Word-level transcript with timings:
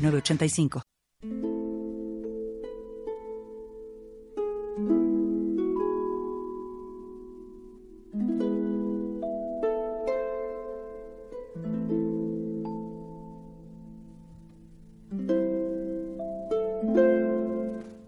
985. 0.00 0.80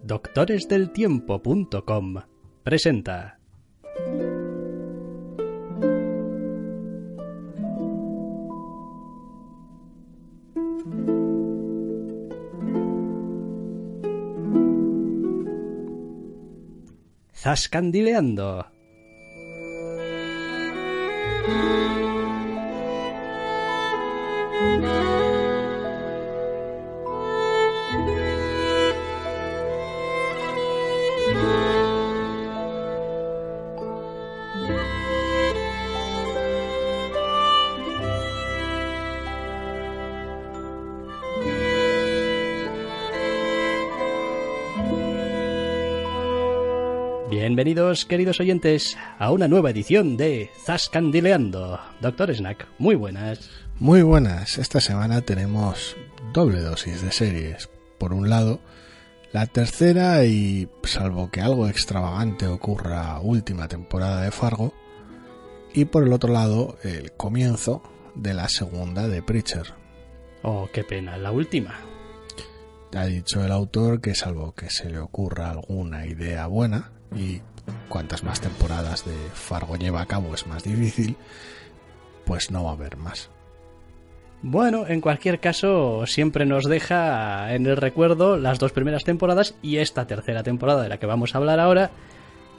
Doctoresdeltiempo.com 0.04 2.22
presenta 2.62 3.41
Zascandileando. 17.42 18.64
Bienvenidos, 47.32 48.04
queridos 48.04 48.40
oyentes, 48.40 48.98
a 49.18 49.32
una 49.32 49.48
nueva 49.48 49.70
edición 49.70 50.18
de 50.18 50.50
Zascandileando. 50.66 51.80
Doctor 52.02 52.30
Snack, 52.30 52.68
muy 52.76 52.94
buenas. 52.94 53.48
Muy 53.78 54.02
buenas. 54.02 54.58
Esta 54.58 54.82
semana 54.82 55.22
tenemos 55.22 55.96
doble 56.34 56.60
dosis 56.60 57.00
de 57.00 57.10
series. 57.10 57.70
Por 57.96 58.12
un 58.12 58.28
lado, 58.28 58.60
la 59.32 59.46
tercera 59.46 60.26
y, 60.26 60.68
salvo 60.84 61.30
que 61.30 61.40
algo 61.40 61.68
extravagante 61.68 62.46
ocurra, 62.46 63.18
última 63.20 63.66
temporada 63.66 64.20
de 64.20 64.30
Fargo. 64.30 64.74
Y 65.72 65.86
por 65.86 66.02
el 66.02 66.12
otro 66.12 66.34
lado, 66.34 66.76
el 66.82 67.12
comienzo 67.12 67.82
de 68.14 68.34
la 68.34 68.50
segunda 68.50 69.08
de 69.08 69.22
Preacher. 69.22 69.72
Oh, 70.42 70.68
qué 70.70 70.84
pena, 70.84 71.16
la 71.16 71.32
última. 71.32 71.80
Ha 72.94 73.06
dicho 73.06 73.42
el 73.42 73.52
autor 73.52 74.02
que 74.02 74.14
salvo 74.14 74.52
que 74.52 74.68
se 74.68 74.90
le 74.90 74.98
ocurra 74.98 75.48
alguna 75.48 76.04
idea 76.04 76.46
buena, 76.46 76.92
y 77.16 77.40
cuantas 77.88 78.22
más 78.24 78.40
temporadas 78.40 79.04
de 79.04 79.14
Fargo 79.34 79.76
lleva 79.76 80.00
a 80.00 80.06
cabo 80.06 80.34
es 80.34 80.46
más 80.46 80.64
difícil, 80.64 81.16
pues 82.24 82.50
no 82.50 82.64
va 82.64 82.70
a 82.70 82.74
haber 82.74 82.96
más. 82.96 83.30
Bueno, 84.44 84.86
en 84.88 85.00
cualquier 85.00 85.38
caso, 85.38 86.04
siempre 86.06 86.46
nos 86.46 86.64
deja 86.64 87.54
en 87.54 87.66
el 87.66 87.76
recuerdo 87.76 88.36
las 88.36 88.58
dos 88.58 88.72
primeras 88.72 89.04
temporadas 89.04 89.54
y 89.62 89.76
esta 89.76 90.08
tercera 90.08 90.42
temporada 90.42 90.82
de 90.82 90.88
la 90.88 90.98
que 90.98 91.06
vamos 91.06 91.34
a 91.34 91.38
hablar 91.38 91.60
ahora, 91.60 91.92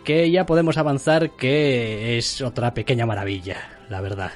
que 0.05 0.31
ya 0.31 0.45
podemos 0.45 0.77
avanzar 0.77 1.31
que 1.31 2.17
es 2.17 2.41
otra 2.41 2.73
pequeña 2.73 3.05
maravilla, 3.05 3.57
la 3.89 3.99
verdad. 3.99 4.31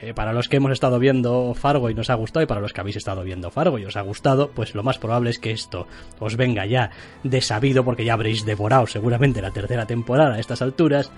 Eh, 0.00 0.14
para 0.14 0.32
los 0.32 0.48
que 0.48 0.56
hemos 0.56 0.72
estado 0.72 0.98
viendo 0.98 1.54
Fargo 1.54 1.90
y 1.90 1.94
nos 1.94 2.10
ha 2.10 2.14
gustado, 2.14 2.44
y 2.44 2.46
para 2.46 2.60
los 2.60 2.72
que 2.72 2.80
habéis 2.80 2.96
estado 2.96 3.22
viendo 3.22 3.50
Fargo 3.50 3.78
y 3.78 3.84
os 3.84 3.96
ha 3.96 4.00
gustado, 4.00 4.50
pues 4.50 4.74
lo 4.74 4.82
más 4.82 4.98
probable 4.98 5.30
es 5.30 5.38
que 5.38 5.50
esto 5.50 5.86
os 6.18 6.36
venga 6.36 6.66
ya 6.66 6.90
de 7.22 7.40
sabido, 7.40 7.84
porque 7.84 8.04
ya 8.04 8.14
habréis 8.14 8.44
devorado 8.44 8.86
seguramente 8.86 9.42
la 9.42 9.50
tercera 9.50 9.86
temporada 9.86 10.34
a 10.34 10.40
estas 10.40 10.62
alturas. 10.62 11.10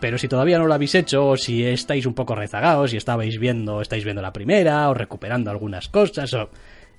Pero 0.00 0.18
si 0.18 0.26
todavía 0.26 0.58
no 0.58 0.66
lo 0.66 0.74
habéis 0.74 0.96
hecho, 0.96 1.28
o 1.28 1.36
si 1.36 1.64
estáis 1.64 2.06
un 2.06 2.14
poco 2.14 2.34
rezagados, 2.34 2.92
y 2.92 2.96
estabais 2.96 3.38
viendo, 3.38 3.80
estáis 3.80 4.04
viendo 4.04 4.22
la 4.22 4.32
primera, 4.32 4.88
o 4.88 4.94
recuperando 4.94 5.50
algunas 5.50 5.88
cosas, 5.88 6.32
o. 6.34 6.50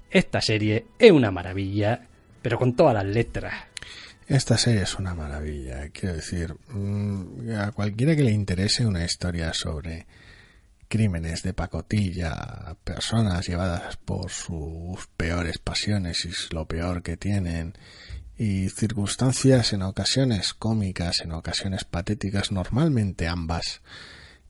Esta 0.10 0.42
serie 0.42 0.86
es 1.00 1.12
una 1.12 1.32
maravilla, 1.32 2.08
pero 2.42 2.60
con 2.60 2.76
todas 2.76 2.94
las 2.94 3.06
letras. 3.06 3.54
Esta 4.28 4.58
serie 4.58 4.84
es 4.84 5.00
una 5.00 5.16
maravilla, 5.16 5.90
quiero 5.90 6.16
decir, 6.16 6.54
mm, 6.70 7.52
a 7.58 7.72
cualquiera 7.72 8.16
que 8.16 8.24
le 8.24 8.32
interese 8.32 8.86
una 8.86 9.04
historia 9.04 9.54
sobre 9.54 10.06
crímenes 10.94 11.42
de 11.42 11.56
pacotilla, 11.56 12.78
personas 12.84 13.48
llevadas 13.48 13.98
por 13.98 14.30
sus 14.30 15.08
peores 15.18 15.58
pasiones 15.58 16.24
y 16.24 16.54
lo 16.54 16.68
peor 16.68 17.02
que 17.02 17.18
tienen, 17.18 17.74
y 18.38 18.70
circunstancias 18.70 19.74
en 19.74 19.82
ocasiones 19.82 20.54
cómicas, 20.54 21.22
en 21.22 21.32
ocasiones 21.32 21.84
patéticas, 21.84 22.52
normalmente 22.52 23.28
ambas. 23.28 23.82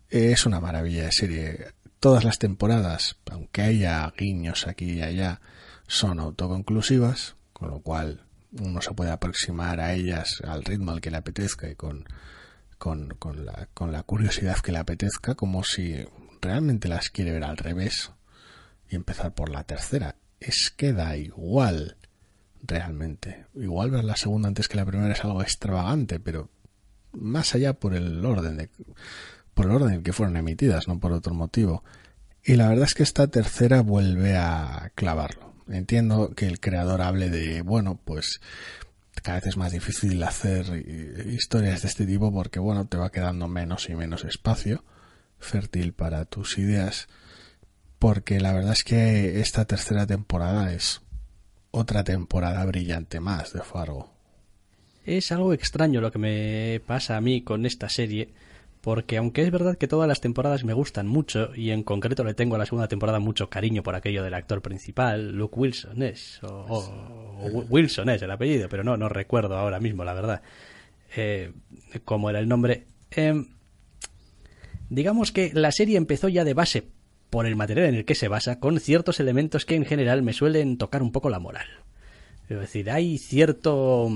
Es 0.10 0.46
una 0.46 0.60
maravilla 0.60 1.06
de 1.06 1.14
serie. 1.14 1.68
Todas 2.02 2.26
las 2.26 2.40
temporadas, 2.40 3.16
aunque 3.32 3.62
haya 3.62 4.14
guiños 4.18 4.68
aquí 4.68 4.96
y 4.96 5.02
allá, 5.02 5.40
son 5.88 6.20
autoconclusivas, 6.20 7.38
con 7.54 7.70
lo 7.70 7.80
cual 7.80 8.26
uno 8.60 8.82
se 8.82 8.92
puede 8.92 9.12
aproximar 9.12 9.80
a 9.80 9.94
ellas 9.94 10.42
al 10.46 10.66
ritmo 10.66 10.92
al 10.92 11.00
que 11.00 11.10
le 11.10 11.16
apetezca 11.16 11.70
y 11.70 11.76
con, 11.76 12.04
con, 12.78 13.12
con, 13.12 13.46
la, 13.46 13.70
con 13.74 13.94
la 13.94 14.04
curiosidad 14.04 14.58
que 14.58 14.74
le 14.74 14.80
apetezca, 14.80 15.36
como 15.36 15.64
si 15.64 16.06
realmente 16.44 16.88
las 16.88 17.10
quiere 17.10 17.32
ver 17.32 17.44
al 17.44 17.58
revés 17.58 18.12
y 18.90 18.96
empezar 18.96 19.34
por 19.34 19.50
la 19.50 19.64
tercera. 19.64 20.16
Es 20.40 20.72
que 20.76 20.94
da 20.94 21.16
igual, 21.18 21.98
realmente. 22.62 23.46
Igual 23.56 23.92
ver 23.92 24.04
la 24.04 24.16
segunda 24.16 24.50
antes 24.50 24.68
que 24.68 24.78
la 24.78 24.86
primera 24.86 25.14
es 25.14 25.24
algo 25.24 25.42
extravagante, 25.42 26.20
pero 26.20 26.50
más 27.14 27.56
allá 27.56 27.74
por 27.74 27.96
el 27.96 28.24
orden 28.26 28.58
de, 28.58 28.70
por 29.54 29.66
el 29.66 29.72
orden 29.72 29.94
en 29.94 30.04
que 30.04 30.14
fueron 30.14 30.38
emitidas, 30.38 30.88
no 30.88 31.00
por 31.00 31.14
otro 31.14 31.34
motivo. 31.34 31.84
Y 32.44 32.56
la 32.56 32.68
verdad 32.68 32.86
es 32.86 32.94
que 32.94 33.04
esta 33.04 33.28
tercera 33.28 33.82
vuelve 33.82 34.36
a 34.36 34.92
clavarlo. 34.96 35.54
Entiendo 35.70 36.34
que 36.36 36.46
el 36.46 36.60
creador 36.60 37.02
hable 37.02 37.30
de, 37.30 37.62
bueno, 37.62 38.00
pues 38.04 38.42
cada 39.22 39.38
vez 39.38 39.48
es 39.48 39.58
más 39.58 39.72
difícil 39.72 40.22
hacer 40.24 40.66
historias 41.28 41.84
de 41.84 41.88
este 41.88 42.06
tipo 42.06 42.34
porque, 42.34 42.60
bueno, 42.60 42.86
te 42.86 42.98
va 42.98 43.12
quedando 43.12 43.48
menos 43.48 43.90
y 43.90 43.96
menos 43.96 44.26
espacio 44.26 44.84
fértil 45.44 45.94
para 45.94 46.26
tus 46.26 46.58
ideas, 46.58 47.08
porque 48.00 48.40
la 48.40 48.54
verdad 48.54 48.74
es 48.74 48.84
que 48.84 49.40
esta 49.40 49.66
tercera 49.66 50.08
temporada 50.08 50.74
es 50.74 51.02
otra 51.72 52.04
temporada 52.04 52.66
brillante 52.66 53.20
más 53.20 53.54
de 53.54 53.62
Fargo. 53.62 54.12
Es 55.06 55.32
algo 55.32 55.54
extraño 55.54 56.02
lo 56.02 56.12
que 56.12 56.20
me 56.20 56.82
pasa 56.86 57.18
a 57.18 57.22
mí 57.22 57.42
con 57.42 57.66
esta 57.66 57.90
serie, 57.90 58.30
porque 58.82 59.18
aunque 59.18 59.42
es 59.42 59.52
verdad 59.52 59.78
que 59.78 59.88
todas 59.88 60.08
las 60.08 60.22
temporadas 60.22 60.64
me 60.64 60.74
gustan 60.74 61.08
mucho, 61.08 61.54
y 61.56 61.72
en 61.72 61.84
concreto 61.84 62.24
le 62.24 62.34
tengo 62.34 62.56
a 62.56 62.60
la 62.60 62.66
segunda 62.66 62.88
temporada 62.88 63.20
mucho 63.20 63.50
cariño 63.50 63.84
por 63.84 63.96
aquello 63.96 64.24
del 64.24 64.34
actor 64.34 64.62
principal, 64.62 65.32
Luke 65.32 65.56
Wilson 65.58 66.04
es, 66.04 66.40
o, 66.44 67.44
Wilson 67.70 68.10
es 68.10 68.22
el 68.22 68.32
apellido, 68.32 68.70
pero 68.70 68.84
no, 68.84 68.96
no 68.96 69.10
recuerdo 69.10 69.58
ahora 69.58 69.80
mismo, 69.80 70.04
la 70.04 70.14
verdad, 70.14 70.42
eh, 71.16 71.52
cómo 72.06 72.30
era 72.30 72.40
el 72.40 72.48
nombre. 72.48 72.86
Eh, 73.12 73.46
Digamos 74.94 75.32
que 75.32 75.52
la 75.54 75.72
serie 75.72 75.98
empezó 75.98 76.30
ya 76.30 76.44
de 76.44 76.54
base, 76.54 76.84
por 77.32 77.48
el 77.48 77.56
material 77.56 77.88
en 77.88 77.96
el 77.96 78.06
que 78.06 78.14
se 78.14 78.28
basa, 78.28 78.60
con 78.60 78.80
ciertos 78.80 79.20
elementos 79.20 79.66
que 79.66 79.74
en 79.74 79.86
general 79.86 80.22
me 80.22 80.34
suelen 80.34 80.78
tocar 80.78 81.02
un 81.02 81.12
poco 81.12 81.32
la 81.32 81.40
moral. 81.40 81.66
Es 82.48 82.60
decir, 82.60 82.92
hay 82.92 83.18
cierto 83.18 84.08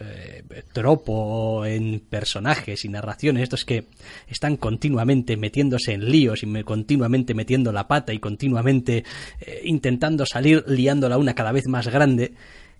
eh, 0.00 0.42
tropo 0.72 1.66
en 1.66 2.00
personajes 2.00 2.86
y 2.86 2.88
narraciones, 2.88 3.42
estos 3.42 3.66
que 3.66 3.86
están 4.28 4.56
continuamente 4.56 5.36
metiéndose 5.36 5.92
en 5.92 6.10
líos 6.10 6.42
y 6.42 6.62
continuamente 6.62 7.34
metiendo 7.34 7.70
la 7.70 7.86
pata 7.86 8.14
y 8.14 8.18
continuamente 8.18 9.04
eh, 9.40 9.60
intentando 9.64 10.24
salir 10.24 10.64
liándola 10.66 11.18
una 11.18 11.34
cada 11.34 11.52
vez 11.52 11.66
más 11.66 11.88
grande, 11.88 12.32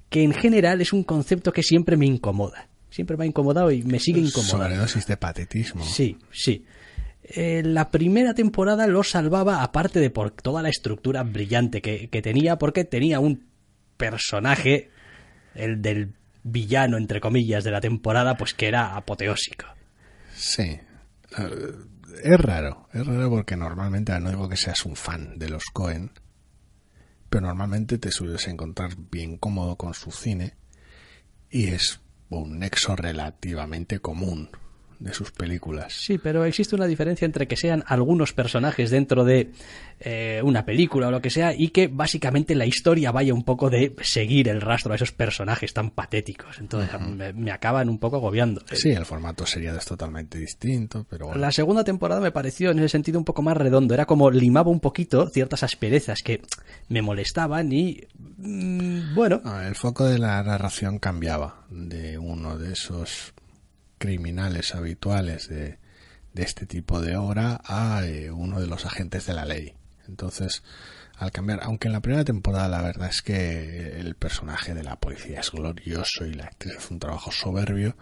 que 0.08 0.22
en 0.22 0.32
general 0.32 0.81
es 0.81 0.94
un 0.94 1.04
concepto 1.04 1.52
que 1.52 1.62
siempre 1.62 1.98
me 1.98 2.06
incomoda. 2.06 2.69
Siempre 2.88 3.19
me 3.19 3.25
ha 3.25 3.26
incomodado 3.26 3.70
y 3.70 3.82
me 3.82 4.00
sigue 4.00 4.20
incomodando. 4.20 4.78
dosis 4.78 5.06
de 5.06 5.19
patetismo. 5.19 5.84
Sí, 5.84 6.16
sí. 6.32 6.64
Eh, 7.28 7.62
la 7.64 7.90
primera 7.90 8.34
temporada 8.34 8.87
lo 8.87 9.02
salvaba, 9.02 9.62
aparte 9.62 9.99
de 9.99 10.11
por 10.11 10.31
toda 10.31 10.62
la 10.62 10.69
estructura 10.69 11.23
brillante 11.25 11.82
que, 11.82 12.08
que 12.08 12.23
tenía, 12.23 12.56
porque 12.56 12.84
tenía 12.84 13.19
un 13.19 13.46
personaje, 13.96 14.90
el 15.55 15.82
del 15.82 16.14
villano, 16.44 16.96
entre 16.96 17.20
comillas, 17.20 17.64
de 17.64 17.73
la 17.73 17.81
temporada, 17.81 18.37
pues 18.37 18.55
que 18.55 18.69
era 18.69 18.96
apoteósico. 18.96 19.67
Sí. 20.34 20.62
Eh, 20.62 21.73
es 22.23 22.40
raro, 22.40 22.88
es 22.93 23.05
raro 23.05 23.29
porque 23.29 23.56
normalmente, 23.56 24.19
no 24.20 24.31
digo 24.31 24.49
que 24.49 24.56
seas 24.56 24.87
un 24.87 24.94
fan 24.94 25.38
de 25.38 25.49
los 25.49 25.64
Cohen, 25.72 26.12
pero 27.29 27.49
normalmente 27.49 27.99
te 27.99 28.12
sueles 28.12 28.46
encontrar 28.46 28.93
bien 29.11 29.37
cómodo 29.37 29.76
con 29.76 29.94
su 29.94 30.12
cine 30.12 30.55
y 31.50 31.69
es 31.69 32.00
un 32.29 32.61
nexo 32.61 32.94
relativamente 32.94 33.99
común 33.99 34.50
de 34.98 35.12
sus 35.12 35.31
películas. 35.31 35.93
Sí, 35.93 36.19
pero 36.19 36.44
existe 36.44 36.75
una 36.75 36.87
diferencia 36.87 37.25
entre 37.25 37.46
que 37.46 37.56
sean 37.56 37.84
algunos 37.87 38.32
personajes 38.32 38.90
dentro 38.90 39.25
de 39.25 39.52
eh, 40.00 40.40
una 40.44 40.64
película 40.64 41.08
o 41.08 41.10
lo 41.10 41.20
que 41.20 41.31
sea 41.31 41.54
y 41.54 41.69
que 41.69 41.88
básicamente 41.88 42.54
la 42.54 42.66
historia 42.66 43.12
vaya 43.12 43.34
un 43.34 43.44
poco 43.44 43.70
de 43.70 43.94
seguir 44.02 44.48
el 44.48 44.60
rastro 44.60 44.93
a 44.93 44.96
esos 44.96 45.12
personajes 45.12 45.72
tan 45.72 45.90
patéticos. 45.90 46.58
Entonces 46.58 46.90
me, 47.34 47.50
acaban 47.50 47.88
un 47.88 47.98
poco 47.98 48.16
agobiando. 48.16 48.62
Sí, 48.72 48.90
el 48.90 49.04
formato 49.04 49.46
sería 49.46 49.76
totalmente 49.78 50.38
distinto, 50.38 51.06
pero 51.08 51.34
La 51.34 51.52
segunda 51.52 51.84
temporada 51.84 52.20
me 52.20 52.32
pareció 52.32 52.70
en 52.70 52.78
ese 52.78 52.90
sentido 52.90 53.19
un 53.19 53.25
poco 53.25 53.43
más 53.43 53.56
redondo. 53.56 53.94
Era 53.94 54.06
como 54.06 54.31
limaba 54.31 54.70
un 54.70 54.81
poquito 54.81 55.28
ciertas 55.28 55.62
asperezas 55.62 56.22
que 56.22 56.43
me 56.88 57.02
molestaban 57.02 57.72
y... 57.72 58.06
Mm, 58.38 59.14
bueno... 59.14 59.43
el 59.66 59.75
foco 59.75 60.04
de 60.04 60.19
la 60.19 60.43
narración 60.43 60.98
cambiaba 60.98 61.66
de 61.70 62.19
uno 62.19 62.58
de 62.58 62.72
esos 62.72 63.32
criminales 63.98 64.75
habituales 64.75 65.48
de, 65.48 65.78
de 66.37 66.43
este 66.43 66.66
tipo 66.66 67.00
de 67.00 67.16
obra 67.16 67.60
a 67.64 68.04
eh, 68.04 68.31
uno 68.31 68.60
de 68.60 68.66
los 68.66 68.84
agentes 68.84 69.26
de 69.26 69.34
la 69.34 69.46
ley. 69.46 69.75
Entonces, 70.06 70.62
al 71.16 71.32
cambiar, 71.32 71.60
aunque 71.62 71.88
en 71.88 71.93
la 71.93 72.00
primera 72.00 72.25
temporada 72.25 72.69
la 72.69 72.82
verdad 72.82 73.08
es 73.08 73.22
que 73.22 73.98
el 73.98 74.14
personaje 74.16 74.75
de 74.75 74.82
la 74.82 74.96
policía 74.96 75.40
es 75.40 75.50
glorioso 75.50 76.26
y 76.26 76.34
la 76.34 76.44
actriz 76.44 76.76
hace 76.76 76.93
un 76.93 77.00
trabajo 77.00 77.32
soberbio, 77.32 77.96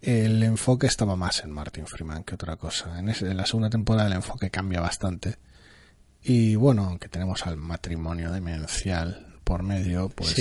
el 0.00 0.42
enfoque 0.42 0.86
estaba 0.86 1.14
más 1.14 1.44
en 1.44 1.50
Martin 1.50 1.86
Freeman 1.86 2.24
que 2.24 2.36
otra 2.36 2.56
cosa. 2.56 2.98
En, 2.98 3.08
en 3.08 3.36
la 3.36 3.46
segunda 3.46 3.68
temporada 3.68 4.06
el 4.06 4.14
enfoque 4.14 4.50
cambia 4.50 4.80
bastante. 4.80 5.36
Y 6.22 6.56
bueno, 6.56 6.84
aunque 6.84 7.08
tenemos 7.08 7.46
al 7.46 7.56
matrimonio 7.58 8.32
demencial 8.32 9.36
por 9.44 9.62
medio, 9.62 10.08
pues 10.08 10.34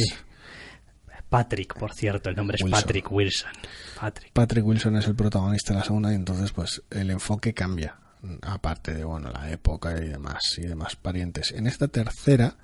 Patrick, 1.29 1.77
por 1.77 1.93
cierto, 1.93 2.29
el 2.29 2.35
nombre 2.35 2.57
es 2.59 2.69
Patrick 2.69 3.11
Wilson. 3.11 3.51
Patrick. 3.99 4.31
Patrick 4.31 4.65
Wilson 4.65 4.95
es 4.95 5.07
el 5.07 5.15
protagonista 5.15 5.73
de 5.73 5.79
la 5.79 5.85
segunda 5.85 6.11
y 6.11 6.15
entonces 6.15 6.51
pues 6.51 6.83
el 6.89 7.09
enfoque 7.11 7.53
cambia, 7.53 7.97
aparte 8.41 8.93
de 8.93 9.03
bueno 9.03 9.29
la 9.31 9.51
época 9.51 9.97
y 10.01 10.07
demás 10.07 10.55
y 10.57 10.61
demás 10.61 10.95
parientes. 10.95 11.51
En 11.51 11.67
esta 11.67 11.89
tercera, 11.89 12.55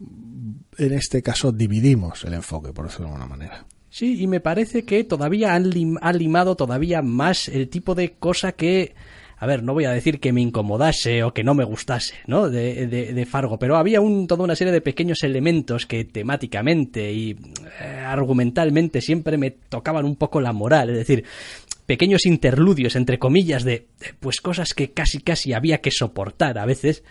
en 0.00 0.92
este 0.92 1.22
caso 1.22 1.52
dividimos 1.52 2.24
el 2.24 2.34
enfoque, 2.34 2.72
por 2.72 2.86
decirlo 2.86 3.08
de 3.08 3.12
alguna 3.12 3.28
manera. 3.28 3.66
Sí, 3.90 4.22
y 4.22 4.26
me 4.26 4.40
parece 4.40 4.84
que 4.84 5.04
todavía 5.04 5.54
han, 5.54 5.72
han 6.00 6.18
limado 6.18 6.56
todavía 6.56 7.02
más 7.02 7.48
el 7.48 7.68
tipo 7.68 7.94
de 7.94 8.14
cosa 8.14 8.52
que 8.52 8.94
a 9.38 9.46
ver, 9.46 9.62
no 9.62 9.74
voy 9.74 9.84
a 9.84 9.90
decir 9.90 10.18
que 10.18 10.32
me 10.32 10.40
incomodase 10.40 11.22
o 11.22 11.34
que 11.34 11.44
no 11.44 11.54
me 11.54 11.64
gustase, 11.64 12.14
¿no? 12.26 12.48
De, 12.48 12.86
de, 12.86 13.26
Fargo, 13.26 13.58
pero 13.58 13.76
había 13.76 14.00
un, 14.00 14.26
toda 14.26 14.44
una 14.44 14.56
serie 14.56 14.72
de 14.72 14.80
pequeños 14.80 15.22
elementos 15.22 15.84
que 15.84 16.04
temáticamente 16.04 17.12
y 17.12 17.36
eh, 17.80 17.84
argumentalmente 18.04 19.02
siempre 19.02 19.36
me 19.36 19.50
tocaban 19.50 20.06
un 20.06 20.16
poco 20.16 20.40
la 20.40 20.52
moral, 20.52 20.90
es 20.90 20.96
decir, 20.96 21.24
pequeños 21.84 22.24
interludios, 22.24 22.96
entre 22.96 23.18
comillas, 23.18 23.64
de, 23.64 23.86
pues 24.20 24.40
cosas 24.40 24.72
que 24.72 24.92
casi 24.92 25.20
casi 25.20 25.52
había 25.52 25.78
que 25.78 25.90
soportar 25.90 26.58
a 26.58 26.64
veces. 26.64 27.02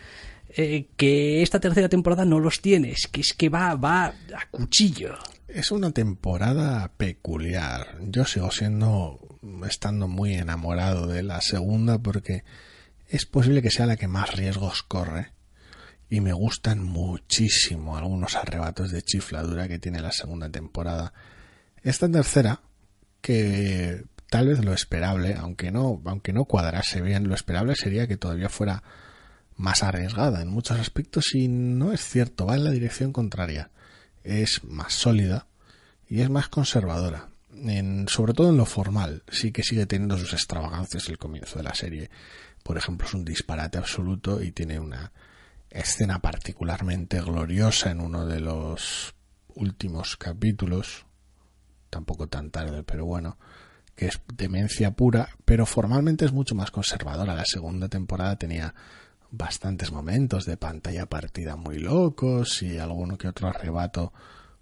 Eh, 0.58 0.88
que 0.96 1.42
esta 1.42 1.60
tercera 1.60 1.90
temporada 1.90 2.24
no 2.24 2.40
los 2.40 2.62
tiene, 2.62 2.92
es 2.92 3.08
que 3.08 3.20
es 3.20 3.34
que 3.34 3.50
va, 3.50 3.76
va 3.76 4.06
a 4.06 4.50
cuchillo. 4.50 5.18
Es 5.50 5.70
una 5.72 5.92
temporada 5.92 6.92
peculiar. 6.96 7.98
Yo 8.02 8.24
sigo 8.24 8.52
siendo 8.52 9.20
estando 9.68 10.08
muy 10.08 10.34
enamorado 10.34 11.08
de 11.08 11.24
la 11.24 11.42
segunda 11.42 12.00
porque 12.00 12.46
es 13.10 13.26
posible 13.26 13.62
que 13.62 13.70
sea 13.70 13.86
la 13.86 13.98
que 13.98 14.08
más 14.08 14.34
riesgos 14.36 14.82
corre 14.84 15.34
y 16.10 16.22
me 16.22 16.34
gustan 16.34 16.84
muchísimo 16.84 17.98
algunos 17.98 18.36
arrebatos 18.36 18.92
de 18.92 19.02
chifladura 19.02 19.68
que 19.68 19.80
tiene 19.80 20.02
la 20.02 20.12
segunda 20.12 20.50
temporada. 20.50 21.14
Esta 21.84 22.10
tercera, 22.10 22.62
que 23.22 24.06
tal 24.30 24.48
vez 24.48 24.64
lo 24.64 24.74
esperable, 24.74 25.36
aunque 25.38 25.72
no, 25.72 26.02
aunque 26.06 26.32
no 26.32 26.46
cuadrase 26.46 27.02
bien, 27.02 27.28
lo 27.28 27.36
esperable 27.36 27.76
sería 27.76 28.08
que 28.08 28.18
todavía 28.18 28.50
fuera 28.50 28.84
más 29.56 29.84
arriesgada 29.84 30.42
en 30.42 30.50
muchos 30.50 30.80
aspectos 30.80 31.34
y 31.34 31.48
no 31.48 31.94
es 31.94 32.02
cierto, 32.02 32.46
va 32.46 32.56
en 32.56 32.64
la 32.64 32.72
dirección 32.72 33.14
contraria. 33.14 33.72
Es 34.24 34.64
más 34.64 34.94
sólida 34.94 35.48
y 36.08 36.22
es 36.22 36.30
más 36.30 36.50
conservadora 36.50 37.30
sobre 38.08 38.34
todo 38.34 38.50
en 38.50 38.58
lo 38.58 38.66
formal, 38.66 39.24
sí 39.30 39.52
que 39.52 39.64
sigue 39.64 39.86
teniendo 39.86 40.18
sus 40.18 40.34
extravagancias 40.34 41.08
el 41.10 41.18
comienzo 41.18 41.58
de 41.58 41.64
la 41.64 41.74
serie. 41.74 42.10
Por 42.64 42.78
ejemplo, 42.78 43.08
es 43.08 43.14
un 43.14 43.24
disparate 43.24 43.78
absoluto 43.78 44.42
y 44.42 44.52
tiene 44.52 44.80
una 44.80 45.12
escena 45.70 46.20
particularmente 46.20 47.22
gloriosa 47.22 47.92
en 47.92 48.02
uno 48.02 48.26
de 48.26 48.40
los 48.40 49.14
últimos 49.54 50.18
capítulos, 50.18 51.06
tampoco 51.90 52.28
tan 52.28 52.50
tarde, 52.50 52.84
pero 52.84 53.06
bueno, 53.06 53.38
que 53.96 54.08
es 54.08 54.20
demencia 54.34 54.92
pura, 54.92 55.30
pero 55.46 55.66
formalmente 55.66 56.26
es 56.26 56.34
mucho 56.34 56.56
más 56.56 56.72
conservadora. 56.72 57.36
La 57.36 57.46
segunda 57.46 57.88
temporada 57.88 58.38
tenía 58.38 58.74
bastantes 59.38 59.92
momentos 59.92 60.46
de 60.46 60.58
pantalla 60.58 61.06
partida 61.08 61.56
muy 61.56 61.80
locos 61.80 62.62
y 62.62 62.78
alguno 62.78 63.18
que 63.18 63.28
otro 63.28 63.48
arrebato 63.48 64.14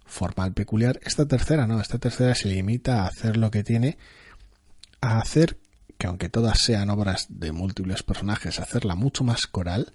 formal 0.04 0.52
peculiar. 0.52 1.00
Esta 1.02 1.26
tercera 1.26 1.66
no, 1.66 1.80
esta 1.80 1.98
tercera 1.98 2.34
se 2.34 2.48
limita 2.48 3.02
a 3.02 3.06
hacer 3.06 3.36
lo 3.36 3.50
que 3.50 3.64
tiene, 3.64 3.98
a 5.00 5.18
hacer 5.18 5.58
que 5.98 6.06
aunque 6.06 6.28
todas 6.28 6.58
sean 6.58 6.90
obras 6.90 7.26
de 7.28 7.52
múltiples 7.52 8.02
personajes, 8.02 8.60
hacerla 8.60 8.94
mucho 8.94 9.24
más 9.24 9.46
coral 9.46 9.94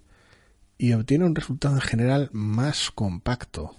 y 0.77 0.93
obtiene 0.93 1.25
un 1.25 1.35
resultado 1.35 1.75
en 1.75 1.81
general 1.81 2.29
más 2.31 2.89
compacto. 2.91 3.75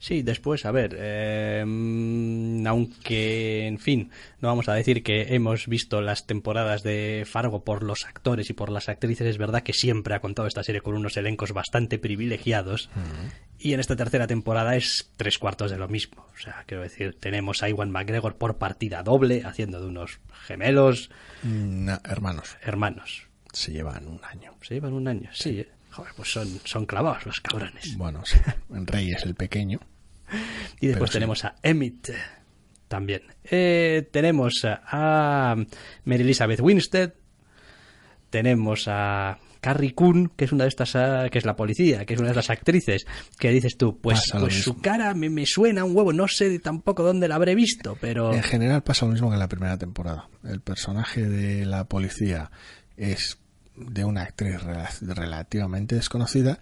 Sí, 0.00 0.22
después, 0.22 0.64
a 0.64 0.70
ver, 0.70 0.96
em, 1.00 2.64
aunque, 2.66 3.66
en 3.66 3.78
fin, 3.78 4.10
no 4.40 4.48
vamos 4.48 4.68
a 4.68 4.74
decir 4.74 5.02
que 5.02 5.34
hemos 5.34 5.66
visto 5.66 6.00
las 6.00 6.26
temporadas 6.26 6.84
de 6.84 7.24
Fargo 7.26 7.64
por 7.64 7.82
los 7.82 8.04
actores 8.04 8.48
y 8.48 8.52
por 8.52 8.70
las 8.70 8.88
actrices, 8.88 9.26
es 9.26 9.38
verdad 9.38 9.64
que 9.64 9.72
siempre 9.72 10.14
ha 10.14 10.20
contado 10.20 10.46
esta 10.46 10.62
serie 10.62 10.82
con 10.82 10.94
unos 10.94 11.16
elencos 11.16 11.52
bastante 11.52 11.98
privilegiados 11.98 12.90
y 13.58 13.72
en 13.72 13.80
esta 13.80 13.96
tercera 13.96 14.28
temporada 14.28 14.76
es 14.76 15.10
tres 15.16 15.38
cuartos 15.38 15.72
de 15.72 15.78
lo 15.78 15.88
mismo. 15.88 16.26
O 16.32 16.38
sea, 16.38 16.62
quiero 16.66 16.84
decir, 16.84 17.16
tenemos 17.18 17.62
a 17.64 17.68
Iwan 17.68 17.90
McGregor 17.90 18.36
por 18.36 18.56
partida 18.56 19.02
doble, 19.02 19.42
haciendo 19.44 19.80
de 19.80 19.88
unos 19.88 20.20
gemelos. 20.46 21.10
Mm, 21.42 21.88
hermanos. 22.04 22.56
Hermanos. 22.62 23.26
Se 23.52 23.72
llevan 23.72 24.06
un 24.06 24.20
año. 24.24 24.54
Se 24.62 24.74
llevan 24.74 24.92
un 24.92 25.08
año, 25.08 25.30
sí. 25.32 25.60
¿eh? 25.60 25.68
Joder, 25.90 26.12
pues 26.14 26.30
son, 26.30 26.60
son 26.64 26.86
clavados 26.86 27.26
los 27.26 27.40
cabrones. 27.40 27.96
Bueno, 27.96 28.24
sí. 28.24 28.38
Rey 28.68 29.10
es 29.10 29.24
el 29.24 29.34
pequeño. 29.34 29.80
Y 30.80 30.88
después 30.88 31.10
tenemos 31.10 31.44
a 31.44 31.56
Emmett 31.62 32.12
también. 32.88 33.22
Eh, 33.44 34.08
tenemos 34.10 34.64
a 34.64 35.54
Mary 36.04 36.22
Elizabeth 36.22 36.60
Winstead. 36.60 37.12
Tenemos 38.30 38.84
a 38.88 39.38
Carrie 39.60 39.94
Coon, 39.94 40.30
que 40.36 40.44
es 40.44 40.52
una 40.52 40.64
de 40.64 40.68
estas, 40.68 40.94
ah, 40.96 41.28
que 41.30 41.38
es 41.38 41.44
la 41.44 41.56
policía, 41.56 42.04
que 42.04 42.14
es 42.14 42.20
una 42.20 42.30
de 42.30 42.34
las 42.34 42.50
actrices, 42.50 43.06
que 43.38 43.50
dices 43.50 43.76
tú, 43.76 43.98
pues, 44.00 44.20
pues 44.38 44.62
su 44.62 44.80
cara 44.80 45.14
me, 45.14 45.30
me, 45.30 45.46
suena 45.46 45.84
un 45.84 45.96
huevo, 45.96 46.12
no 46.12 46.28
sé 46.28 46.58
tampoco 46.58 47.02
dónde 47.02 47.28
la 47.28 47.36
habré 47.36 47.54
visto, 47.54 47.96
pero... 48.00 48.32
En 48.32 48.42
general 48.42 48.82
pasa 48.82 49.06
lo 49.06 49.12
mismo 49.12 49.28
que 49.28 49.34
en 49.34 49.40
la 49.40 49.48
primera 49.48 49.78
temporada. 49.78 50.28
El 50.44 50.60
personaje 50.60 51.26
de 51.26 51.66
la 51.66 51.84
policía 51.84 52.50
es 52.96 53.38
de 53.76 54.04
una 54.04 54.22
actriz 54.22 54.60
relativamente 55.00 55.94
desconocida 55.94 56.60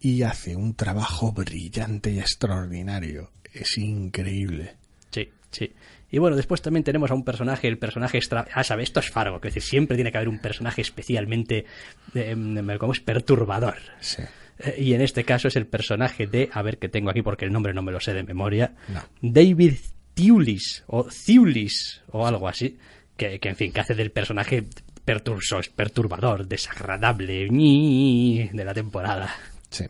y 0.00 0.22
hace 0.22 0.56
un 0.56 0.74
trabajo 0.74 1.32
brillante 1.32 2.10
y 2.10 2.18
extraordinario. 2.18 3.30
Es 3.52 3.76
increíble. 3.78 4.76
Sí, 5.10 5.28
sí. 5.50 5.72
Y 6.10 6.18
bueno, 6.18 6.36
después 6.36 6.62
también 6.62 6.82
tenemos 6.82 7.10
a 7.10 7.14
un 7.14 7.24
personaje, 7.24 7.68
el 7.68 7.78
personaje 7.78 8.18
extra... 8.18 8.46
Ah, 8.52 8.64
sabes, 8.64 8.88
esto 8.88 9.00
es 9.00 9.10
Fargo, 9.10 9.40
que 9.40 9.48
decir, 9.48 9.62
siempre 9.62 9.96
tiene 9.96 10.10
que 10.10 10.18
haber 10.18 10.28
un 10.28 10.40
personaje 10.40 10.80
especialmente, 10.80 11.66
eh, 12.14 12.36
¿cómo 12.78 12.92
es? 12.92 13.00
Perturbador. 13.00 13.76
Sí. 14.00 14.22
Eh, 14.58 14.76
y 14.78 14.94
en 14.94 15.02
este 15.02 15.24
caso 15.24 15.48
es 15.48 15.56
el 15.56 15.66
personaje 15.66 16.26
de, 16.26 16.50
a 16.52 16.62
ver 16.62 16.78
que 16.78 16.88
tengo 16.88 17.10
aquí 17.10 17.22
porque 17.22 17.44
el 17.44 17.52
nombre 17.52 17.74
no 17.74 17.82
me 17.82 17.92
lo 17.92 18.00
sé 18.00 18.12
de 18.12 18.24
memoria, 18.24 18.74
David 19.22 19.74
Thewlis, 20.14 20.84
o 20.88 21.04
Thewlis, 21.04 22.02
o 22.10 22.26
algo 22.26 22.48
así, 22.48 22.76
que, 23.16 23.38
que 23.38 23.48
en 23.48 23.56
fin, 23.56 23.72
que 23.72 23.80
hace 23.80 23.94
del 23.94 24.10
personaje 24.10 24.64
perturbador, 25.04 26.46
desagradable 26.46 27.48
de 27.48 28.64
la 28.64 28.74
temporada. 28.74 29.34
Sí. 29.70 29.86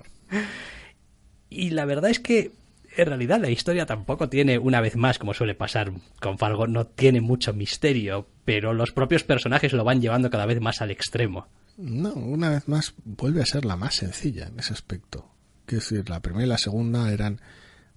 Y 1.48 1.70
la 1.70 1.84
verdad 1.84 2.10
es 2.10 2.20
que 2.20 2.52
en 2.96 3.06
realidad 3.06 3.40
la 3.40 3.50
historia 3.50 3.86
tampoco 3.86 4.28
tiene, 4.28 4.58
una 4.58 4.80
vez 4.80 4.96
más, 4.96 5.18
como 5.18 5.34
suele 5.34 5.54
pasar 5.54 5.92
con 6.20 6.38
Fargo, 6.38 6.66
no 6.66 6.86
tiene 6.86 7.20
mucho 7.20 7.52
misterio, 7.52 8.28
pero 8.44 8.72
los 8.72 8.92
propios 8.92 9.24
personajes 9.24 9.72
lo 9.72 9.84
van 9.84 10.00
llevando 10.00 10.30
cada 10.30 10.46
vez 10.46 10.60
más 10.60 10.80
al 10.80 10.90
extremo. 10.90 11.46
No, 11.76 12.12
una 12.12 12.50
vez 12.50 12.68
más 12.68 12.94
vuelve 13.04 13.42
a 13.42 13.46
ser 13.46 13.64
la 13.64 13.76
más 13.76 13.96
sencilla 13.96 14.48
en 14.48 14.58
ese 14.58 14.72
aspecto. 14.72 15.30
Quiero 15.66 15.82
decir, 15.82 16.08
la 16.08 16.20
primera 16.20 16.44
y 16.44 16.48
la 16.48 16.58
segunda 16.58 17.12
eran 17.12 17.40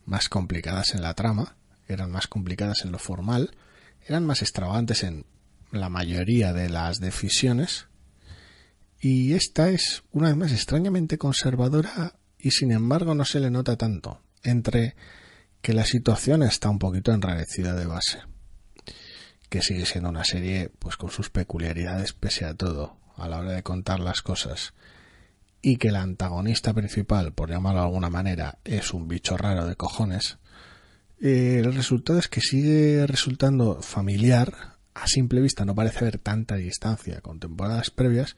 más 0.06 0.30
complicadas 0.30 0.94
en 0.94 1.02
la 1.02 1.16
trama, 1.16 1.56
eran 1.88 2.12
más 2.12 2.28
complicadas 2.28 2.86
en 2.86 2.92
lo 2.92 3.00
formal, 3.00 3.52
eran 4.08 4.26
más 4.26 4.42
extravagantes 4.42 5.04
en 5.04 5.26
la 5.72 5.90
mayoría 5.90 6.54
de 6.54 6.70
las 6.70 7.00
decisiones, 7.00 7.88
y 9.06 9.34
esta 9.34 9.70
es, 9.70 10.06
una 10.14 10.30
vez 10.30 10.38
más, 10.38 10.52
extrañamente 10.54 11.18
conservadora 11.18 12.16
y 12.40 12.52
sin 12.52 12.72
embargo 12.72 13.14
no 13.14 13.26
se 13.26 13.42
le 13.42 13.52
nota 13.52 13.76
tanto, 13.76 14.22
entre 14.44 14.96
que 15.62 15.74
la 15.74 15.84
situación 15.84 16.42
está 16.42 16.70
un 16.70 16.80
poquito 16.80 17.12
enrarecida 17.12 17.74
de 17.74 17.86
base, 17.86 18.22
que 19.50 19.62
sigue 19.62 19.86
siendo 19.86 20.10
una 20.10 20.24
serie 20.24 20.72
pues 20.80 20.96
con 20.96 21.12
sus 21.12 21.30
peculiaridades 21.30 22.14
pese 22.14 22.46
a 22.46 22.54
todo 22.54 22.96
a 23.18 23.28
la 23.28 23.40
hora 23.40 23.52
de 23.52 23.62
contar 23.62 24.00
las 24.00 24.22
cosas, 24.22 24.74
y 25.62 25.76
que 25.76 25.90
el 25.90 25.98
antagonista 25.98 26.74
principal, 26.74 27.34
por 27.34 27.50
llamarlo 27.50 27.82
de 27.82 27.88
alguna 27.88 28.10
manera, 28.10 28.60
es 28.64 28.94
un 28.94 29.10
bicho 29.10 29.36
raro 29.36 29.68
de 29.68 29.76
cojones, 29.76 30.38
eh, 31.20 31.60
el 31.62 31.76
resultado 31.76 32.20
es 32.20 32.30
que 32.30 32.40
sigue 32.40 33.06
resultando 33.06 33.82
familiar, 33.82 34.78
a 34.94 35.08
simple 35.08 35.42
vista 35.42 35.66
no 35.66 35.76
parece 35.76 36.00
haber 36.00 36.20
tanta 36.20 36.56
distancia 36.56 37.20
con 37.20 37.42
temporadas 37.42 37.90
previas, 37.90 38.38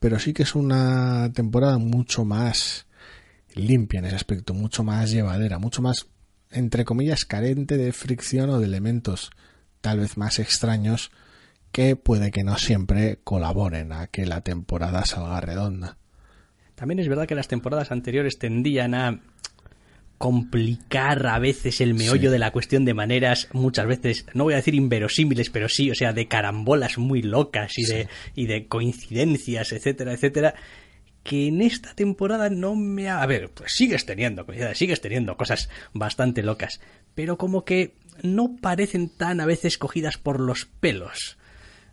pero 0.00 0.18
sí 0.18 0.32
que 0.32 0.42
es 0.42 0.54
una 0.54 1.30
temporada 1.32 1.78
mucho 1.78 2.24
más 2.24 2.86
limpia 3.54 3.98
en 4.00 4.06
ese 4.06 4.16
aspecto, 4.16 4.54
mucho 4.54 4.82
más 4.82 5.10
llevadera, 5.10 5.58
mucho 5.58 5.82
más, 5.82 6.06
entre 6.50 6.84
comillas, 6.84 7.24
carente 7.24 7.76
de 7.76 7.92
fricción 7.92 8.50
o 8.50 8.58
de 8.58 8.66
elementos 8.66 9.30
tal 9.80 10.00
vez 10.00 10.16
más 10.16 10.38
extraños 10.38 11.10
que 11.70 11.96
puede 11.96 12.30
que 12.30 12.42
no 12.42 12.56
siempre 12.58 13.20
colaboren 13.22 13.92
a 13.92 14.08
que 14.08 14.26
la 14.26 14.40
temporada 14.40 15.04
salga 15.04 15.40
redonda. 15.40 15.98
También 16.74 16.98
es 16.98 17.08
verdad 17.08 17.28
que 17.28 17.34
las 17.34 17.48
temporadas 17.48 17.92
anteriores 17.92 18.38
tendían 18.38 18.94
a 18.94 19.20
complicar 20.20 21.26
a 21.28 21.38
veces 21.38 21.80
el 21.80 21.94
meollo 21.94 22.30
de 22.30 22.38
la 22.38 22.50
cuestión 22.50 22.84
de 22.84 22.92
maneras 22.92 23.48
muchas 23.54 23.86
veces 23.86 24.26
no 24.34 24.44
voy 24.44 24.52
a 24.52 24.58
decir 24.58 24.74
inverosímiles 24.74 25.48
pero 25.48 25.66
sí 25.66 25.90
o 25.90 25.94
sea 25.94 26.12
de 26.12 26.28
carambolas 26.28 26.98
muy 26.98 27.22
locas 27.22 27.78
y 27.78 27.86
de 27.86 28.06
y 28.34 28.44
de 28.44 28.66
coincidencias 28.66 29.72
etcétera 29.72 30.12
etcétera 30.12 30.54
que 31.22 31.48
en 31.48 31.62
esta 31.62 31.94
temporada 31.94 32.50
no 32.50 32.76
me 32.76 33.08
ha... 33.08 33.22
A 33.22 33.26
ver, 33.26 33.50
pues 33.50 33.72
sigues 33.72 34.04
teniendo 34.04 34.46
sigues 34.74 35.00
teniendo 35.00 35.38
cosas 35.38 35.70
bastante 35.94 36.42
locas, 36.42 36.82
pero 37.14 37.38
como 37.38 37.64
que 37.64 37.94
no 38.22 38.56
parecen 38.60 39.08
tan 39.08 39.40
a 39.40 39.46
veces 39.46 39.78
cogidas 39.78 40.18
por 40.18 40.38
los 40.38 40.66
pelos. 40.66 41.38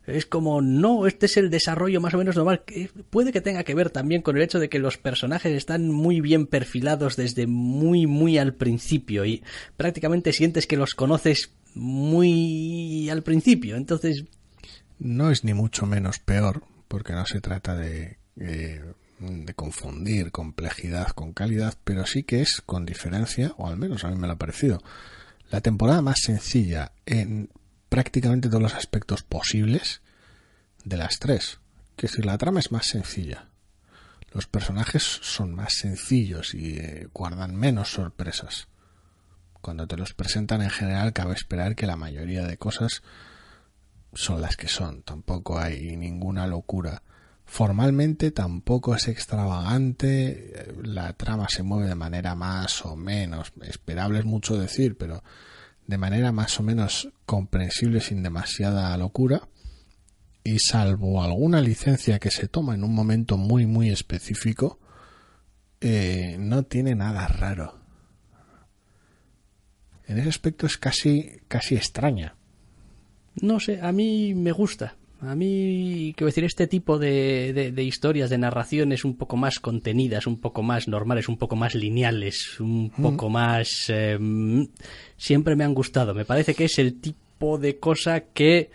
Es 0.07 0.25
como, 0.25 0.61
no, 0.61 1.05
este 1.05 1.25
es 1.25 1.35
el 1.35 1.49
desarrollo 1.49 1.99
más 1.99 2.13
o 2.13 2.17
menos 2.17 2.37
normal. 2.37 2.63
Puede 3.09 3.33
que 3.33 3.41
tenga 3.41 3.65
que 3.65 3.75
ver 3.75 3.89
también 3.89 4.21
con 4.21 4.37
el 4.37 4.43
hecho 4.43 4.57
de 4.57 4.69
que 4.69 4.79
los 4.79 4.97
personajes 4.97 5.51
están 5.51 5.89
muy 5.89 6.21
bien 6.21 6.47
perfilados 6.47 7.17
desde 7.17 7.45
muy, 7.45 8.07
muy 8.07 8.37
al 8.37 8.53
principio 8.53 9.25
y 9.25 9.43
prácticamente 9.75 10.31
sientes 10.31 10.65
que 10.65 10.77
los 10.77 10.95
conoces 10.95 11.51
muy 11.75 13.09
al 13.09 13.21
principio. 13.21 13.75
Entonces... 13.75 14.23
No 14.97 15.29
es 15.29 15.43
ni 15.43 15.53
mucho 15.53 15.85
menos 15.85 16.19
peor, 16.19 16.63
porque 16.87 17.11
no 17.11 17.25
se 17.25 17.41
trata 17.41 17.75
de, 17.75 18.17
eh, 18.39 18.81
de 19.19 19.53
confundir 19.55 20.31
complejidad 20.31 21.09
con 21.09 21.33
calidad, 21.33 21.77
pero 21.83 22.05
sí 22.05 22.23
que 22.23 22.41
es 22.41 22.61
con 22.65 22.85
diferencia, 22.85 23.53
o 23.57 23.67
al 23.67 23.77
menos 23.77 24.05
a 24.05 24.09
mí 24.09 24.15
me 24.15 24.27
lo 24.27 24.33
ha 24.33 24.37
parecido, 24.37 24.81
la 25.51 25.59
temporada 25.59 26.01
más 26.01 26.19
sencilla 26.21 26.93
en 27.05 27.49
prácticamente 27.89 28.49
todos 28.49 28.61
los 28.61 28.75
aspectos 28.75 29.23
posibles 29.23 30.01
de 30.83 30.97
las 30.97 31.19
tres. 31.19 31.59
Que 31.95 32.07
si 32.07 32.21
la 32.21 32.37
trama 32.37 32.59
es 32.59 32.71
más 32.71 32.85
sencilla, 32.85 33.47
los 34.31 34.47
personajes 34.47 35.03
son 35.03 35.55
más 35.55 35.73
sencillos 35.73 36.53
y 36.53 36.77
eh, 36.77 37.07
guardan 37.13 37.55
menos 37.55 37.91
sorpresas. 37.91 38.67
Cuando 39.61 39.87
te 39.87 39.97
los 39.97 40.13
presentan 40.13 40.61
en 40.61 40.69
general 40.69 41.13
cabe 41.13 41.33
esperar 41.33 41.75
que 41.75 41.87
la 41.87 41.95
mayoría 41.95 42.43
de 42.45 42.57
cosas 42.57 43.01
son 44.13 44.41
las 44.41 44.57
que 44.57 44.67
son. 44.67 45.03
Tampoco 45.03 45.59
hay 45.59 45.97
ninguna 45.97 46.47
locura. 46.47 47.03
Formalmente 47.45 48.31
tampoco 48.31 48.93
es 48.93 49.07
extravagante, 49.07 50.73
la 50.83 51.13
trama 51.13 51.47
se 51.47 51.63
mueve 51.63 51.87
de 51.87 51.95
manera 51.95 52.35
más 52.35 52.85
o 52.85 52.97
menos, 52.97 53.53
esperable 53.61 54.19
es 54.19 54.25
mucho 54.25 54.57
decir, 54.57 54.97
pero 54.97 55.23
de 55.87 55.97
manera 55.97 56.31
más 56.31 56.59
o 56.59 56.63
menos 56.63 57.09
comprensible 57.25 58.01
sin 58.01 58.21
demasiada 58.21 58.95
locura 58.97 59.47
y 60.43 60.59
salvo 60.59 61.23
alguna 61.23 61.61
licencia 61.61 62.19
que 62.19 62.29
se 62.29 62.47
toma 62.47 62.75
en 62.75 62.83
un 62.83 62.93
momento 62.93 63.37
muy 63.37 63.65
muy 63.65 63.89
específico 63.89 64.79
eh, 65.79 66.37
no 66.39 66.63
tiene 66.63 66.95
nada 66.95 67.27
raro. 67.27 67.79
En 70.07 70.17
ese 70.17 70.29
aspecto 70.29 70.65
es 70.65 70.77
casi 70.77 71.41
casi 71.47 71.75
extraña. 71.75 72.35
No 73.41 73.59
sé 73.59 73.79
a 73.81 73.91
mí 73.91 74.33
me 74.33 74.51
gusta 74.51 74.95
a 75.19 75.35
mí, 75.35 76.13
quiero 76.15 76.27
decir, 76.27 76.43
este 76.43 76.67
tipo 76.67 76.99
de, 76.99 77.71
de, 77.73 77.83
historias, 77.83 78.29
de 78.29 78.37
narraciones 78.37 79.03
un 79.03 79.17
poco 79.17 79.35
más 79.35 79.59
contenidas, 79.59 80.27
un 80.27 80.39
poco 80.39 80.61
más 80.61 80.87
normales, 80.87 81.27
un 81.27 81.37
poco 81.37 81.55
más 81.55 81.73
lineales, 81.73 82.59
un 82.59 82.91
poco 82.91 83.29
más... 83.29 83.89
Em, 83.89 84.67
siempre 85.17 85.55
me 85.55 85.63
han 85.63 85.73
gustado. 85.73 86.13
Me 86.13 86.25
parece 86.25 86.53
que 86.53 86.65
es 86.65 86.77
el 86.77 86.99
tipo 86.99 87.57
de 87.57 87.79
cosa 87.79 88.25
que... 88.25 88.69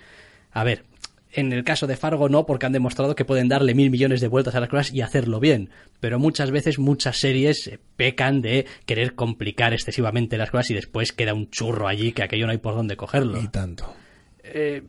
A 0.51 0.65
ver, 0.65 0.85
en 1.33 1.53
el 1.53 1.65
caso 1.65 1.87
de 1.87 1.97
Fargo 1.97 2.29
no, 2.29 2.45
porque 2.45 2.67
han 2.67 2.73
demostrado 2.73 3.15
que 3.15 3.25
pueden 3.25 3.49
darle 3.49 3.75
mil 3.75 3.91
millones 3.91 4.21
de 4.21 4.29
vueltas 4.29 4.55
a 4.55 4.61
las 4.61 4.69
cosas 4.69 4.93
y 4.93 5.01
hacerlo 5.01 5.41
bien. 5.41 5.71
Pero 6.01 6.19
muchas 6.19 6.51
veces 6.51 6.79
muchas 6.79 7.19
series 7.19 7.79
pecan 7.97 8.43
de 8.43 8.67
querer 8.85 9.15
complicar 9.15 9.73
excesivamente 9.73 10.37
las 10.37 10.51
cosas 10.51 10.71
y 10.71 10.75
después 10.75 11.13
queda 11.13 11.35
un 11.35 11.51
churro 11.51 11.87
allí 11.89 12.13
que 12.13 12.23
aquello 12.23 12.47
no 12.47 12.53
hay 12.53 12.59
por 12.59 12.75
dónde 12.75 12.97
cogerlo. 12.97 13.41
Y 13.41 13.49
tanto. 13.49 13.95
Eh, 14.43 14.83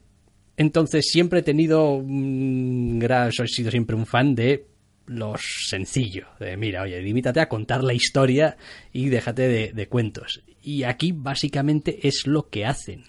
entonces 0.58 1.08
siempre 1.10 1.40
he 1.40 1.44
tenido 1.44 1.96
un 1.96 3.00
gran, 3.00 3.30
he 3.30 3.48
sido 3.48 3.72
siempre 3.72 3.96
un 3.96 4.06
fan 4.06 4.36
de 4.36 4.66
lo 5.06 5.36
sencillo, 5.38 6.28
de 6.40 6.56
mira, 6.56 6.84
oye, 6.84 7.02
limítate 7.02 7.42
a 7.42 7.50
contar 7.50 7.84
la 7.84 7.94
historia 7.94 8.58
y 8.92 9.10
déjate 9.10 9.74
de, 9.74 9.88
cuentos. 9.88 10.42
Y 10.62 10.84
aquí 10.84 11.12
básicamente 11.12 12.08
es 12.08 12.26
lo 12.26 12.48
que 12.48 12.66
hacen. 12.66 13.04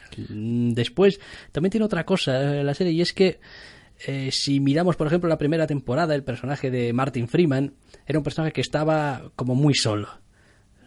Después, 0.74 1.20
también 1.52 1.70
tiene 1.70 1.86
otra 1.86 2.04
cosa 2.04 2.58
eh, 2.58 2.64
la 2.64 2.74
serie 2.74 2.92
y 2.92 3.00
es 3.00 3.12
que 3.12 3.38
eh, 4.06 4.30
si 4.32 4.58
miramos, 4.58 4.96
por 4.96 5.06
ejemplo, 5.06 5.28
la 5.28 5.38
primera 5.38 5.66
temporada, 5.66 6.14
el 6.14 6.24
personaje 6.24 6.70
de 6.70 6.92
Martin 6.92 7.28
Freeman 7.28 7.74
era 8.06 8.18
un 8.18 8.24
personaje 8.24 8.52
que 8.52 8.60
estaba 8.60 9.30
como 9.36 9.54
muy 9.54 9.74
solo, 9.74 10.08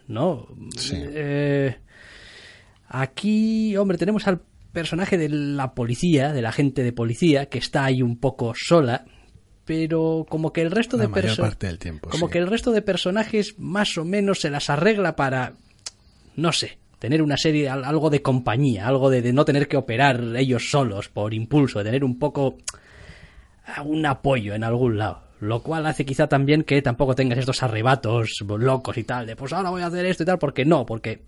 ¿no? 0.07 0.47
Eh, 0.91 1.77
aquí, 2.89 3.77
hombre, 3.77 3.97
tenemos 3.97 4.27
al 4.27 4.41
personaje 4.77 5.17
de 5.17 5.27
la 5.27 5.73
policía, 5.73 6.31
de 6.33 6.43
la 6.43 6.51
gente 6.51 6.83
de 6.83 6.93
policía, 6.93 7.47
que 7.47 7.57
está 7.57 7.83
ahí 7.83 8.03
un 8.03 8.19
poco 8.19 8.53
sola, 8.55 9.05
pero 9.65 10.23
como 10.29 10.53
que 10.53 10.61
el 10.61 10.69
resto 10.69 10.97
de 10.97 11.09
personajes 11.09 11.57
como 12.11 12.29
que 12.29 12.37
el 12.37 12.45
resto 12.45 12.71
de 12.71 12.83
personajes 12.83 13.57
más 13.57 13.97
o 13.97 14.05
menos 14.05 14.39
se 14.41 14.51
las 14.51 14.69
arregla 14.69 15.15
para 15.15 15.53
no 16.35 16.51
sé 16.51 16.77
tener 16.99 17.23
una 17.23 17.37
serie 17.37 17.69
algo 17.69 18.11
de 18.11 18.21
compañía 18.21 18.87
algo 18.87 19.09
de, 19.09 19.33
no 19.33 19.45
tener 19.45 19.67
que 19.67 19.77
operar 19.77 20.21
ellos 20.37 20.69
solos 20.69 21.09
por 21.09 21.33
impulso 21.33 21.79
de 21.79 21.85
tener 21.85 22.03
un 22.03 22.19
poco 22.19 22.57
un 23.83 24.05
apoyo 24.05 24.53
en 24.53 24.63
algún 24.63 24.99
lado. 24.99 25.23
Lo 25.39 25.63
cual 25.63 25.87
hace 25.87 26.05
quizá 26.05 26.27
también 26.27 26.63
que 26.63 26.83
tampoco 26.83 27.15
tengas 27.15 27.39
estos 27.39 27.63
arrebatos 27.63 28.43
locos 28.47 28.95
y 28.95 29.03
tal 29.05 29.25
de 29.25 29.35
pues 29.35 29.53
ahora 29.53 29.71
voy 29.71 29.81
a 29.81 29.87
hacer 29.87 30.05
esto 30.05 30.21
y 30.21 30.27
tal 30.27 30.37
porque 30.37 30.65
no 30.65 30.85
porque 30.85 31.23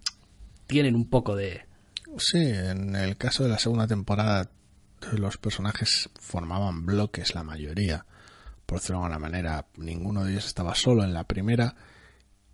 tienen 0.68 0.96
un 0.96 1.10
poco 1.10 1.36
de 1.36 1.69
Sí, 2.18 2.40
en 2.40 2.96
el 2.96 3.18
caso 3.18 3.44
de 3.44 3.50
la 3.50 3.60
segunda 3.60 3.88
temporada 3.88 4.50
los 5.14 5.38
personajes 5.38 6.10
formaban 6.20 6.86
bloques, 6.86 7.36
la 7.36 7.44
mayoría, 7.44 8.06
por 8.66 8.80
decirlo 8.80 9.00
de 9.00 9.06
alguna 9.06 9.20
manera, 9.20 9.66
ninguno 9.78 10.24
de 10.24 10.32
ellos 10.34 10.48
estaba 10.48 10.76
solo. 10.76 11.04
En 11.04 11.14
la 11.14 11.24
primera 11.24 11.76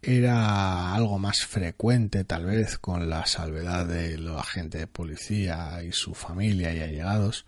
era 0.01 0.93
algo 0.93 1.17
más 1.19 1.45
frecuente, 1.45 2.23
tal 2.23 2.45
vez, 2.45 2.77
con 2.77 3.09
la 3.09 3.25
salvedad 3.25 3.87
de 3.87 4.17
los 4.17 4.37
agentes 4.37 4.81
de 4.81 4.87
policía 4.87 5.81
y 5.83 5.91
su 5.91 6.13
familia 6.13 6.73
y 6.73 6.81
allegados. 6.81 7.45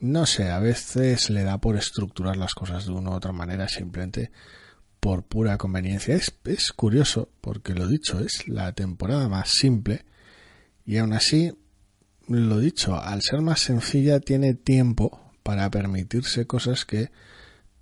No 0.00 0.26
sé, 0.26 0.50
a 0.50 0.58
veces 0.58 1.30
le 1.30 1.42
da 1.42 1.58
por 1.58 1.76
estructurar 1.76 2.36
las 2.36 2.54
cosas 2.54 2.86
de 2.86 2.92
una 2.92 3.10
u 3.10 3.14
otra 3.14 3.32
manera, 3.32 3.68
simplemente 3.68 4.30
por 5.00 5.24
pura 5.24 5.58
conveniencia. 5.58 6.14
Es, 6.14 6.32
es 6.44 6.72
curioso, 6.72 7.30
porque 7.40 7.74
lo 7.74 7.88
dicho, 7.88 8.20
es 8.20 8.46
la 8.46 8.72
temporada 8.72 9.28
más 9.28 9.50
simple 9.50 10.04
y 10.84 10.98
aún 10.98 11.12
así, 11.12 11.52
lo 12.28 12.58
dicho, 12.58 13.00
al 13.00 13.22
ser 13.22 13.40
más 13.40 13.60
sencilla 13.60 14.20
tiene 14.20 14.54
tiempo 14.54 15.32
para 15.42 15.70
permitirse 15.70 16.46
cosas 16.46 16.84
que 16.84 17.10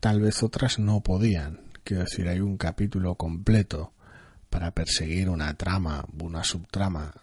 tal 0.01 0.21
vez 0.21 0.43
otras 0.43 0.79
no 0.79 1.03
podían. 1.03 1.61
Quiero 1.85 2.05
decir, 2.05 2.29
hay 2.29 2.41
un 2.41 2.57
capítulo 2.57 3.17
completo 3.17 3.93
para 4.51 4.73
perseguir 4.73 5.29
una 5.29 5.55
trama, 5.55 6.05
una 6.21 6.45
subtrama 6.45 7.15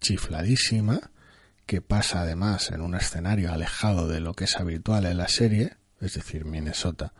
chifladísima, 0.00 1.10
que 1.66 1.82
pasa 1.82 2.22
además 2.22 2.70
en 2.70 2.80
un 2.80 2.94
escenario 2.94 3.52
alejado 3.52 4.08
de 4.08 4.20
lo 4.20 4.34
que 4.34 4.44
es 4.44 4.56
habitual 4.56 5.04
en 5.04 5.18
la 5.18 5.28
serie, 5.28 5.76
es 6.00 6.14
decir, 6.14 6.44
Minnesota 6.44 7.12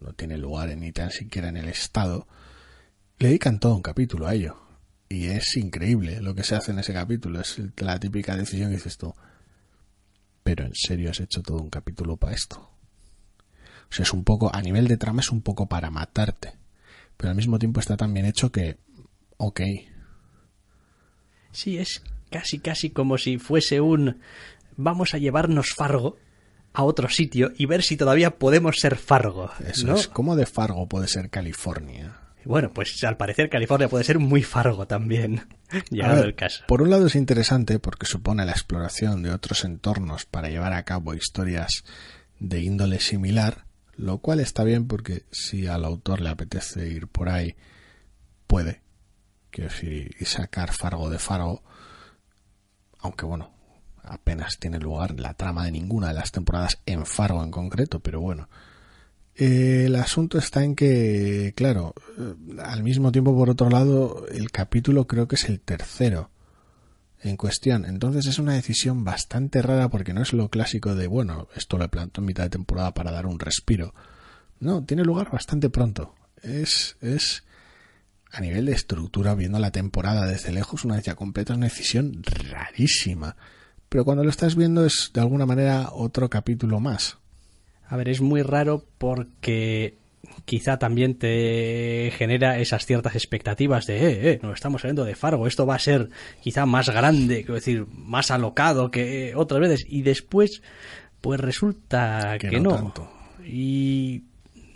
no 0.00 0.12
tiene 0.12 0.36
lugar 0.36 0.76
ni 0.76 0.92
tan 0.92 1.10
siquiera 1.10 1.48
en 1.48 1.56
el 1.56 1.68
estado, 1.68 2.28
le 3.18 3.28
dedican 3.28 3.58
todo 3.58 3.74
un 3.74 3.82
capítulo 3.82 4.26
a 4.26 4.34
ello. 4.34 4.65
Y 5.08 5.26
es 5.26 5.56
increíble 5.56 6.20
lo 6.20 6.34
que 6.34 6.42
se 6.42 6.56
hace 6.56 6.72
en 6.72 6.80
ese 6.80 6.92
capítulo. 6.92 7.40
Es 7.40 7.60
la 7.76 7.98
típica 7.98 8.36
decisión 8.36 8.70
que 8.70 8.76
dices 8.76 8.98
tú. 8.98 9.14
Pero 10.42 10.64
en 10.64 10.74
serio 10.74 11.10
has 11.10 11.20
hecho 11.20 11.42
todo 11.42 11.58
un 11.58 11.70
capítulo 11.70 12.16
para 12.16 12.34
esto. 12.34 12.70
O 13.88 13.92
sea, 13.92 14.02
es 14.02 14.12
un 14.12 14.24
poco, 14.24 14.54
a 14.54 14.62
nivel 14.62 14.88
de 14.88 14.96
trama 14.96 15.20
es 15.20 15.30
un 15.30 15.42
poco 15.42 15.66
para 15.66 15.90
matarte. 15.90 16.54
Pero 17.16 17.30
al 17.30 17.36
mismo 17.36 17.58
tiempo 17.58 17.80
está 17.80 17.96
tan 17.96 18.12
bien 18.12 18.26
hecho 18.26 18.50
que, 18.50 18.78
ok. 19.36 19.60
Sí, 21.52 21.78
es 21.78 22.02
casi, 22.30 22.58
casi 22.58 22.90
como 22.90 23.16
si 23.16 23.38
fuese 23.38 23.80
un, 23.80 24.20
vamos 24.76 25.14
a 25.14 25.18
llevarnos 25.18 25.72
Fargo 25.74 26.16
a 26.72 26.84
otro 26.84 27.08
sitio 27.08 27.52
y 27.56 27.66
ver 27.66 27.82
si 27.82 27.96
todavía 27.96 28.38
podemos 28.38 28.76
ser 28.78 28.96
Fargo. 28.96 29.50
Eso 29.66 29.94
es, 29.94 30.08
¿cómo 30.08 30.36
de 30.36 30.46
Fargo 30.46 30.86
puede 30.88 31.08
ser 31.08 31.30
California? 31.30 32.25
Bueno, 32.46 32.72
pues 32.72 33.02
al 33.02 33.16
parecer 33.16 33.50
California 33.50 33.88
puede 33.88 34.04
ser 34.04 34.20
muy 34.20 34.42
Fargo 34.42 34.86
también, 34.86 35.42
llegado 35.90 36.22
el 36.22 36.36
caso. 36.36 36.64
Por 36.68 36.80
un 36.80 36.90
lado 36.90 37.06
es 37.06 37.16
interesante 37.16 37.80
porque 37.80 38.06
supone 38.06 38.44
la 38.44 38.52
exploración 38.52 39.22
de 39.22 39.32
otros 39.32 39.64
entornos 39.64 40.26
para 40.26 40.48
llevar 40.48 40.72
a 40.72 40.84
cabo 40.84 41.14
historias 41.14 41.84
de 42.38 42.60
índole 42.60 43.00
similar, 43.00 43.64
lo 43.96 44.18
cual 44.18 44.38
está 44.38 44.62
bien 44.62 44.86
porque 44.86 45.24
si 45.32 45.66
al 45.66 45.84
autor 45.84 46.20
le 46.20 46.28
apetece 46.28 46.88
ir 46.88 47.08
por 47.08 47.28
ahí, 47.28 47.56
puede, 48.46 48.82
quiero 49.50 49.70
decir, 49.70 50.14
y 50.20 50.24
sacar 50.24 50.72
Fargo 50.72 51.10
de 51.10 51.18
Fargo, 51.18 51.64
aunque 53.00 53.26
bueno, 53.26 53.50
apenas 54.04 54.58
tiene 54.58 54.78
lugar 54.78 55.18
la 55.18 55.34
trama 55.34 55.64
de 55.64 55.72
ninguna 55.72 56.08
de 56.08 56.14
las 56.14 56.30
temporadas 56.30 56.78
en 56.86 57.06
Fargo 57.06 57.42
en 57.42 57.50
concreto, 57.50 57.98
pero 57.98 58.20
bueno. 58.20 58.48
El 59.36 59.94
asunto 59.96 60.38
está 60.38 60.64
en 60.64 60.74
que, 60.74 61.52
claro, 61.56 61.94
eh, 62.18 62.34
al 62.62 62.82
mismo 62.82 63.12
tiempo, 63.12 63.36
por 63.36 63.50
otro 63.50 63.68
lado, 63.70 64.26
el 64.28 64.50
capítulo 64.50 65.06
creo 65.06 65.28
que 65.28 65.36
es 65.36 65.44
el 65.44 65.60
tercero 65.60 66.30
en 67.20 67.36
cuestión. 67.36 67.84
Entonces 67.84 68.26
es 68.26 68.38
una 68.38 68.54
decisión 68.54 69.04
bastante 69.04 69.62
rara 69.62 69.88
porque 69.88 70.14
no 70.14 70.22
es 70.22 70.32
lo 70.32 70.48
clásico 70.48 70.94
de, 70.94 71.06
bueno, 71.06 71.48
esto 71.54 71.78
lo 71.78 71.88
planto 71.88 72.20
en 72.20 72.26
mitad 72.26 72.44
de 72.44 72.50
temporada 72.50 72.94
para 72.94 73.12
dar 73.12 73.26
un 73.26 73.38
respiro. 73.38 73.94
No, 74.60 74.84
tiene 74.84 75.04
lugar 75.04 75.30
bastante 75.30 75.70
pronto. 75.70 76.14
Es, 76.42 76.96
es, 77.00 77.44
a 78.30 78.40
nivel 78.40 78.66
de 78.66 78.72
estructura, 78.72 79.34
viendo 79.34 79.58
la 79.58 79.70
temporada 79.70 80.26
desde 80.26 80.52
lejos, 80.52 80.84
una 80.84 80.96
vez 80.96 81.04
ya 81.04 81.14
completa, 81.14 81.52
es 81.52 81.56
una 81.58 81.66
decisión 81.66 82.22
rarísima 82.22 83.36
pero 83.88 84.04
cuando 84.04 84.24
lo 84.24 84.30
estás 84.30 84.56
viendo 84.56 84.84
es 84.84 85.10
de 85.14 85.20
alguna 85.20 85.46
manera 85.46 85.90
otro 85.92 86.28
capítulo 86.28 86.80
más. 86.80 87.18
A 87.88 87.96
ver, 87.96 88.08
es 88.08 88.20
muy 88.20 88.42
raro 88.42 88.84
porque 88.98 89.94
quizá 90.44 90.78
también 90.78 91.14
te 91.18 92.12
genera 92.16 92.58
esas 92.58 92.86
ciertas 92.86 93.14
expectativas 93.14 93.86
de, 93.86 93.96
eh, 93.96 94.30
eh, 94.30 94.40
no 94.42 94.52
estamos 94.52 94.82
saliendo 94.82 95.04
de 95.04 95.14
Fargo, 95.14 95.46
esto 95.46 95.66
va 95.66 95.76
a 95.76 95.80
ser 95.80 96.10
quizá 96.40 96.66
más 96.66 96.88
grande, 96.88 97.38
quiero 97.38 97.54
decir, 97.54 97.86
más 97.92 98.30
alocado 98.30 98.90
que 98.90 99.34
otras 99.34 99.60
veces, 99.60 99.86
y 99.88 100.02
después, 100.02 100.62
pues 101.20 101.40
resulta 101.40 102.36
que, 102.38 102.60
no. 102.60 102.74
Tanto. 102.74 103.10
Y 103.44 104.24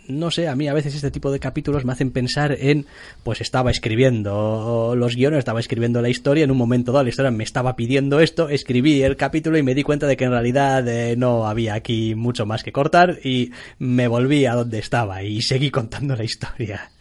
no 0.07 0.31
sé, 0.31 0.47
a 0.47 0.55
mí 0.55 0.67
a 0.67 0.73
veces 0.73 0.95
este 0.95 1.11
tipo 1.11 1.31
de 1.31 1.39
capítulos 1.39 1.85
me 1.85 1.93
hacen 1.93 2.11
pensar 2.11 2.55
en, 2.59 2.85
pues 3.23 3.41
estaba 3.41 3.71
escribiendo 3.71 4.93
los 4.95 5.15
guiones, 5.15 5.39
estaba 5.39 5.59
escribiendo 5.59 6.01
la 6.01 6.09
historia, 6.09 6.43
en 6.43 6.51
un 6.51 6.57
momento 6.57 6.91
dado 6.91 7.03
la 7.03 7.09
historia 7.09 7.31
me 7.31 7.43
estaba 7.43 7.75
pidiendo 7.75 8.19
esto, 8.19 8.49
escribí 8.49 9.03
el 9.03 9.15
capítulo 9.15 9.57
y 9.57 9.63
me 9.63 9.75
di 9.75 9.83
cuenta 9.83 10.07
de 10.07 10.17
que 10.17 10.25
en 10.25 10.31
realidad 10.31 10.87
eh, 10.87 11.15
no 11.15 11.47
había 11.47 11.73
aquí 11.73 12.15
mucho 12.15 12.45
más 12.45 12.63
que 12.63 12.71
cortar 12.71 13.19
y 13.23 13.51
me 13.79 14.07
volví 14.07 14.45
a 14.45 14.55
donde 14.55 14.79
estaba 14.79 15.23
y 15.23 15.41
seguí 15.41 15.71
contando 15.71 16.15
la 16.15 16.23
historia. 16.23 16.91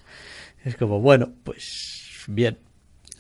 Es 0.64 0.76
como, 0.76 1.00
bueno, 1.00 1.33
pues 1.45 2.25
bien. 2.28 2.59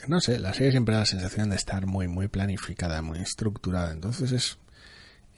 No 0.08 0.20
sé, 0.20 0.38
la 0.38 0.54
serie 0.54 0.72
siempre 0.72 0.94
da 0.94 1.00
la 1.00 1.06
sensación 1.06 1.50
de 1.50 1.56
estar 1.56 1.86
muy, 1.86 2.08
muy 2.08 2.28
planificada, 2.28 3.02
muy 3.02 3.18
estructurada, 3.18 3.92
entonces 3.92 4.32
es... 4.32 4.58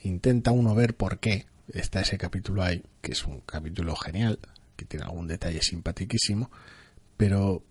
Intenta 0.05 0.51
uno 0.51 0.75
ver 0.75 0.95
por 0.95 1.19
qué 1.19 1.45
está 1.67 2.01
ese 2.01 2.17
capítulo 2.17 2.63
ahí, 2.63 2.83
que 3.01 3.13
es 3.13 3.23
un 3.25 3.41
capítulo 3.41 3.95
genial, 3.95 4.39
que 4.75 4.85
tiene 4.85 5.05
algún 5.05 5.27
detalle 5.27 5.61
simpaticísimo, 5.61 6.51
pero 7.17 7.63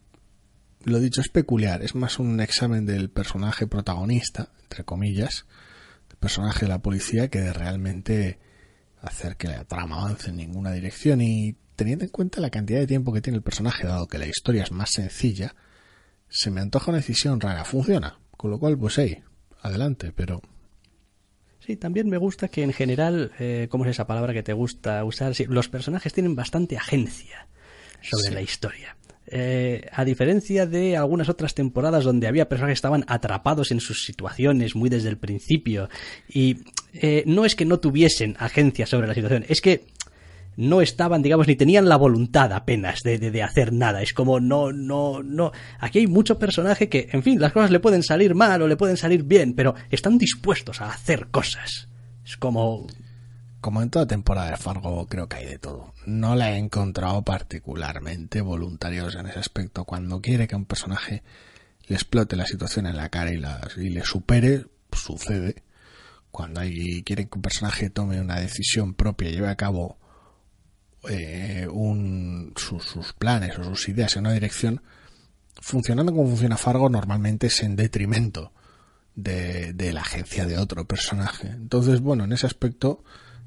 lo 0.85 0.99
dicho 0.99 1.21
es 1.21 1.29
peculiar, 1.29 1.83
es 1.83 1.95
más 1.95 2.19
un 2.19 2.41
examen 2.41 2.87
del 2.87 3.11
personaje 3.11 3.67
protagonista, 3.67 4.51
entre 4.63 4.85
comillas, 4.85 5.47
del 6.09 6.19
personaje 6.19 6.67
de 6.67 6.69
la 6.69 6.83
policía, 6.83 7.29
que 7.29 7.41
de 7.41 7.53
realmente 7.53 8.39
hacer 9.01 9.37
que 9.37 9.49
la 9.49 9.65
trama 9.65 10.03
avance 10.03 10.31
en 10.31 10.37
ninguna 10.37 10.73
dirección. 10.73 11.21
Y 11.21 11.57
teniendo 11.77 12.05
en 12.05 12.11
cuenta 12.11 12.41
la 12.41 12.51
cantidad 12.51 12.81
de 12.81 12.87
tiempo 12.87 13.13
que 13.13 13.21
tiene 13.21 13.37
el 13.37 13.43
personaje, 13.43 13.87
dado 13.87 14.09
que 14.09 14.19
la 14.19 14.27
historia 14.27 14.63
es 14.63 14.73
más 14.73 14.91
sencilla, 14.91 15.55
se 16.29 16.51
me 16.51 16.61
antoja 16.61 16.91
una 16.91 16.99
decisión 16.99 17.41
rara, 17.41 17.65
funciona, 17.65 18.19
con 18.37 18.51
lo 18.51 18.59
cual 18.59 18.79
pues 18.79 18.99
hey, 18.99 19.23
adelante, 19.61 20.13
pero 20.13 20.41
Sí, 21.65 21.77
también 21.77 22.09
me 22.09 22.17
gusta 22.17 22.49
que 22.49 22.63
en 22.63 22.73
general, 22.73 23.31
eh, 23.39 23.69
¿cómo 23.71 23.85
es 23.85 23.93
esa 23.93 24.07
palabra 24.07 24.33
que 24.33 24.43
te 24.43 24.53
gusta 24.53 25.05
usar? 25.05 25.33
los 25.49 25.69
personajes 25.69 26.13
tienen 26.13 26.35
bastante 26.35 26.77
agencia 26.77 27.47
sobre 28.01 28.35
la 28.35 28.43
historia. 28.43 28.97
Eh, 29.29 29.89
a 29.93 30.05
diferencia 30.05 30.67
de 30.67 30.97
algunas 30.97 31.29
otras 31.29 31.55
temporadas 31.55 32.03
donde 32.03 32.27
había 32.27 32.49
personajes 32.49 32.75
que 32.75 32.79
estaban 32.79 33.05
atrapados 33.07 33.71
en 33.71 33.79
sus 33.79 34.05
situaciones 34.05 34.75
muy 34.75 34.91
desde 34.91 35.09
el 35.09 35.17
principio 35.17 35.89
y 36.29 36.59
eh, 36.93 37.23
no 37.27 37.45
es 37.45 37.55
que 37.55 37.65
no 37.65 37.79
tuviesen 37.79 38.35
agencia 38.41 38.85
sobre 38.85 39.07
la 39.07 39.15
situación, 39.15 39.45
es 39.49 39.61
que 39.61 39.85
no 40.57 40.81
estaban, 40.81 41.23
digamos, 41.23 41.47
ni 41.47 41.57
tenían 41.57 41.89
la 41.89 41.97
voluntad 41.97 42.53
apenas 42.53 43.03
de, 43.03 43.19
de, 43.19 43.43
hacer 43.43 43.73
nada. 43.73 44.03
Es 44.03 44.13
como, 44.13 44.41
no, 44.41 44.73
no, 44.73 45.23
no. 45.23 45.53
Aquí 45.79 46.01
hay 46.01 46.07
mucho 46.07 46.39
personaje 46.39 46.89
que, 46.89 47.09
en 47.13 47.23
fin, 47.23 47.41
las 47.41 47.53
cosas 47.53 47.71
le 47.71 47.81
pueden 47.81 48.03
salir 48.03 48.35
mal 48.35 48.63
o 48.63 48.69
le 48.69 48.77
pueden 48.77 48.97
salir 48.97 49.25
bien, 49.25 49.55
pero 49.55 49.75
están 49.91 50.19
dispuestos 50.19 50.81
a 50.81 50.91
hacer 50.91 51.29
cosas. 51.31 51.89
Es 52.25 52.37
como... 52.37 52.87
Como 53.61 53.81
en 53.81 53.91
toda 53.91 54.07
temporada 54.07 54.51
de 54.51 54.57
Fargo, 54.57 55.07
creo 55.07 55.29
que 55.29 55.37
hay 55.37 55.47
de 55.47 55.59
todo. 55.59 55.95
No 56.05 56.35
la 56.35 56.53
he 56.53 56.59
encontrado 56.59 57.23
particularmente 57.23 58.41
voluntarios 58.41 59.15
en 59.15 59.27
ese 59.27 59.39
aspecto. 59.39 59.85
Cuando 59.85 60.21
quiere 60.21 60.49
que 60.49 60.57
un 60.57 60.65
personaje 60.65 61.23
le 61.87 61.95
explote 61.95 62.35
la 62.35 62.45
situación 62.45 62.87
en 62.87 62.97
la 62.97 63.09
cara 63.09 63.31
y, 63.31 63.89
le 63.89 64.05
supere, 64.05 64.67
sucede. 64.93 65.63
Cuando 66.33 66.61
hay, 66.61 67.05
quiere 67.05 67.29
que 67.29 67.39
un 67.39 67.43
personaje 67.43 67.89
tome 67.89 68.21
una 68.21 68.41
decisión 68.41 68.95
propia 68.95 69.29
y 69.29 69.35
lleve 69.35 69.49
a 69.49 69.57
cabo 69.57 69.99
eh, 71.09 71.67
un, 71.71 72.53
sus, 72.57 73.13
planes 73.15 73.59
o 73.59 73.65
sus 73.65 73.89
ideas 73.89 74.17
en 74.17 74.21
una 74.21 74.33
dirección, 74.33 74.83
funcionando 75.61 76.13
como 76.13 76.29
funciona 76.29 76.57
Fargo, 76.57 76.89
normalmente 76.89 77.49
es 77.49 77.63
en 77.63 77.77
detrimento 77.77 78.53
de, 79.15 79.91
la 79.93 80.01
agencia 80.01 80.47
de 80.47 80.59
otro 80.59 80.87
personaje. 80.87 81.49
Entonces, 81.49 82.01
bueno, 82.01 82.25
en 82.25 82.33
ese 82.33 82.47
aspecto 82.47 83.05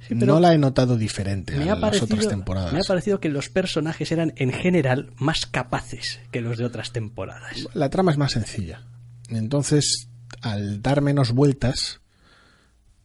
no 0.09 0.39
la 0.39 0.53
he 0.53 0.57
notado 0.57 0.97
diferente 0.97 1.55
a 1.55 1.75
las 1.75 2.01
otras 2.01 2.27
temporadas. 2.27 2.73
Me 2.73 2.79
ha 2.79 2.83
parecido 2.83 3.19
que 3.19 3.29
los 3.29 3.49
personajes 3.49 4.11
eran 4.11 4.33
en 4.35 4.51
general 4.51 5.11
más 5.17 5.45
capaces 5.45 6.19
que 6.31 6.41
los 6.41 6.57
de 6.57 6.65
otras 6.65 6.91
temporadas. 6.91 7.67
La 7.73 7.89
trama 7.89 8.11
es 8.11 8.17
más 8.17 8.33
sencilla. 8.33 8.81
Entonces, 9.29 10.09
al 10.41 10.81
dar 10.81 11.01
menos 11.01 11.31
vueltas, 11.31 12.01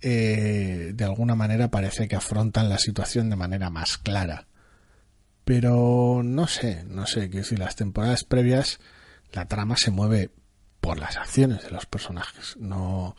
eh, 0.02 0.92
de 0.94 1.04
alguna 1.04 1.34
manera 1.34 1.70
parece 1.70 2.08
que 2.08 2.16
afrontan 2.16 2.68
la 2.68 2.78
situación 2.78 3.30
de 3.30 3.36
manera 3.36 3.70
más 3.70 3.98
clara. 3.98 4.46
Pero 5.44 6.22
no 6.24 6.46
sé, 6.46 6.84
no 6.84 7.06
sé, 7.06 7.30
que 7.30 7.44
si 7.44 7.56
las 7.56 7.76
temporadas 7.76 8.24
previas 8.24 8.78
la 9.32 9.46
trama 9.46 9.76
se 9.76 9.90
mueve 9.90 10.30
por 10.80 10.98
las 10.98 11.16
acciones 11.16 11.62
de 11.62 11.70
los 11.70 11.86
personajes. 11.86 12.56
No 12.58 13.16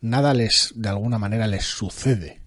nada 0.00 0.34
les 0.34 0.72
de 0.74 0.88
alguna 0.88 1.18
manera 1.18 1.46
les 1.46 1.64
sucede. 1.64 2.42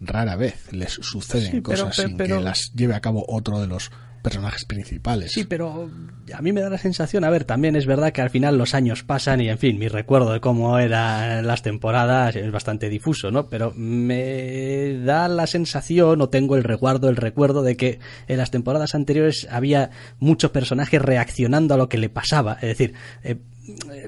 Rara 0.00 0.36
vez 0.36 0.72
les 0.72 0.92
suceden 0.92 1.62
cosas 1.62 1.96
sin 1.96 2.16
que 2.16 2.40
las 2.40 2.72
lleve 2.74 2.94
a 2.94 3.00
cabo 3.00 3.24
otro 3.28 3.60
de 3.60 3.66
los 3.66 3.90
personajes 4.24 4.64
principales. 4.64 5.32
Sí, 5.32 5.44
pero 5.44 5.90
a 6.32 6.42
mí 6.42 6.52
me 6.52 6.62
da 6.62 6.70
la 6.70 6.78
sensación, 6.78 7.24
a 7.24 7.30
ver, 7.30 7.44
también 7.44 7.76
es 7.76 7.84
verdad 7.84 8.10
que 8.10 8.22
al 8.22 8.30
final 8.30 8.56
los 8.56 8.74
años 8.74 9.04
pasan 9.04 9.42
y, 9.42 9.50
en 9.50 9.58
fin, 9.58 9.78
mi 9.78 9.86
recuerdo 9.86 10.32
de 10.32 10.40
cómo 10.40 10.78
eran 10.78 11.46
las 11.46 11.62
temporadas 11.62 12.34
es 12.34 12.50
bastante 12.50 12.88
difuso, 12.88 13.30
¿no? 13.30 13.48
Pero 13.50 13.72
me 13.76 14.98
da 15.04 15.28
la 15.28 15.46
sensación, 15.46 16.22
o 16.22 16.28
tengo 16.30 16.56
el 16.56 16.64
recuerdo, 16.64 17.10
el 17.10 17.16
recuerdo 17.16 17.62
de 17.62 17.76
que 17.76 18.00
en 18.26 18.38
las 18.38 18.50
temporadas 18.50 18.94
anteriores 18.94 19.46
había 19.50 19.90
muchos 20.18 20.50
personajes 20.50 21.02
reaccionando 21.02 21.74
a 21.74 21.76
lo 21.76 21.90
que 21.90 21.98
le 21.98 22.08
pasaba. 22.08 22.54
Es 22.54 22.68
decir, 22.68 22.94
eh, 23.22 23.36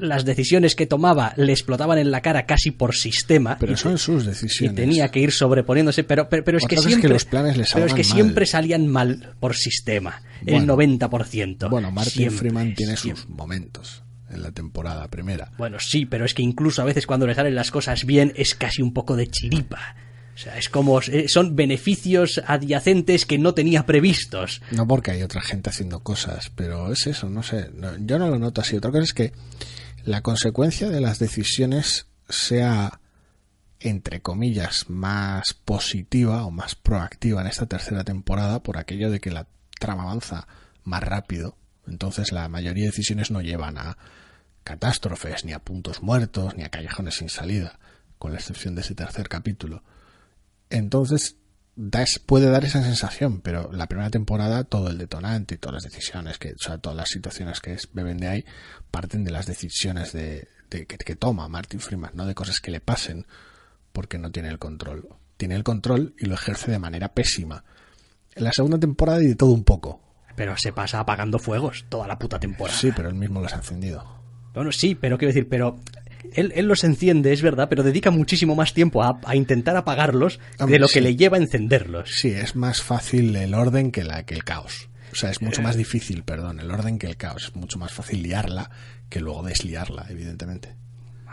las 0.00 0.24
decisiones 0.24 0.74
que 0.74 0.86
tomaba 0.86 1.32
le 1.36 1.52
explotaban 1.52 1.98
en 1.98 2.10
la 2.10 2.20
cara 2.20 2.46
casi 2.46 2.70
por 2.70 2.94
sistema. 2.94 3.56
Pero 3.58 3.72
y 3.72 3.76
son 3.76 3.98
sus 3.98 4.24
y 4.24 4.26
decisiones. 4.28 4.76
tenía 4.76 5.08
que 5.10 5.20
ir 5.20 5.32
sobreponiéndose, 5.32 6.04
pero, 6.04 6.28
pero, 6.28 6.44
pero 6.44 6.58
es 6.58 6.64
que 6.66 6.74
es 6.76 6.82
que 6.82 6.88
siempre, 6.88 7.08
los 7.10 7.24
planes 7.24 7.56
le 7.56 7.64
pero 7.72 7.86
es 7.86 7.94
que 7.94 8.02
mal. 8.02 8.12
siempre 8.12 8.46
salían 8.46 8.86
mal 8.86 9.34
por 9.40 9.56
sistema, 9.56 10.22
el 10.44 10.66
Bueno. 10.66 10.76
90%. 10.76 11.70
Bueno, 11.70 11.90
Martin 11.90 12.12
Siempre, 12.12 12.38
Freeman 12.38 12.74
tiene 12.74 12.96
siempre. 12.96 13.22
sus 13.22 13.30
momentos 13.30 14.02
en 14.30 14.42
la 14.42 14.50
temporada 14.52 15.08
primera. 15.08 15.52
Bueno, 15.56 15.78
sí, 15.80 16.04
pero 16.04 16.24
es 16.24 16.34
que 16.34 16.42
incluso 16.42 16.82
a 16.82 16.84
veces 16.84 17.06
cuando 17.06 17.26
le 17.26 17.34
salen 17.34 17.54
las 17.54 17.70
cosas 17.70 18.04
bien 18.04 18.32
es 18.36 18.54
casi 18.54 18.82
un 18.82 18.92
poco 18.92 19.16
de 19.16 19.28
chiripa. 19.28 19.96
O 20.36 20.38
sea, 20.38 20.58
es 20.58 20.68
como 20.68 21.00
eh, 21.00 21.28
son 21.28 21.56
beneficios 21.56 22.42
adyacentes 22.46 23.24
que 23.24 23.38
no 23.38 23.54
tenía 23.54 23.86
previstos. 23.86 24.60
No 24.70 24.86
porque 24.86 25.12
hay 25.12 25.22
otra 25.22 25.40
gente 25.40 25.70
haciendo 25.70 26.00
cosas, 26.00 26.52
pero 26.54 26.92
es 26.92 27.06
eso, 27.06 27.30
no 27.30 27.42
sé. 27.42 27.70
yo 28.00 28.18
no 28.18 28.28
lo 28.28 28.38
noto 28.38 28.60
así. 28.60 28.76
Otra 28.76 28.90
cosa 28.90 29.04
es 29.04 29.14
que 29.14 29.32
la 30.04 30.20
consecuencia 30.20 30.90
de 30.90 31.00
las 31.00 31.18
decisiones 31.18 32.06
sea, 32.28 33.00
entre 33.80 34.20
comillas, 34.20 34.90
más 34.90 35.54
positiva 35.54 36.44
o 36.44 36.50
más 36.50 36.74
proactiva 36.74 37.40
en 37.40 37.46
esta 37.46 37.64
tercera 37.64 38.04
temporada 38.04 38.62
por 38.62 38.76
aquello 38.76 39.10
de 39.10 39.20
que 39.20 39.30
la 39.30 39.46
trama 39.80 40.02
avanza 40.02 40.46
más 40.84 41.02
rápido. 41.02 41.56
Entonces 41.86 42.30
la 42.30 42.46
mayoría 42.50 42.82
de 42.82 42.90
decisiones 42.90 43.30
no 43.30 43.40
llevan 43.40 43.78
a 43.78 43.96
catástrofes, 44.64 45.46
ni 45.46 45.54
a 45.54 45.60
puntos 45.60 46.02
muertos, 46.02 46.56
ni 46.58 46.62
a 46.62 46.68
callejones 46.68 47.14
sin 47.14 47.30
salida, 47.30 47.78
con 48.18 48.32
la 48.32 48.38
excepción 48.38 48.74
de 48.74 48.82
ese 48.82 48.94
tercer 48.94 49.30
capítulo. 49.30 49.82
Entonces, 50.70 51.36
da 51.76 52.02
es- 52.02 52.18
puede 52.18 52.50
dar 52.50 52.64
esa 52.64 52.82
sensación, 52.82 53.40
pero 53.40 53.70
la 53.72 53.86
primera 53.86 54.10
temporada, 54.10 54.64
todo 54.64 54.88
el 54.90 54.98
detonante 54.98 55.54
y 55.54 55.58
todas 55.58 55.74
las 55.74 55.92
decisiones, 55.92 56.38
que, 56.38 56.52
o 56.52 56.58
sea, 56.58 56.78
todas 56.78 56.96
las 56.96 57.08
situaciones 57.08 57.60
que 57.60 57.74
es- 57.74 57.88
beben 57.92 58.18
de 58.18 58.28
ahí, 58.28 58.44
parten 58.90 59.24
de 59.24 59.30
las 59.30 59.46
decisiones 59.46 60.12
de, 60.12 60.48
de- 60.70 60.86
que, 60.86 60.96
que 60.98 61.16
toma 61.16 61.48
Martin 61.48 61.80
Freeman, 61.80 62.12
no 62.14 62.26
de 62.26 62.34
cosas 62.34 62.60
que 62.60 62.70
le 62.70 62.80
pasen, 62.80 63.26
porque 63.92 64.18
no 64.18 64.30
tiene 64.30 64.48
el 64.48 64.58
control. 64.58 65.08
Tiene 65.36 65.54
el 65.54 65.64
control 65.64 66.14
y 66.18 66.26
lo 66.26 66.34
ejerce 66.34 66.70
de 66.70 66.78
manera 66.78 67.12
pésima. 67.12 67.64
En 68.34 68.44
la 68.44 68.52
segunda 68.52 68.78
temporada 68.78 69.22
y 69.22 69.26
de 69.28 69.34
todo 69.36 69.50
un 69.50 69.64
poco. 69.64 70.02
Pero 70.34 70.56
se 70.58 70.72
pasa 70.72 71.00
apagando 71.00 71.38
fuegos 71.38 71.86
toda 71.88 72.06
la 72.06 72.18
puta 72.18 72.38
temporada. 72.38 72.76
Sí, 72.78 72.90
pero 72.94 73.08
él 73.08 73.14
mismo 73.14 73.40
los 73.40 73.52
ha 73.52 73.56
encendido. 73.56 74.04
Bueno, 74.52 74.72
sí, 74.72 74.94
pero 74.94 75.16
quiero 75.18 75.32
decir, 75.32 75.48
pero 75.48 75.78
él, 76.34 76.52
él 76.54 76.66
los 76.66 76.84
enciende, 76.84 77.32
es 77.32 77.42
verdad, 77.42 77.68
pero 77.68 77.82
dedica 77.82 78.10
muchísimo 78.10 78.54
más 78.54 78.74
tiempo 78.74 79.02
a, 79.02 79.20
a 79.24 79.36
intentar 79.36 79.76
apagarlos 79.76 80.40
Hombre, 80.58 80.74
de 80.74 80.78
lo 80.80 80.88
que 80.88 81.00
le 81.00 81.16
lleva 81.16 81.36
a 81.36 81.40
encenderlos. 81.40 82.10
Sí, 82.10 82.30
es 82.30 82.56
más 82.56 82.82
fácil 82.82 83.34
el 83.36 83.54
orden 83.54 83.92
que, 83.92 84.04
la, 84.04 84.24
que 84.24 84.34
el 84.34 84.44
caos. 84.44 84.88
O 85.12 85.16
sea, 85.16 85.30
es 85.30 85.40
mucho 85.40 85.62
más 85.62 85.76
difícil, 85.76 86.24
perdón, 86.24 86.60
el 86.60 86.70
orden 86.70 86.98
que 86.98 87.06
el 87.06 87.16
caos. 87.16 87.44
Es 87.44 87.56
mucho 87.56 87.78
más 87.78 87.92
fácil 87.92 88.22
liarla 88.22 88.70
que 89.08 89.20
luego 89.20 89.42
desliarla, 89.42 90.06
evidentemente. 90.10 90.76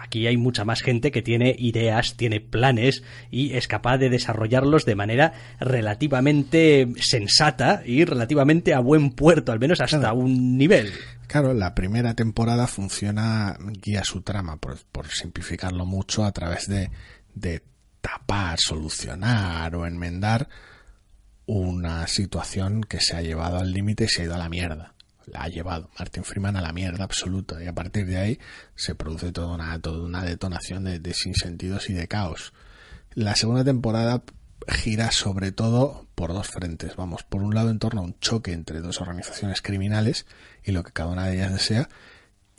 Aquí 0.04 0.28
hay 0.28 0.36
mucha 0.36 0.66
más 0.66 0.82
gente 0.82 1.12
que 1.12 1.22
tiene 1.22 1.56
ideas, 1.58 2.18
tiene 2.18 2.42
planes 2.42 3.04
y 3.32 3.54
es 3.54 3.70
capaz 3.70 3.98
de 4.00 4.10
desarrollarlos 4.10 4.86
de 4.86 4.96
manera 4.96 5.32
relativamente 5.62 6.88
sensata 7.00 7.82
y 7.86 8.04
relativamente 8.04 8.74
a 8.74 8.80
buen 8.80 9.12
puerto, 9.12 9.54
al 9.54 9.60
menos 9.60 9.80
hasta 9.80 10.00
Claro. 10.00 10.16
un 10.18 10.58
nivel. 10.58 10.92
Claro, 11.28 11.54
la 11.54 11.74
primera 11.74 12.16
temporada 12.16 12.68
funciona, 12.68 13.58
guía 13.82 14.04
su 14.04 14.22
trama, 14.22 14.58
por, 14.58 14.78
por 14.92 15.08
simplificarlo 15.08 15.86
mucho, 15.86 16.26
a 16.26 16.34
través 16.34 16.68
de, 16.68 16.92
de 17.34 17.64
tapar, 18.02 18.60
solucionar 18.60 19.74
o 19.76 19.86
enmendar 19.88 20.50
una 21.46 22.08
situación 22.08 22.82
que 22.84 23.00
se 23.00 23.16
ha 23.16 23.22
llevado 23.22 23.58
al 23.58 23.72
límite 23.72 24.04
y 24.04 24.08
se 24.10 24.22
ha 24.22 24.26
ido 24.26 24.36
a 24.36 24.40
la 24.40 24.50
mierda. 24.50 24.94
La 25.26 25.44
ha 25.44 25.48
llevado 25.48 25.90
Martin 25.98 26.24
Freeman 26.24 26.58
a 26.58 26.62
la 26.62 26.74
mierda 26.74 27.04
absoluta 27.04 27.64
y 27.64 27.68
a 27.68 27.74
partir 27.74 28.06
de 28.06 28.18
ahí 28.18 28.40
se 28.76 28.96
produce 28.96 29.32
toda 29.32 29.56
una, 29.56 30.24
detonación 30.24 30.84
de, 30.84 31.00
de 31.00 31.14
sinsentidos 31.14 31.90
y 31.90 31.94
de 31.94 32.08
caos. 32.08 32.54
La 33.14 33.36
segunda 33.36 33.64
temporada 33.64 34.24
gira 34.68 35.12
sobre 35.12 35.52
todo 35.52 36.08
por 36.16 36.34
dos 36.34 36.48
frentes. 36.48 36.96
Vamos, 36.96 37.24
por 37.24 37.44
un 37.44 37.54
lado 37.56 37.70
en 37.70 37.80
torno 37.80 38.02
a 38.02 38.06
un 38.06 38.20
choque 38.20 38.54
entre 38.54 38.82
dos 38.82 39.02
organizaciones 39.02 39.62
criminales 39.62 40.26
y 40.64 40.72
lo 40.72 40.84
que 40.84 40.92
cada 40.92 41.10
una 41.10 41.28
de 41.28 41.36
ellas 41.36 41.54
desea, 41.54 41.90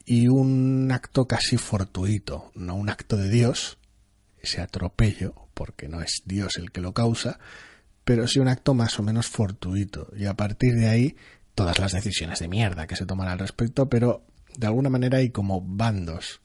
y 0.04 0.28
un 0.28 0.90
acto 0.92 1.26
casi 1.26 1.56
fortuito, 1.56 2.50
no 2.54 2.74
un 2.74 2.90
acto 2.90 3.16
de 3.16 3.30
Dios, 3.30 3.78
ese 4.40 4.60
atropello, 4.60 5.34
porque 5.54 5.88
no 5.88 6.02
es 6.02 6.22
Dios 6.26 6.56
el 6.58 6.70
que 6.70 6.82
lo 6.82 6.92
causa, 6.92 7.38
pero 8.04 8.28
sí 8.28 8.38
un 8.38 8.48
acto 8.48 8.74
más 8.74 8.98
o 8.98 9.02
menos 9.02 9.28
fortuito. 9.28 10.08
Y 10.16 10.26
a 10.26 10.34
partir 10.34 10.74
de 10.74 10.88
ahí, 10.88 11.16
todas 11.54 11.78
las 11.78 11.92
decisiones 11.92 12.38
de 12.40 12.48
mierda 12.48 12.86
que 12.86 12.96
se 12.96 13.06
toman 13.06 13.28
al 13.28 13.38
respecto, 13.38 13.88
pero 13.88 14.24
de 14.56 14.66
alguna 14.66 14.90
manera 14.90 15.18
hay 15.18 15.30
como 15.30 15.60
bandos. 15.60 16.40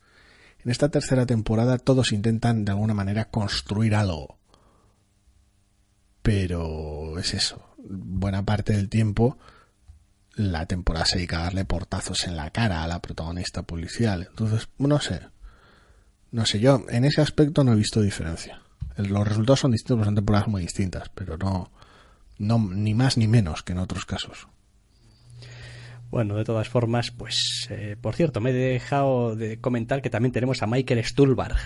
En 0.64 0.72
esta 0.72 0.90
tercera 0.90 1.26
temporada 1.26 1.78
todos 1.78 2.12
intentan 2.12 2.66
de 2.66 2.72
alguna 2.72 2.94
manera 2.94 3.26
construir 3.26 3.96
algo. 3.96 4.38
Pero 6.22 7.18
es 7.18 7.34
eso. 7.34 7.76
Buena 7.78 8.44
parte 8.46 8.74
del 8.74 8.90
tiempo 8.90 9.38
la 10.40 10.66
temporada 10.66 11.06
se 11.06 11.18
dedica 11.18 11.40
a 11.40 11.44
darle 11.44 11.66
portazos 11.66 12.26
en 12.26 12.38
la 12.38 12.50
cara 12.52 12.84
a 12.84 12.88
la 12.88 13.02
protagonista 13.02 13.64
policial. 13.64 14.28
Entonces, 14.30 14.70
no 14.78 15.00
sé. 15.02 15.22
No 16.32 16.46
sé, 16.46 16.60
yo 16.62 16.86
en 16.90 17.04
ese 17.04 17.22
aspecto 17.22 17.64
no 17.64 17.74
he 17.74 17.76
visto 17.76 18.02
diferencia. 18.02 18.62
Los 18.96 19.28
resultados 19.28 19.60
son 19.60 19.72
distintos, 19.72 20.06
son 20.06 20.16
temporadas 20.16 20.48
muy 20.48 20.62
distintas, 20.62 21.10
pero 21.10 21.38
no, 21.38 21.72
no 22.38 22.58
ni 22.58 22.94
más 22.94 23.18
ni 23.18 23.28
menos 23.28 23.64
que 23.64 23.74
en 23.74 23.80
otros 23.80 24.06
casos. 24.06 24.48
Bueno, 26.10 26.36
de 26.36 26.44
todas 26.44 26.68
formas, 26.68 27.12
pues, 27.12 27.68
eh, 27.70 27.96
por 28.00 28.16
cierto, 28.16 28.42
me 28.42 28.50
he 28.50 28.54
dejado 28.54 29.36
de 29.36 29.60
comentar 29.60 30.02
que 30.02 30.10
también 30.10 30.32
tenemos 30.32 30.64
a 30.64 30.68
Michael 30.68 31.04
Stuhlbarg. 31.06 31.58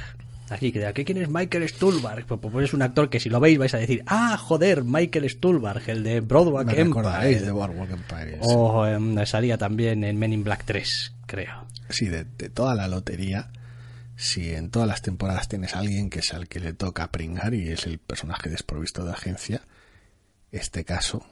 Aquí, 0.49 0.73
que 0.73 0.79
de 0.79 0.87
aquí, 0.87 1.05
¿quién 1.05 1.17
es 1.17 1.29
Michael 1.29 1.67
Stuhlbarg? 1.69 2.25
Pues, 2.25 2.39
pues 2.41 2.65
es 2.65 2.73
un 2.73 2.81
actor 2.81 3.09
que 3.09 3.21
si 3.21 3.29
lo 3.29 3.39
veis 3.39 3.57
vais 3.57 3.73
a 3.73 3.77
decir, 3.77 4.03
ah, 4.05 4.37
joder, 4.37 4.83
Michael 4.83 5.29
Stuhlbarg, 5.29 5.89
el 5.89 6.03
de 6.03 6.19
Broadwalk 6.19 6.67
Me 6.67 6.75
de 6.75 6.81
Empire. 6.81 7.39
Empire. 7.93 8.37
O 8.41 8.85
em, 8.85 9.25
salía 9.25 9.57
también 9.57 10.03
en 10.03 10.19
Men 10.19 10.33
in 10.33 10.43
Black 10.43 10.65
3, 10.65 11.15
creo. 11.25 11.65
Sí, 11.89 12.09
de, 12.09 12.25
de 12.25 12.49
toda 12.49 12.75
la 12.75 12.89
lotería, 12.89 13.49
si 14.17 14.53
en 14.53 14.69
todas 14.69 14.87
las 14.87 15.01
temporadas 15.01 15.47
tienes 15.47 15.75
a 15.75 15.79
alguien 15.79 16.09
que 16.09 16.19
es 16.19 16.33
al 16.33 16.49
que 16.49 16.59
le 16.59 16.73
toca 16.73 17.11
pringar 17.11 17.53
y 17.53 17.69
es 17.69 17.87
el 17.87 17.97
personaje 17.99 18.49
desprovisto 18.49 19.05
de 19.05 19.13
agencia, 19.13 19.61
este 20.51 20.83
caso, 20.83 21.25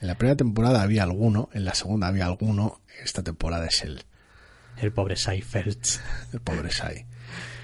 en 0.00 0.06
la 0.06 0.16
primera 0.16 0.36
temporada 0.36 0.82
había 0.82 1.02
alguno, 1.02 1.48
en 1.52 1.64
la 1.64 1.74
segunda 1.74 2.06
había 2.06 2.26
alguno, 2.26 2.80
esta 3.02 3.22
temporada 3.22 3.66
es 3.66 3.82
él, 3.82 4.04
El 4.76 4.92
pobre 4.92 5.16
Seifeld. 5.16 5.84
el 6.32 6.40
pobre 6.40 6.70
Sai. 6.70 7.06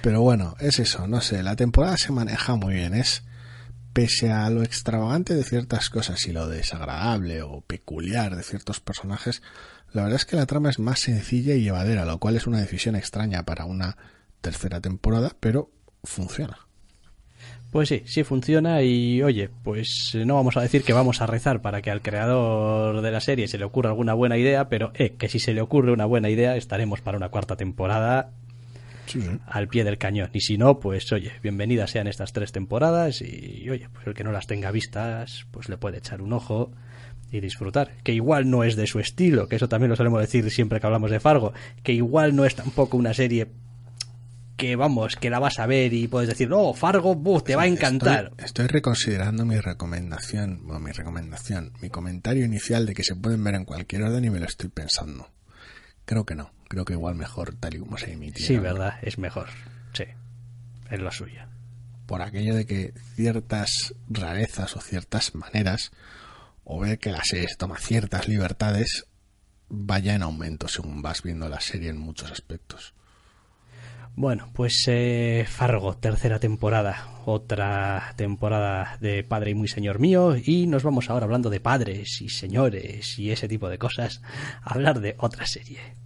Pero 0.03 0.21
bueno, 0.21 0.57
es 0.61 0.79
eso, 0.79 1.07
no 1.07 1.21
sé, 1.21 1.43
la 1.43 1.57
temporada 1.57 1.97
se 1.97 2.13
maneja 2.13 2.57
muy 2.57 2.75
bien, 2.75 2.95
es 2.95 3.25
pese 3.93 4.33
a 4.33 4.51
lo 4.51 4.63
extravagante 4.63 5.35
de 5.35 5.45
ciertas 5.45 5.89
cosas 5.89 6.27
y 6.27 6.33
lo 6.33 6.49
desagradable 6.49 7.43
o 7.43 7.61
peculiar 7.61 8.35
de 8.35 8.43
ciertos 8.43 8.81
personajes, 8.81 9.41
la 9.93 10.03
verdad 10.03 10.17
es 10.17 10.27
que 10.27 10.35
la 10.35 10.47
trama 10.47 10.71
es 10.71 10.81
más 10.81 10.99
sencilla 10.99 11.55
y 11.55 11.63
llevadera, 11.63 12.05
lo 12.05 12.19
cual 12.19 12.37
es 12.37 12.49
una 12.49 12.59
decisión 12.59 12.97
extraña 12.97 13.45
para 13.45 13.65
una 13.65 13.97
tercera 14.41 14.81
temporada, 14.81 15.31
pero 15.39 15.71
funciona. 16.03 16.64
Pues 17.75 17.89
sí, 17.89 18.03
sí 18.07 18.23
funciona 18.23 18.83
y 18.83 19.21
oye, 19.25 19.51
pues 19.65 20.13
eh, 20.15 20.25
no 20.25 20.37
vamos 20.37 20.57
a 20.57 20.61
decir 20.61 20.85
que 20.85 20.93
vamos 20.93 21.21
a 21.21 21.27
rezar 21.27 21.61
para 21.61 21.83
que 21.83 21.91
al 21.91 22.03
creador 22.03 23.01
de 23.01 23.11
la 23.11 23.21
serie 23.21 23.49
se 23.49 23.59
le 23.59 23.65
ocurra 23.65 23.91
alguna 23.91 24.15
buena 24.15 24.39
idea, 24.39 24.69
pero 24.69 24.93
eh, 24.95 25.15
que 25.19 25.29
si 25.29 25.41
se 25.41 25.55
le 25.55 25.61
ocurre 25.61 25.91
una 25.91 26.05
buena 26.05 26.31
idea 26.31 26.55
estaremos 26.55 27.01
para 27.01 27.17
una 27.19 27.31
cuarta 27.31 27.57
temporada 27.57 28.31
Sí, 29.07 29.21
sí. 29.21 29.29
al 29.49 29.67
pie 29.67 29.83
del 29.83 29.99
cañón. 29.99 30.31
Y 30.33 30.43
si 30.43 30.57
no, 30.57 30.79
pues 30.79 31.11
oye, 31.13 31.33
bienvenidas 31.43 31.91
sean 31.91 32.07
estas 32.07 32.33
tres 32.33 32.53
temporadas 32.53 33.21
y 33.23 33.69
oye, 33.69 33.89
pues 33.93 34.07
el 34.07 34.15
que 34.15 34.23
no 34.23 34.31
las 34.31 34.47
tenga 34.47 34.71
vistas, 34.71 35.45
pues 35.51 35.69
le 35.69 35.77
puede 35.77 35.99
echar 35.99 36.23
un 36.23 36.33
ojo 36.33 36.71
y 37.33 37.41
disfrutar. 37.41 37.91
Que 38.05 38.13
igual 38.13 38.49
no 38.51 38.63
es 38.63 38.77
de 38.77 38.87
su 38.87 39.01
estilo, 39.01 39.49
que 39.49 39.57
eso 39.57 39.69
también 39.69 39.91
lo 39.91 39.97
solemos 39.97 40.21
decir 40.21 40.49
siempre 40.53 40.79
que 40.79 40.87
hablamos 40.87 41.11
de 41.11 41.19
Fargo, 41.19 41.53
que 41.83 41.93
igual 41.93 42.37
no 42.37 42.45
es 42.45 42.55
tampoco 42.55 42.97
una 42.97 43.15
serie 43.15 43.49
que 44.57 44.77
vamos, 44.77 45.17
que 45.17 45.31
la 45.31 45.39
vas 45.39 45.59
a 45.59 45.67
ver 45.67 45.93
y 45.93 46.09
puedes 46.09 46.29
decir, 46.29 46.49
no, 46.49 46.73
Fargo, 46.75 47.15
buf, 47.15 47.43
te 47.43 47.57
va 47.57 47.63
a 47.63 47.67
encantar. 47.67 48.27
Estoy, 48.27 48.45
estoy 48.45 48.67
reconsiderando 48.69 49.45
mi 49.45 49.59
recomendación, 49.59 50.61
bueno, 50.65 50.81
mi 50.81 50.93
recomendación, 50.93 51.73
mi 51.81 51.91
comentario 51.91 52.45
inicial 52.45 52.87
de 52.87 52.95
que 52.95 53.05
se 53.05 53.17
pueden 53.17 53.43
ver 53.43 53.55
en 53.55 53.65
cualquier 53.65 54.03
orden 54.03 54.25
y 54.25 54.31
me 54.31 54.41
lo 54.41 54.47
estoy 54.47 54.69
pensando. 54.69 55.31
Creo 56.05 56.25
que 56.25 56.35
no, 56.35 56.53
creo 56.69 56.85
que 56.85 56.93
igual 56.93 57.15
mejor 57.15 57.55
tal 57.55 57.75
y 57.75 57.79
como 57.79 57.99
se 57.99 58.13
emitió. 58.13 58.47
Sí, 58.47 58.59
verdad, 58.59 58.99
es 59.03 59.19
mejor. 59.19 59.49
Sí, 59.93 60.05
es 60.91 61.01
lo 61.01 61.11
suyo. 61.11 61.43
Por 62.07 62.23
aquello 62.23 62.55
de 62.55 62.67
que 62.67 62.93
ciertas 63.17 63.95
rarezas 64.09 64.77
o 64.77 64.81
ciertas 64.81 65.35
maneras, 65.35 65.91
o 66.65 66.81
ver 66.81 66.99
que 66.99 67.11
la 67.11 67.25
serie 67.25 67.49
se 67.49 67.57
toma 67.57 67.79
ciertas 67.79 68.29
libertades, 68.29 69.07
vaya 69.69 70.15
en 70.15 70.23
aumento 70.23 70.69
según 70.69 71.03
vas 71.03 71.23
viendo 71.23 71.49
la 71.49 71.61
serie 71.61 71.91
en 71.91 71.99
muchos 71.99 72.31
aspectos. 72.31 72.95
Bueno, 74.17 74.49
pues 74.53 74.85
eh, 74.87 75.45
Fargo, 75.49 75.97
tercera 75.97 76.39
temporada, 76.39 77.09
otra 77.25 78.13
temporada 78.15 78.97
de 79.01 79.25
Padre 79.25 79.51
y 79.51 79.55
Muy 79.55 79.67
Señor 79.67 79.99
Mío, 79.99 80.37
y 80.37 80.69
nos 80.69 80.85
vamos 80.85 81.11
ahora 81.11 81.25
hablando 81.25 81.51
de 81.51 81.59
padres 81.59 82.21
y 82.21 82.29
señores 82.29 83.19
y 83.19 83.33
ese 83.33 83.49
tipo 83.49 83.69
de 83.69 83.79
cosas, 83.79 84.23
a 84.63 84.75
hablar 84.75 85.01
de 85.01 85.17
otra 85.19 85.47
serie. 85.47 86.04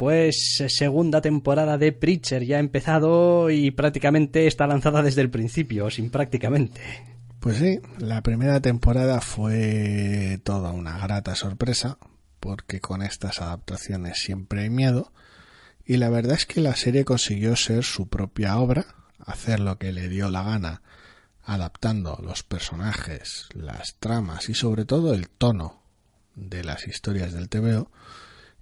Pues 0.00 0.64
segunda 0.68 1.20
temporada 1.20 1.76
de 1.76 1.92
Preacher 1.92 2.42
ya 2.46 2.56
ha 2.56 2.60
empezado 2.60 3.50
y 3.50 3.70
prácticamente 3.70 4.46
está 4.46 4.66
lanzada 4.66 5.02
desde 5.02 5.20
el 5.20 5.28
principio, 5.28 5.90
sin 5.90 6.08
prácticamente. 6.08 6.80
Pues 7.38 7.58
sí, 7.58 7.80
la 7.98 8.22
primera 8.22 8.60
temporada 8.60 9.20
fue 9.20 10.40
toda 10.42 10.72
una 10.72 10.96
grata 10.96 11.34
sorpresa, 11.34 11.98
porque 12.40 12.80
con 12.80 13.02
estas 13.02 13.42
adaptaciones 13.42 14.16
siempre 14.16 14.62
hay 14.62 14.70
miedo, 14.70 15.12
y 15.84 15.98
la 15.98 16.08
verdad 16.08 16.36
es 16.36 16.46
que 16.46 16.62
la 16.62 16.76
serie 16.76 17.04
consiguió 17.04 17.54
ser 17.54 17.84
su 17.84 18.08
propia 18.08 18.56
obra, 18.56 18.86
hacer 19.18 19.60
lo 19.60 19.76
que 19.76 19.92
le 19.92 20.08
dio 20.08 20.30
la 20.30 20.44
gana, 20.44 20.80
adaptando 21.42 22.18
los 22.24 22.42
personajes, 22.42 23.50
las 23.52 23.96
tramas 23.96 24.48
y 24.48 24.54
sobre 24.54 24.86
todo 24.86 25.12
el 25.12 25.28
tono 25.28 25.82
de 26.36 26.64
las 26.64 26.86
historias 26.86 27.34
del 27.34 27.50
TVO, 27.50 27.90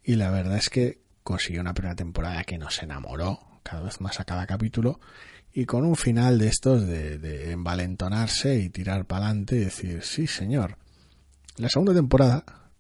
y 0.03 0.16
la 0.16 0.31
verdad 0.31 0.57
es 0.57 0.68
que 0.68 1.07
consiguió 1.29 1.61
una 1.61 1.75
primera 1.75 1.95
temporada 1.95 2.43
que 2.45 2.57
nos 2.57 2.83
enamoró 2.83 3.61
cada 3.62 3.83
vez 3.83 4.01
más 4.01 4.19
a 4.19 4.25
cada 4.25 4.47
capítulo 4.47 4.99
y 5.53 5.67
con 5.67 5.85
un 5.85 5.95
final 5.95 6.38
de 6.38 6.49
estos 6.49 6.87
de, 6.87 7.53
envalentonarse 7.53 8.59
y 8.59 8.71
tirar 8.71 9.05
para 9.05 9.27
adelante 9.27 9.57
y 9.57 9.59
decir, 9.59 10.03
sí 10.03 10.27
señor. 10.27 10.79
La 11.59 11.69
segunda 11.69 11.93
temporada, 11.93 12.71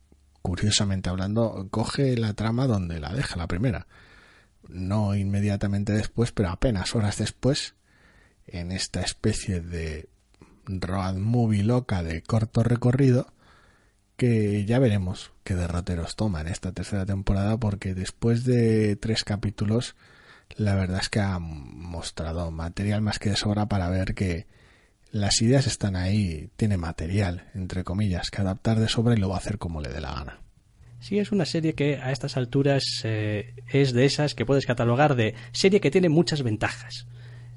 curiosamente 0.40 1.10
hablando, 1.10 1.68
coge 1.70 2.16
la 2.16 2.32
trama 2.32 2.66
donde 2.66 3.00
la 3.00 3.12
deja 3.12 3.36
la 3.36 3.48
primera. 3.48 3.86
No 4.66 5.14
inmediatamente 5.14 5.92
después, 5.92 6.32
pero 6.32 6.48
apenas 6.48 6.94
horas 6.94 7.18
después, 7.18 7.74
en 8.46 8.72
esta 8.72 9.02
especie 9.02 9.60
de 9.60 10.08
road 10.64 11.16
movie 11.16 11.64
loca 11.64 12.02
de 12.02 12.22
corto 12.22 12.62
recorrido, 12.62 13.30
que 14.18 14.64
ya 14.66 14.80
veremos 14.80 15.30
qué 15.44 15.54
derroteros 15.54 16.16
toma 16.16 16.40
en 16.40 16.48
esta 16.48 16.72
tercera 16.72 17.06
temporada, 17.06 17.56
porque 17.56 17.94
después 17.94 18.44
de 18.44 18.96
tres 18.96 19.22
capítulos 19.24 19.94
la 20.56 20.74
verdad 20.74 20.98
es 21.00 21.08
que 21.08 21.20
ha 21.20 21.38
mostrado 21.38 22.50
material 22.50 23.00
más 23.00 23.18
que 23.18 23.30
de 23.30 23.36
sobra 23.36 23.66
para 23.66 23.88
ver 23.88 24.14
que 24.14 24.46
las 25.12 25.40
ideas 25.40 25.66
están 25.66 25.94
ahí, 25.94 26.50
tiene 26.56 26.76
material, 26.76 27.44
entre 27.54 27.84
comillas, 27.84 28.30
que 28.30 28.40
adaptar 28.40 28.80
de 28.80 28.88
sobra 28.88 29.14
y 29.14 29.18
lo 29.18 29.28
va 29.28 29.36
a 29.36 29.38
hacer 29.38 29.58
como 29.58 29.80
le 29.80 29.90
dé 29.90 30.00
la 30.00 30.14
gana. 30.14 30.40
Sí, 30.98 31.20
es 31.20 31.30
una 31.30 31.44
serie 31.44 31.74
que 31.74 31.98
a 31.98 32.10
estas 32.10 32.36
alturas 32.36 32.82
eh, 33.04 33.54
es 33.72 33.92
de 33.92 34.04
esas 34.04 34.34
que 34.34 34.44
puedes 34.44 34.66
catalogar 34.66 35.14
de 35.14 35.34
serie 35.52 35.80
que 35.80 35.92
tiene 35.92 36.08
muchas 36.08 36.42
ventajas. 36.42 37.06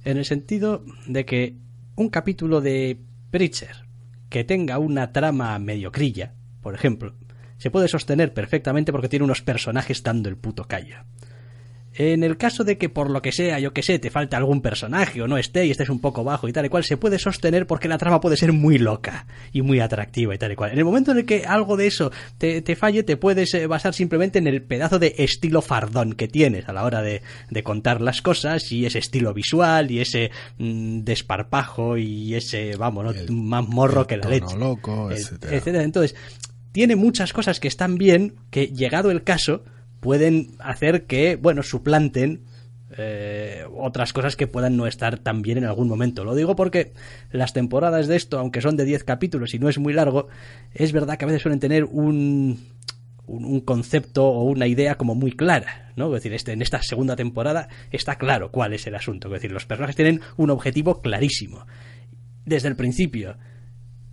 En 0.06 0.17
el 0.17 0.26
sentido 0.26 0.86
de 1.08 1.26
que 1.26 1.56
un 1.95 2.10
capítulo 2.10 2.62
de 2.62 3.00
Preacher 3.32 3.88
que 4.30 4.43
tenga 4.43 4.78
una 4.78 5.12
trama 5.12 5.58
mediocrilla, 5.58 6.36
por 6.62 6.76
ejemplo, 6.76 7.13
se 7.58 7.69
puede 7.69 7.88
sostener 7.88 8.34
perfectamente 8.34 8.91
porque 8.91 9.10
tiene 9.10 9.26
unos 9.26 9.41
personajes 9.41 10.02
dando 10.04 10.30
el 10.30 10.38
puto 10.38 10.65
callo. 10.65 10.97
En 11.93 12.24
el 12.24 12.38
caso 12.38 12.63
de 12.63 12.78
que 12.78 12.88
por 12.88 13.10
lo 13.10 13.21
que 13.21 13.34
sea, 13.34 13.60
yo 13.60 13.74
que 13.74 13.84
sé, 13.84 14.00
te 14.00 14.10
falte 14.10 14.38
algún 14.38 14.62
personaje 14.62 15.21
o 15.21 15.28
no 15.28 15.38
esté 15.38 15.65
y 15.65 15.71
estés 15.71 15.89
un 15.89 16.00
poco 16.00 16.24
bajo 16.24 16.47
y 16.47 16.54
tal 16.54 16.65
y 16.65 16.69
cual, 16.69 16.86
se 16.86 16.95
puede 16.95 17.19
sostener 17.19 17.67
porque 17.67 17.89
la 17.89 17.97
trama 17.97 18.21
puede 18.21 18.38
ser 18.38 18.54
muy 18.54 18.78
loca 18.78 19.26
y 19.52 19.62
muy 19.62 19.82
atractiva 19.82 20.34
y 20.34 20.38
tal 20.38 20.54
y 20.54 20.56
cual. 20.56 20.71
En 20.71 20.80
el 20.80 20.86
momento 20.86 21.12
en 21.12 21.17
el 21.17 21.26
que 21.26 21.43
algo 21.45 21.76
de 21.76 21.88
eso 21.88 22.12
te, 22.38 22.76
falle, 22.78 23.04
te 23.04 23.17
puedes 23.17 23.54
eh, 23.56 23.67
basar 23.67 23.93
simplemente 23.93 24.39
en 24.39 24.47
el 24.47 24.62
pedazo 24.62 25.00
de 25.00 25.15
estilo 25.17 25.62
fardón 25.62 26.13
que 26.13 26.30
tienes 26.30 26.69
a 26.69 26.74
la 26.74 26.86
hora 26.86 27.02
de, 27.02 27.21
contar 27.62 28.00
las 28.00 28.21
cosas 28.21 28.71
y 28.71 28.86
ese 28.86 29.00
estilo 29.00 29.34
visual 29.34 29.91
y 29.91 30.00
ese 30.00 30.32
mm, 30.60 31.02
desparpajo 31.02 31.97
y 31.97 32.36
ese, 32.36 32.78
vamos, 32.78 33.15
más 33.30 33.67
morro 33.67 34.08
que 34.08 34.15
la 34.15 34.30
leche. 34.30 34.58
loco, 34.58 35.12
etcétera. 35.12 35.84
Entonces, 35.84 36.15
tiene 36.72 36.96
muchas 36.96 37.34
cosas 37.34 37.60
que 37.60 37.68
están 37.68 37.98
bien 37.98 38.36
que, 38.50 38.68
llegado 38.68 39.12
el 39.12 39.24
caso, 39.24 39.64
pueden 40.00 40.52
hacer 40.60 41.06
que, 41.06 41.36
bueno, 41.36 41.64
suplanten 41.64 42.44
eh, 42.98 43.66
otras 43.78 44.12
cosas 44.12 44.36
que 44.36 44.48
puedan 44.48 44.76
no 44.76 44.86
estar 44.86 45.18
tan 45.20 45.42
bien 45.42 45.58
en 45.58 45.66
algún 45.66 45.88
momento. 45.88 46.24
Lo 46.26 46.36
digo 46.36 46.56
porque 46.56 46.94
las 47.32 47.54
temporadas 47.54 48.08
de 48.08 48.16
esto, 48.18 48.38
aunque 48.40 48.62
son 48.62 48.76
de 48.76 48.86
10 48.86 49.04
capítulos 49.04 49.54
y 49.54 49.60
no 49.60 49.70
es 49.70 49.80
muy 49.80 49.94
largo, 49.94 50.28
es 50.74 50.92
verdad 50.92 51.18
que 51.18 51.26
a 51.26 51.28
veces 51.28 51.42
suelen 51.42 51.60
tener 51.60 51.86
un, 51.86 52.60
un, 53.28 53.62
concepto 53.62 54.26
o 54.26 54.44
una 54.44 54.68
idea 54.68 54.96
como 54.96 55.16
muy 55.16 55.32
clara, 55.32 55.94
¿no? 55.96 56.08
Es 56.08 56.24
decir, 56.24 56.34
este, 56.34 56.52
en 56.52 56.62
esta 56.62 56.82
segunda 56.82 57.16
temporada 57.16 57.70
está 57.92 58.18
claro 58.18 58.52
cuál 58.52 58.74
es 58.74 58.86
el 58.88 58.96
asunto. 58.96 59.30
Es 59.30 59.34
decir, 59.36 59.52
los 59.52 59.66
personajes 59.66 59.96
tienen 59.96 60.22
un 60.36 60.50
objetivo 60.50 61.02
clarísimo 61.02 61.66
desde 62.46 62.68
el 62.68 62.76
principio. 62.76 63.38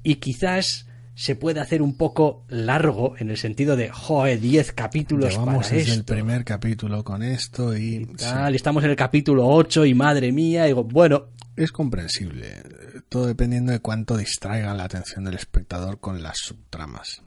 Y 0.04 0.16
quizás 0.16 0.87
se 1.18 1.34
puede 1.34 1.58
hacer 1.58 1.82
un 1.82 1.96
poco 1.96 2.44
largo 2.46 3.16
en 3.18 3.28
el 3.28 3.38
sentido 3.38 3.74
de, 3.74 3.90
joder, 3.90 4.38
10 4.38 4.72
capítulos 4.72 5.32
Llevamos 5.32 5.66
para 5.66 5.76
desde 5.76 5.94
el 5.94 6.04
primer 6.04 6.44
capítulo 6.44 7.02
con 7.02 7.24
esto 7.24 7.76
y... 7.76 8.06
tal, 8.16 8.54
estamos 8.54 8.84
en 8.84 8.90
el 8.90 8.96
capítulo 8.96 9.44
8 9.48 9.84
y 9.84 9.94
madre 9.94 10.30
mía, 10.30 10.66
digo, 10.66 10.84
bueno... 10.84 11.30
Es 11.56 11.72
comprensible, 11.72 12.62
todo 13.08 13.26
dependiendo 13.26 13.72
de 13.72 13.80
cuánto 13.80 14.16
distraiga 14.16 14.72
la 14.74 14.84
atención 14.84 15.24
del 15.24 15.34
espectador 15.34 15.98
con 15.98 16.22
las 16.22 16.38
subtramas. 16.38 17.20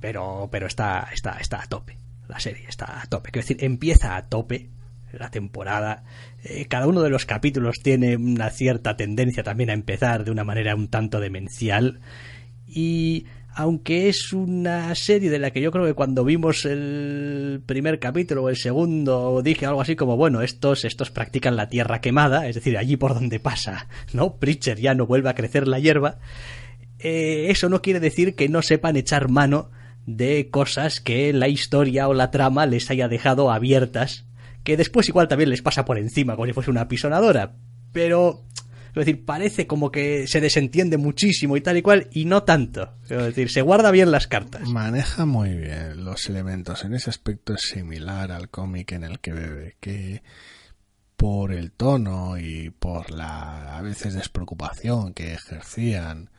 Pero, 0.00 0.48
pero 0.50 0.66
está, 0.66 1.10
está, 1.12 1.32
está 1.32 1.62
a 1.62 1.66
tope, 1.66 1.98
la 2.28 2.40
serie 2.40 2.64
está 2.66 3.02
a 3.02 3.04
tope. 3.04 3.30
Quiero 3.30 3.46
decir, 3.46 3.62
empieza 3.62 4.16
a 4.16 4.26
tope 4.30 4.70
la 5.12 5.30
temporada. 5.30 6.04
Eh, 6.44 6.64
cada 6.64 6.86
uno 6.86 7.02
de 7.02 7.10
los 7.10 7.26
capítulos 7.26 7.76
tiene 7.82 8.16
una 8.16 8.48
cierta 8.48 8.96
tendencia 8.96 9.42
también 9.42 9.68
a 9.68 9.74
empezar 9.74 10.24
de 10.24 10.30
una 10.30 10.44
manera 10.44 10.74
un 10.74 10.88
tanto 10.88 11.20
demencial 11.20 12.00
y 12.72 13.26
aunque 13.54 14.08
es 14.08 14.32
una 14.32 14.94
serie 14.94 15.28
de 15.28 15.38
la 15.38 15.50
que 15.50 15.60
yo 15.60 15.72
creo 15.72 15.84
que 15.84 15.94
cuando 15.94 16.24
vimos 16.24 16.64
el 16.64 17.62
primer 17.66 17.98
capítulo 17.98 18.44
o 18.44 18.48
el 18.48 18.56
segundo 18.56 19.42
dije 19.42 19.66
algo 19.66 19.80
así 19.80 19.96
como 19.96 20.16
bueno 20.16 20.42
estos 20.42 20.84
estos 20.84 21.10
practican 21.10 21.56
la 21.56 21.68
tierra 21.68 22.00
quemada 22.00 22.48
es 22.48 22.54
decir 22.54 22.78
allí 22.78 22.96
por 22.96 23.14
donde 23.14 23.40
pasa 23.40 23.88
no 24.12 24.36
Preacher 24.36 24.78
ya 24.78 24.94
no 24.94 25.06
vuelve 25.06 25.30
a 25.30 25.34
crecer 25.34 25.66
la 25.66 25.80
hierba 25.80 26.18
eh, 27.00 27.46
eso 27.48 27.68
no 27.68 27.82
quiere 27.82 27.98
decir 27.98 28.34
que 28.34 28.48
no 28.48 28.62
sepan 28.62 28.96
echar 28.96 29.28
mano 29.28 29.70
de 30.06 30.48
cosas 30.50 31.00
que 31.00 31.32
la 31.32 31.48
historia 31.48 32.08
o 32.08 32.14
la 32.14 32.30
trama 32.30 32.66
les 32.66 32.90
haya 32.90 33.08
dejado 33.08 33.50
abiertas 33.50 34.26
que 34.62 34.76
después 34.76 35.08
igual 35.08 35.28
también 35.28 35.50
les 35.50 35.62
pasa 35.62 35.84
por 35.84 35.98
encima 35.98 36.36
como 36.36 36.46
si 36.46 36.52
fuese 36.52 36.70
una 36.70 36.88
pisonadora 36.88 37.56
pero 37.92 38.44
es 38.90 38.94
decir, 38.94 39.24
parece 39.24 39.66
como 39.66 39.90
que 39.90 40.26
se 40.26 40.40
desentiende 40.40 40.98
muchísimo 40.98 41.56
y 41.56 41.60
tal 41.60 41.76
y 41.76 41.82
cual, 41.82 42.08
y 42.12 42.24
no 42.24 42.42
tanto. 42.42 42.94
Es 43.04 43.08
decir, 43.08 43.50
se 43.50 43.62
guarda 43.62 43.90
bien 43.90 44.10
las 44.10 44.26
cartas. 44.26 44.68
Maneja 44.68 45.26
muy 45.26 45.54
bien 45.56 46.04
los 46.04 46.28
elementos. 46.28 46.84
En 46.84 46.94
ese 46.94 47.10
aspecto 47.10 47.54
es 47.54 47.62
similar 47.62 48.32
al 48.32 48.48
cómic 48.48 48.92
en 48.92 49.04
el 49.04 49.20
que 49.20 49.32
bebe, 49.32 49.76
que 49.80 50.22
por 51.16 51.52
el 51.52 51.72
tono 51.72 52.38
y 52.38 52.70
por 52.70 53.10
la 53.10 53.76
a 53.76 53.82
veces 53.82 54.14
despreocupación 54.14 55.12
que 55.12 55.34
ejercían 55.34 56.30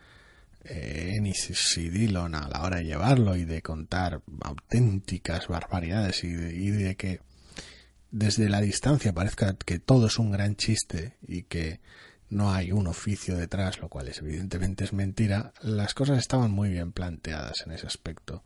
eh, 0.64 1.14
Ennis 1.16 1.78
y 1.78 1.90
Dillon 1.90 2.36
a 2.36 2.48
la 2.48 2.64
hora 2.64 2.78
de 2.78 2.86
llevarlo 2.86 3.36
y 3.36 3.46
de 3.46 3.62
contar 3.62 4.22
auténticas 4.42 5.48
barbaridades 5.48 6.24
y 6.24 6.32
de, 6.32 6.56
y 6.56 6.70
de 6.70 6.96
que 6.96 7.20
desde 8.12 8.50
la 8.50 8.62
distancia 8.62 9.14
parezca 9.14 9.56
que 9.56 9.80
todo 9.80 10.08
es 10.08 10.20
un 10.20 10.32
gran 10.32 10.56
chiste 10.56 11.18
y 11.28 11.44
que 11.44 11.80
no 12.32 12.54
hay 12.54 12.72
un 12.72 12.88
oficio 12.88 13.38
detrás, 13.38 13.80
lo 13.80 13.90
cual 13.90 14.08
es, 14.08 14.20
evidentemente 14.20 14.86
es 14.86 14.94
mentira, 14.94 15.54
las 15.62 15.94
cosas 15.94 16.18
estaban 16.18 16.50
muy 16.50 16.70
bien 16.70 16.94
planteadas 16.94 17.64
en 17.66 17.74
ese 17.74 17.86
aspecto. 17.86 18.44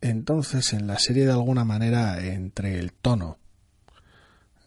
Entonces, 0.00 0.72
en 0.72 0.86
la 0.86 0.98
serie 0.98 1.24
de 1.24 1.32
alguna 1.32 1.64
manera, 1.64 2.20
entre 2.20 2.78
el 2.78 2.92
tono 2.92 3.38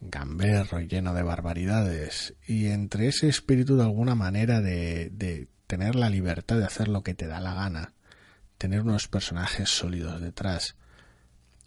gamberro 0.02 0.80
y 0.80 0.88
lleno 0.88 1.14
de 1.14 1.24
barbaridades, 1.24 2.36
y 2.48 2.68
entre 2.68 3.10
ese 3.10 3.28
espíritu 3.28 3.76
de 3.76 3.84
alguna 3.84 4.16
manera 4.16 4.62
de, 4.62 5.10
de 5.12 5.50
tener 5.68 5.96
la 5.96 6.10
libertad 6.10 6.58
de 6.58 6.66
hacer 6.66 6.88
lo 6.88 7.04
que 7.04 7.14
te 7.14 7.28
da 7.28 7.42
la 7.42 7.54
gana, 7.54 7.94
tener 8.58 8.82
unos 8.82 9.10
personajes 9.10 9.70
sólidos 9.70 10.22
detrás, 10.22 10.78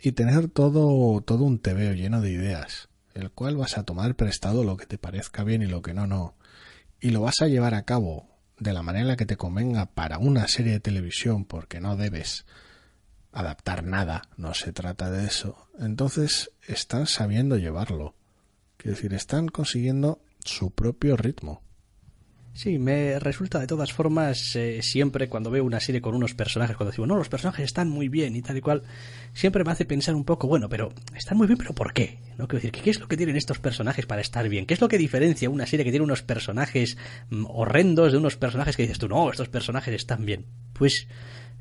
y 0.01 0.13
tener 0.13 0.49
todo, 0.49 1.21
todo 1.21 1.45
un 1.45 1.59
tebeo 1.59 1.93
lleno 1.93 2.23
de 2.23 2.31
ideas, 2.31 2.89
el 3.15 3.31
cual 3.31 3.57
vas 3.57 3.79
a 3.79 3.85
tomar 3.85 4.15
prestado 4.15 4.65
lo 4.65 4.77
que 4.77 4.87
te 4.87 4.99
parezca 4.99 5.45
bien 5.45 5.63
y 5.63 5.67
lo 5.67 5.83
que 5.83 5.95
no, 5.95 6.07
no, 6.07 6.37
y 7.01 7.11
lo 7.11 7.21
vas 7.21 7.41
a 7.43 7.49
llevar 7.49 7.75
a 7.75 7.85
cabo 7.85 8.29
de 8.59 8.73
la 8.73 8.83
manera 8.83 9.17
que 9.17 9.27
te 9.27 9.37
convenga 9.37 9.87
para 9.87 10.19
una 10.19 10.47
serie 10.47 10.73
de 10.73 10.81
televisión, 10.81 11.45
porque 11.45 11.81
no 11.81 11.97
debes 11.97 12.47
adaptar 13.33 13.83
nada, 13.83 14.23
no 14.37 14.55
se 14.55 14.73
trata 14.73 15.11
de 15.11 15.27
eso, 15.27 15.69
entonces 15.79 16.53
están 16.67 17.07
sabiendo 17.07 17.57
llevarlo. 17.57 18.15
Quiero 18.77 18.97
decir, 18.97 19.15
están 19.15 19.49
consiguiendo 19.49 20.21
su 20.45 20.71
propio 20.71 21.17
ritmo. 21.17 21.63
Sí, 22.55 22.79
me 22.79 23.19
resulta 23.19 23.59
de 23.59 23.67
todas 23.67 23.95
formas 23.95 24.55
eh, 24.57 24.83
siempre 24.83 25.31
cuando 25.31 25.51
veo 25.51 25.65
una 25.65 25.81
serie 25.81 26.03
con 26.03 26.15
unos 26.15 26.35
personajes, 26.35 26.77
cuando 26.77 26.91
digo, 26.91 27.07
no, 27.07 27.17
los 27.17 27.31
personajes 27.31 27.65
están 27.65 27.89
muy 27.89 28.09
bien 28.09 28.37
y 28.37 28.43
tal 28.43 28.59
y 28.59 28.61
cual, 28.61 28.83
siempre 29.33 29.65
me 29.65 29.73
hace 29.73 29.87
pensar 29.87 30.15
un 30.15 30.25
poco, 30.25 30.49
bueno, 30.49 30.69
pero 30.69 30.93
están 31.17 31.39
muy 31.39 31.47
bien, 31.47 31.57
pero 31.57 31.73
¿por 31.73 31.95
qué? 31.95 32.19
¿No? 32.37 32.47
Quiero 32.47 32.63
decir, 32.63 32.73
¿qué 32.73 32.91
es 32.91 33.01
lo 33.01 33.09
que 33.09 33.17
tienen 33.17 33.37
estos 33.37 33.59
personajes 33.59 34.05
para 34.05 34.21
estar 34.21 34.47
bien? 34.51 34.67
¿Qué 34.67 34.75
es 34.75 34.83
lo 34.83 34.89
que 34.89 34.99
diferencia 34.99 35.49
una 35.49 35.67
serie 35.67 35.85
que 35.85 35.91
tiene 35.91 36.05
unos 36.05 36.23
personajes 36.23 36.99
mm, 37.31 37.47
horrendos 37.49 38.13
de 38.13 38.19
unos 38.19 38.37
personajes 38.37 38.77
que 38.77 38.83
dices 38.83 38.99
tú, 38.99 39.09
no, 39.09 39.31
estos 39.31 39.49
personajes 39.49 39.95
están 39.95 40.27
bien? 40.27 40.45
Pues 40.75 41.09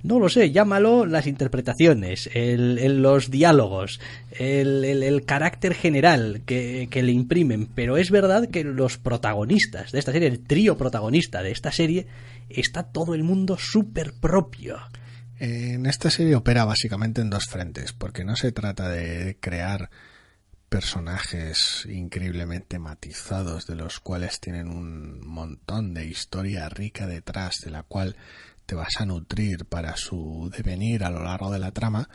no 0.03 0.19
lo 0.19 0.29
sé, 0.29 0.51
llámalo 0.51 1.05
las 1.05 1.27
interpretaciones, 1.27 2.29
el, 2.33 3.01
los 3.01 3.29
diálogos, 3.29 3.99
el, 4.31 4.83
el, 4.83 5.25
carácter 5.25 5.73
general 5.73 6.41
que, 6.45 6.87
que, 6.89 7.03
le 7.03 7.11
imprimen, 7.11 7.67
pero 7.67 7.97
es 7.97 8.11
verdad 8.11 8.49
que 8.49 8.63
los 8.63 8.97
protagonistas 8.97 9.91
de 9.91 9.99
esta 9.99 10.11
serie, 10.11 10.27
el 10.27 10.39
trío 10.39 10.77
protagonista 10.77 11.43
de 11.43 11.51
esta 11.51 11.71
serie, 11.71 12.07
está 12.49 12.83
todo 12.83 13.13
el 13.15 13.23
mundo 13.23 13.57
súper 13.57 14.13
propio. 14.13 14.77
En 15.39 15.87
esta 15.87 16.11
serie 16.11 16.35
opera 16.35 16.65
básicamente 16.65 17.21
en 17.21 17.31
dos 17.31 17.45
frentes, 17.45 17.93
porque 17.93 18.23
no 18.23 18.35
se 18.35 18.51
trata 18.51 18.89
de 18.89 19.37
crear 19.39 19.89
personajes 20.71 21.85
increíblemente 21.89 22.79
matizados, 22.79 23.67
de 23.67 23.75
los 23.75 23.99
cuales 23.99 24.39
tienen 24.39 24.69
un 24.69 25.19
montón 25.27 25.93
de 25.93 26.05
historia 26.05 26.69
rica 26.69 27.07
detrás, 27.07 27.57
de 27.65 27.71
la 27.71 27.83
cual 27.83 28.15
te 28.71 28.75
vas 28.75 29.01
a 29.01 29.05
nutrir 29.05 29.65
para 29.65 29.97
su 29.97 30.49
devenir 30.55 31.03
a 31.03 31.09
lo 31.09 31.21
largo 31.25 31.51
de 31.51 31.59
la 31.59 31.73
trama, 31.73 32.07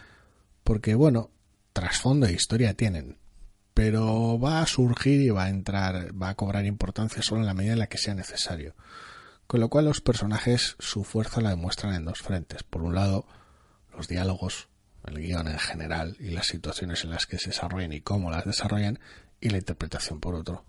porque 0.64 0.94
bueno, 0.94 1.30
trasfondo 1.74 2.24
e 2.24 2.32
historia 2.32 2.72
tienen, 2.72 3.18
pero 3.74 4.40
va 4.40 4.62
a 4.62 4.66
surgir 4.66 5.20
y 5.20 5.28
va 5.28 5.44
a 5.44 5.48
entrar, 5.50 6.14
va 6.16 6.30
a 6.30 6.34
cobrar 6.34 6.64
importancia 6.64 7.20
solo 7.20 7.42
en 7.42 7.46
la 7.46 7.52
medida 7.52 7.74
en 7.74 7.80
la 7.80 7.88
que 7.88 7.98
sea 7.98 8.14
necesario. 8.14 8.74
Con 9.46 9.60
lo 9.60 9.68
cual 9.68 9.84
los 9.84 10.00
personajes 10.00 10.76
su 10.78 11.04
fuerza 11.04 11.42
la 11.42 11.50
demuestran 11.50 11.94
en 11.94 12.06
dos 12.06 12.22
frentes. 12.22 12.62
Por 12.62 12.80
un 12.80 12.94
lado, 12.94 13.26
los 13.94 14.08
diálogos, 14.08 14.70
el 15.06 15.18
guion 15.18 15.48
en 15.48 15.58
general 15.58 16.16
y 16.20 16.30
las 16.30 16.46
situaciones 16.46 17.04
en 17.04 17.10
las 17.10 17.26
que 17.26 17.36
se 17.36 17.50
desarrollan 17.50 17.92
y 17.92 18.00
cómo 18.00 18.30
las 18.30 18.46
desarrollan, 18.46 18.98
y 19.42 19.50
la 19.50 19.58
interpretación 19.58 20.20
por 20.20 20.34
otro. 20.34 20.64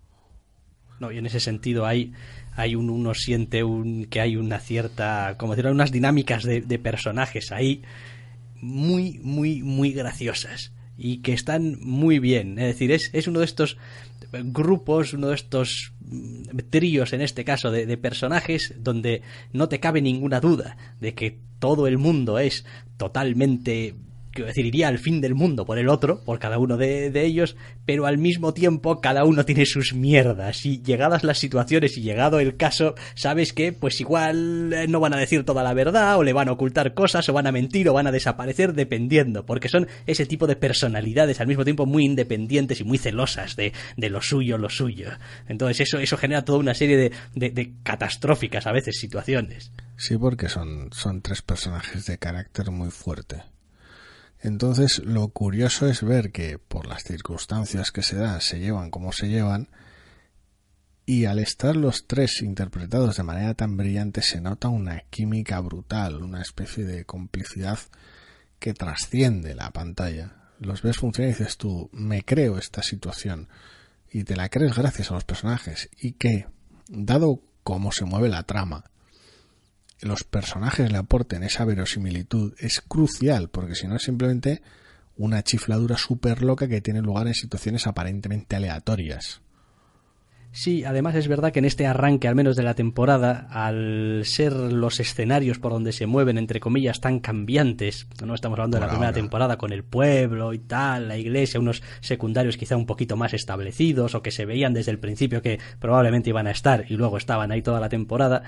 No, 1.00 1.12
y 1.12 1.18
en 1.18 1.26
ese 1.26 1.40
sentido 1.40 1.86
hay, 1.86 2.14
hay 2.56 2.76
un, 2.76 2.90
uno 2.90 3.14
siente 3.14 3.64
un, 3.64 4.06
que 4.06 4.22
hay 4.22 4.36
una 4.36 4.60
cierta, 4.60 5.36
como 5.38 5.56
decir, 5.56 5.72
unas 5.72 5.92
dinámicas 5.92 6.44
de, 6.44 6.80
personajes 6.80 7.52
ahí 7.52 7.84
muy, 8.62 9.20
muy, 9.24 9.62
muy 9.62 9.92
graciosas 9.92 10.72
y 10.98 11.18
que 11.18 11.34
están 11.34 11.78
muy 11.82 12.20
bien. 12.20 12.58
Es 12.58 12.66
decir, 12.66 12.92
es, 12.92 13.12
es 13.14 13.28
uno 13.28 13.40
de 13.40 13.46
estos 13.46 13.78
grupos, 14.32 15.14
uno 15.14 15.28
de 15.28 15.36
estos 15.36 15.94
mm, 16.02 16.58
tríos 16.70 17.14
en 17.14 17.22
este 17.22 17.44
caso 17.44 17.72
de, 17.72 17.98
personajes 17.98 18.74
donde 18.80 19.22
no 19.54 19.70
te 19.70 19.80
cabe 19.80 20.02
ninguna 20.02 20.40
duda 20.40 20.78
de 21.00 21.14
que 21.14 21.40
todo 21.60 21.88
el 21.88 21.98
mundo 21.98 22.40
es 22.40 22.66
totalmente 22.98 23.96
quiero 24.38 24.50
decir, 24.50 24.68
iría 24.68 24.88
al 24.88 25.00
fin 25.00 25.20
del 25.20 25.34
mundo 25.34 25.66
por 25.66 25.80
el 25.80 25.90
otro, 25.90 26.22
por 26.24 26.38
cada 26.38 26.60
uno 26.60 26.78
de, 26.78 27.08
ellos, 27.26 27.56
pero 27.88 28.06
al 28.06 28.20
mismo 28.20 28.54
tiempo 28.54 29.02
cada 29.02 29.26
uno 29.26 29.46
tiene 29.46 29.66
sus 29.66 29.96
mierdas 29.96 30.64
y 30.64 30.84
llegadas 30.84 31.24
las 31.24 31.40
situaciones 31.40 31.98
y 31.98 32.04
llegado 32.04 32.40
el 32.40 32.56
caso, 32.56 32.94
sabes 33.16 33.52
que 33.52 33.74
pues 33.74 34.00
igual 34.00 34.72
eh, 34.74 34.88
no 34.88 35.00
van 35.00 35.16
a 35.16 35.18
decir 35.18 35.44
toda 35.44 35.64
la 35.64 35.74
verdad 35.74 36.18
o 36.20 36.24
le 36.24 36.34
van 36.34 36.50
a 36.50 36.52
ocultar 36.52 36.94
cosas 36.94 37.28
o 37.30 37.34
van 37.34 37.48
a 37.48 37.52
mentir 37.52 37.90
o 37.90 37.94
van 37.94 38.06
a 38.06 38.12
desaparecer 38.12 38.74
dependiendo, 38.74 39.44
porque 39.44 39.70
son 39.70 39.88
ese 40.06 40.28
tipo 40.28 40.46
de 40.46 40.56
personalidades 40.56 41.42
al 41.42 41.48
mismo 41.48 41.64
tiempo 41.64 41.88
muy 41.88 42.06
independientes 42.06 42.80
y 42.80 42.84
muy 42.84 43.00
celosas 43.00 43.56
de, 43.56 43.74
de 43.96 44.10
lo 44.12 44.22
suyo, 44.22 44.60
lo 44.60 44.70
suyo. 44.70 45.10
Entonces 45.48 45.88
eso, 45.88 45.98
eso 45.98 46.16
genera 46.16 46.46
toda 46.46 46.60
una 46.60 46.76
serie 46.76 46.98
de, 46.98 47.12
de, 47.34 47.50
de 47.50 47.74
catastróficas 47.82 48.68
a 48.68 48.72
veces 48.72 49.00
situaciones. 49.00 49.72
Sí, 49.98 50.16
porque 50.16 50.48
son, 50.48 50.90
son 50.94 51.24
tres 51.24 51.42
personajes 51.42 52.06
de 52.06 52.20
carácter 52.20 52.70
muy 52.70 52.92
fuerte. 52.92 53.42
Entonces, 54.48 55.00
lo 55.04 55.28
curioso 55.28 55.88
es 55.88 56.02
ver 56.02 56.32
que 56.32 56.58
por 56.58 56.88
las 56.88 57.04
circunstancias 57.04 57.92
que 57.92 58.02
se 58.02 58.16
dan 58.16 58.40
se 58.40 58.60
llevan 58.60 58.92
como 58.92 59.12
se 59.12 59.28
llevan 59.28 59.68
y 61.06 61.26
al 61.26 61.40
estar 61.40 61.76
los 61.76 62.08
tres 62.08 62.42
interpretados 62.42 63.18
de 63.18 63.24
manera 63.24 63.56
tan 63.56 63.76
brillante 63.76 64.22
se 64.22 64.40
nota 64.40 64.70
una 64.70 65.02
química 65.10 65.60
brutal, 65.60 66.24
una 66.24 66.42
especie 66.42 66.86
de 66.86 67.04
complicidad 67.04 67.78
que 68.58 68.74
trasciende 68.74 69.54
la 69.54 69.72
pantalla. 69.72 70.36
Los 70.62 70.82
ves 70.82 70.96
funcionar 70.96 71.32
y 71.32 71.34
dices 71.34 71.58
tú, 71.58 71.90
me 71.92 72.24
creo 72.24 72.58
esta 72.58 72.82
situación 72.84 73.50
y 74.10 74.24
te 74.24 74.38
la 74.38 74.48
crees 74.48 74.78
gracias 74.78 75.12
a 75.12 75.16
los 75.16 75.26
personajes 75.26 75.90
y 76.00 76.14
que, 76.14 76.48
dado 76.88 77.42
cómo 77.64 77.92
se 77.92 78.06
mueve 78.06 78.30
la 78.30 78.44
trama, 78.44 78.86
los 80.02 80.24
personajes 80.24 80.92
le 80.92 80.98
aporten 80.98 81.44
esa 81.44 81.66
verosimilitud 81.66 82.54
es 82.60 82.82
crucial, 82.82 83.50
porque 83.50 83.76
si 83.76 83.88
no 83.88 83.96
es 83.96 84.04
simplemente 84.04 84.62
una 85.18 85.44
chifladura 85.44 85.98
súper 85.98 86.44
loca 86.44 86.68
que 86.68 86.82
tiene 86.82 87.02
lugar 87.02 87.28
en 87.28 87.34
situaciones 87.34 87.88
aparentemente 87.88 88.56
aleatorias. 88.56 89.42
Sí, 90.52 90.84
además 90.84 91.14
es 91.14 91.28
verdad 91.28 91.52
que 91.52 91.60
en 91.60 91.66
este 91.66 91.86
arranque, 91.86 92.28
al 92.28 92.34
menos 92.34 92.56
de 92.56 92.64
la 92.64 92.74
temporada, 92.74 93.48
al 93.52 94.22
ser 94.26 94.54
los 94.54 95.00
escenarios 95.00 95.60
por 95.60 95.72
donde 95.72 95.92
se 95.92 96.08
mueven, 96.08 96.38
entre 96.38 96.60
comillas, 96.60 97.00
tan 97.00 97.20
cambiantes, 97.20 98.08
no 98.26 98.34
estamos 98.34 98.58
hablando 98.58 98.78
de 98.78 98.86
la 98.86 98.90
primera 98.90 99.14
temporada 99.14 99.58
con 99.58 99.72
el 99.72 99.84
pueblo 99.84 100.54
y 100.54 100.60
tal, 100.60 101.10
la 101.10 101.18
iglesia, 101.18 101.60
unos 101.60 101.84
secundarios 102.00 102.58
quizá 102.58 102.76
un 102.76 102.88
poquito 102.88 103.16
más 103.16 103.36
establecidos 103.36 104.16
o 104.16 104.24
que 104.24 104.32
se 104.32 104.46
veían 104.46 104.74
desde 104.74 104.92
el 104.92 105.00
principio 105.00 105.44
que 105.44 105.60
probablemente 105.80 106.32
iban 106.32 106.48
a 106.48 106.52
estar 106.52 106.86
y 106.90 106.96
luego 106.96 107.18
estaban 107.18 107.52
ahí 107.52 107.62
toda 107.62 107.80
la 107.80 107.90
temporada, 107.90 108.42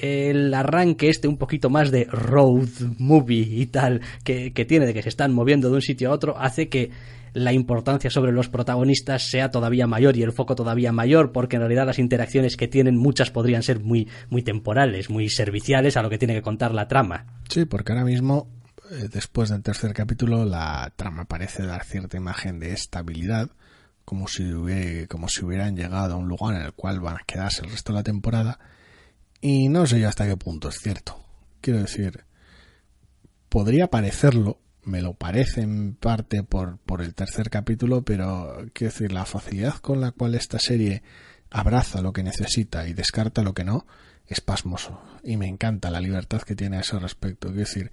el 0.00 0.52
arranque 0.52 1.08
este 1.08 1.26
un 1.26 1.38
poquito 1.38 1.70
más 1.70 1.90
de 1.90 2.04
road 2.04 2.68
movie 2.98 3.48
y 3.48 3.66
tal 3.66 4.02
que, 4.24 4.52
que 4.52 4.66
tiene 4.66 4.84
de 4.84 4.92
que 4.92 5.02
se 5.02 5.08
están 5.08 5.32
moviendo 5.32 5.70
de 5.70 5.76
un 5.76 5.82
sitio 5.82 6.10
a 6.10 6.12
otro 6.12 6.36
hace 6.38 6.68
que 6.68 6.90
la 7.36 7.52
importancia 7.52 8.08
sobre 8.08 8.32
los 8.32 8.48
protagonistas 8.48 9.28
sea 9.28 9.50
todavía 9.50 9.86
mayor 9.86 10.16
y 10.16 10.22
el 10.22 10.32
foco 10.32 10.54
todavía 10.54 10.90
mayor, 10.90 11.32
porque 11.32 11.56
en 11.56 11.60
realidad 11.60 11.84
las 11.84 11.98
interacciones 11.98 12.56
que 12.56 12.66
tienen 12.66 12.96
muchas 12.96 13.30
podrían 13.30 13.62
ser 13.62 13.80
muy, 13.80 14.08
muy 14.30 14.40
temporales, 14.40 15.10
muy 15.10 15.28
serviciales 15.28 15.98
a 15.98 16.02
lo 16.02 16.08
que 16.08 16.16
tiene 16.16 16.32
que 16.32 16.40
contar 16.40 16.72
la 16.72 16.88
trama. 16.88 17.26
Sí, 17.50 17.66
porque 17.66 17.92
ahora 17.92 18.06
mismo, 18.06 18.48
eh, 18.90 19.08
después 19.12 19.50
del 19.50 19.62
tercer 19.62 19.92
capítulo, 19.92 20.46
la 20.46 20.90
trama 20.96 21.26
parece 21.26 21.66
dar 21.66 21.84
cierta 21.84 22.16
imagen 22.16 22.58
de 22.58 22.72
estabilidad, 22.72 23.50
como 24.06 24.28
si, 24.28 24.50
como 25.06 25.28
si 25.28 25.44
hubieran 25.44 25.76
llegado 25.76 26.14
a 26.14 26.16
un 26.16 26.28
lugar 26.28 26.56
en 26.56 26.62
el 26.62 26.72
cual 26.72 27.00
van 27.00 27.16
a 27.16 27.24
quedarse 27.26 27.66
el 27.66 27.70
resto 27.70 27.92
de 27.92 27.98
la 27.98 28.02
temporada, 28.02 28.58
y 29.42 29.68
no 29.68 29.86
sé 29.86 30.00
yo 30.00 30.08
hasta 30.08 30.26
qué 30.26 30.38
punto 30.38 30.70
es 30.70 30.76
cierto. 30.76 31.22
Quiero 31.60 31.80
decir, 31.80 32.24
podría 33.50 33.88
parecerlo, 33.88 34.58
me 34.86 35.02
lo 35.02 35.14
parece 35.14 35.62
en 35.62 35.94
parte 35.94 36.44
por, 36.44 36.78
por 36.78 37.02
el 37.02 37.14
tercer 37.14 37.50
capítulo, 37.50 38.02
pero 38.02 38.56
quiero 38.72 38.92
decir, 38.92 39.12
la 39.12 39.26
facilidad 39.26 39.74
con 39.74 40.00
la 40.00 40.12
cual 40.12 40.34
esta 40.36 40.58
serie 40.60 41.02
abraza 41.50 42.02
lo 42.02 42.12
que 42.12 42.22
necesita 42.22 42.86
y 42.88 42.94
descarta 42.94 43.42
lo 43.42 43.52
que 43.52 43.64
no, 43.64 43.86
es 44.28 44.40
pasmoso. 44.40 45.02
Y 45.24 45.36
me 45.36 45.48
encanta 45.48 45.90
la 45.90 46.00
libertad 46.00 46.42
que 46.42 46.54
tiene 46.54 46.76
a 46.76 46.80
ese 46.80 46.98
respecto. 47.00 47.48
Quiero 47.48 47.60
decir, 47.60 47.90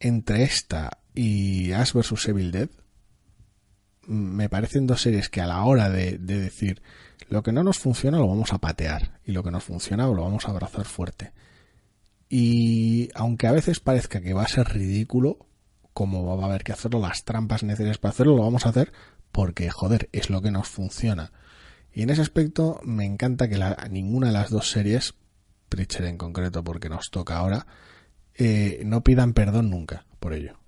entre 0.00 0.44
esta 0.44 0.98
y 1.14 1.72
Ash 1.72 1.92
vs. 1.92 2.28
Evil 2.28 2.52
Dead, 2.52 2.70
me 4.06 4.48
parecen 4.48 4.86
dos 4.86 5.02
series 5.02 5.28
que 5.28 5.42
a 5.42 5.46
la 5.46 5.62
hora 5.64 5.90
de, 5.90 6.18
de 6.18 6.40
decir 6.40 6.82
lo 7.28 7.42
que 7.42 7.52
no 7.52 7.62
nos 7.62 7.78
funciona 7.78 8.18
lo 8.18 8.28
vamos 8.28 8.52
a 8.52 8.58
patear 8.58 9.20
y 9.24 9.32
lo 9.32 9.42
que 9.42 9.50
nos 9.50 9.64
funciona 9.64 10.06
lo 10.06 10.22
vamos 10.22 10.46
a 10.46 10.50
abrazar 10.50 10.86
fuerte. 10.86 11.32
Y 12.30 13.10
aunque 13.14 13.46
a 13.46 13.52
veces 13.52 13.80
parezca 13.80 14.20
que 14.20 14.32
va 14.32 14.42
a 14.42 14.48
ser 14.48 14.68
ridículo, 14.68 15.46
como 15.94 16.36
va 16.36 16.44
a 16.44 16.48
haber 16.48 16.64
que 16.64 16.72
hacerlo, 16.72 17.00
las 17.00 17.24
trampas 17.24 17.62
necesarias 17.62 17.98
para 17.98 18.10
hacerlo, 18.10 18.36
lo 18.36 18.42
vamos 18.42 18.66
a 18.66 18.70
hacer 18.70 18.92
porque, 19.32 19.70
joder, 19.70 20.08
es 20.12 20.28
lo 20.28 20.42
que 20.42 20.50
nos 20.50 20.68
funciona. 20.68 21.32
Y 21.92 22.02
en 22.02 22.10
ese 22.10 22.22
aspecto 22.22 22.80
me 22.84 23.04
encanta 23.04 23.48
que 23.48 23.56
la, 23.56 23.88
ninguna 23.90 24.26
de 24.26 24.32
las 24.32 24.50
dos 24.50 24.70
series, 24.70 25.14
Preacher 25.68 26.04
en 26.04 26.18
concreto 26.18 26.62
porque 26.62 26.88
nos 26.88 27.10
toca 27.10 27.36
ahora, 27.36 27.66
eh, 28.34 28.82
no 28.84 29.02
pidan 29.02 29.32
perdón 29.32 29.70
nunca 29.70 30.04
por 30.20 30.34
ello. 30.34 30.58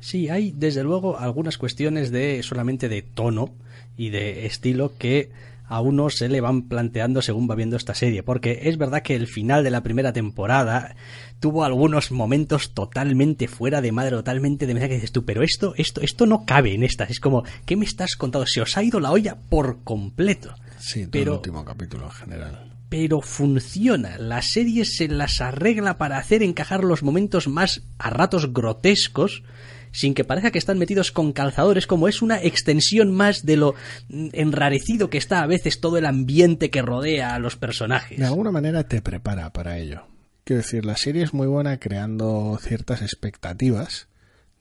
Sí, 0.00 0.28
hay 0.30 0.52
desde 0.52 0.82
luego 0.82 1.18
algunas 1.18 1.58
cuestiones 1.58 2.10
de 2.10 2.42
solamente 2.42 2.88
de 2.88 3.02
tono 3.02 3.54
y 3.96 4.10
de 4.10 4.46
estilo 4.46 4.96
que 4.96 5.30
a 5.70 5.80
uno 5.80 6.10
se 6.10 6.28
le 6.28 6.40
van 6.40 6.62
planteando 6.62 7.22
según 7.22 7.48
va 7.48 7.54
viendo 7.54 7.76
esta 7.76 7.94
serie, 7.94 8.24
porque 8.24 8.62
es 8.64 8.76
verdad 8.76 9.02
que 9.02 9.14
el 9.14 9.28
final 9.28 9.62
de 9.62 9.70
la 9.70 9.84
primera 9.84 10.12
temporada 10.12 10.96
tuvo 11.38 11.62
algunos 11.62 12.10
momentos 12.10 12.74
totalmente 12.74 13.46
fuera 13.46 13.80
de 13.80 13.92
madre, 13.92 14.16
totalmente 14.16 14.66
de 14.66 14.74
medida 14.74 14.88
que 14.88 14.96
dices 14.96 15.12
tú, 15.12 15.24
pero 15.24 15.44
esto, 15.44 15.74
esto, 15.76 16.00
esto 16.00 16.26
no 16.26 16.44
cabe 16.44 16.74
en 16.74 16.82
estas, 16.82 17.10
es 17.10 17.20
como, 17.20 17.44
¿qué 17.66 17.76
me 17.76 17.84
estás 17.84 18.16
contando? 18.16 18.48
Se 18.48 18.60
os 18.60 18.76
ha 18.76 18.82
ido 18.82 18.98
la 18.98 19.12
olla 19.12 19.36
por 19.48 19.84
completo. 19.84 20.52
Sí, 20.76 21.06
pero, 21.08 21.34
el 21.34 21.36
último 21.36 21.64
capítulo 21.64 22.06
en 22.06 22.10
general. 22.10 22.72
Pero 22.88 23.20
funciona, 23.20 24.18
la 24.18 24.42
serie 24.42 24.84
se 24.84 25.06
las 25.06 25.40
arregla 25.40 25.98
para 25.98 26.18
hacer 26.18 26.42
encajar 26.42 26.82
los 26.82 27.04
momentos 27.04 27.46
más 27.46 27.82
a 27.96 28.10
ratos 28.10 28.52
grotescos, 28.52 29.44
sin 29.92 30.14
que 30.14 30.24
parezca 30.24 30.50
que 30.50 30.58
están 30.58 30.78
metidos 30.78 31.12
con 31.12 31.32
calzadores, 31.32 31.86
como 31.86 32.08
es 32.08 32.22
una 32.22 32.42
extensión 32.42 33.12
más 33.12 33.44
de 33.44 33.56
lo 33.56 33.74
enrarecido 34.08 35.10
que 35.10 35.18
está 35.18 35.42
a 35.42 35.46
veces 35.46 35.80
todo 35.80 35.98
el 35.98 36.06
ambiente 36.06 36.70
que 36.70 36.82
rodea 36.82 37.34
a 37.34 37.38
los 37.38 37.56
personajes. 37.56 38.18
De 38.18 38.26
alguna 38.26 38.52
manera 38.52 38.84
te 38.84 39.02
prepara 39.02 39.52
para 39.52 39.78
ello. 39.78 40.06
Quiero 40.44 40.62
decir, 40.62 40.84
la 40.84 40.96
serie 40.96 41.22
es 41.22 41.34
muy 41.34 41.46
buena 41.46 41.78
creando 41.78 42.58
ciertas 42.60 43.02
expectativas 43.02 44.08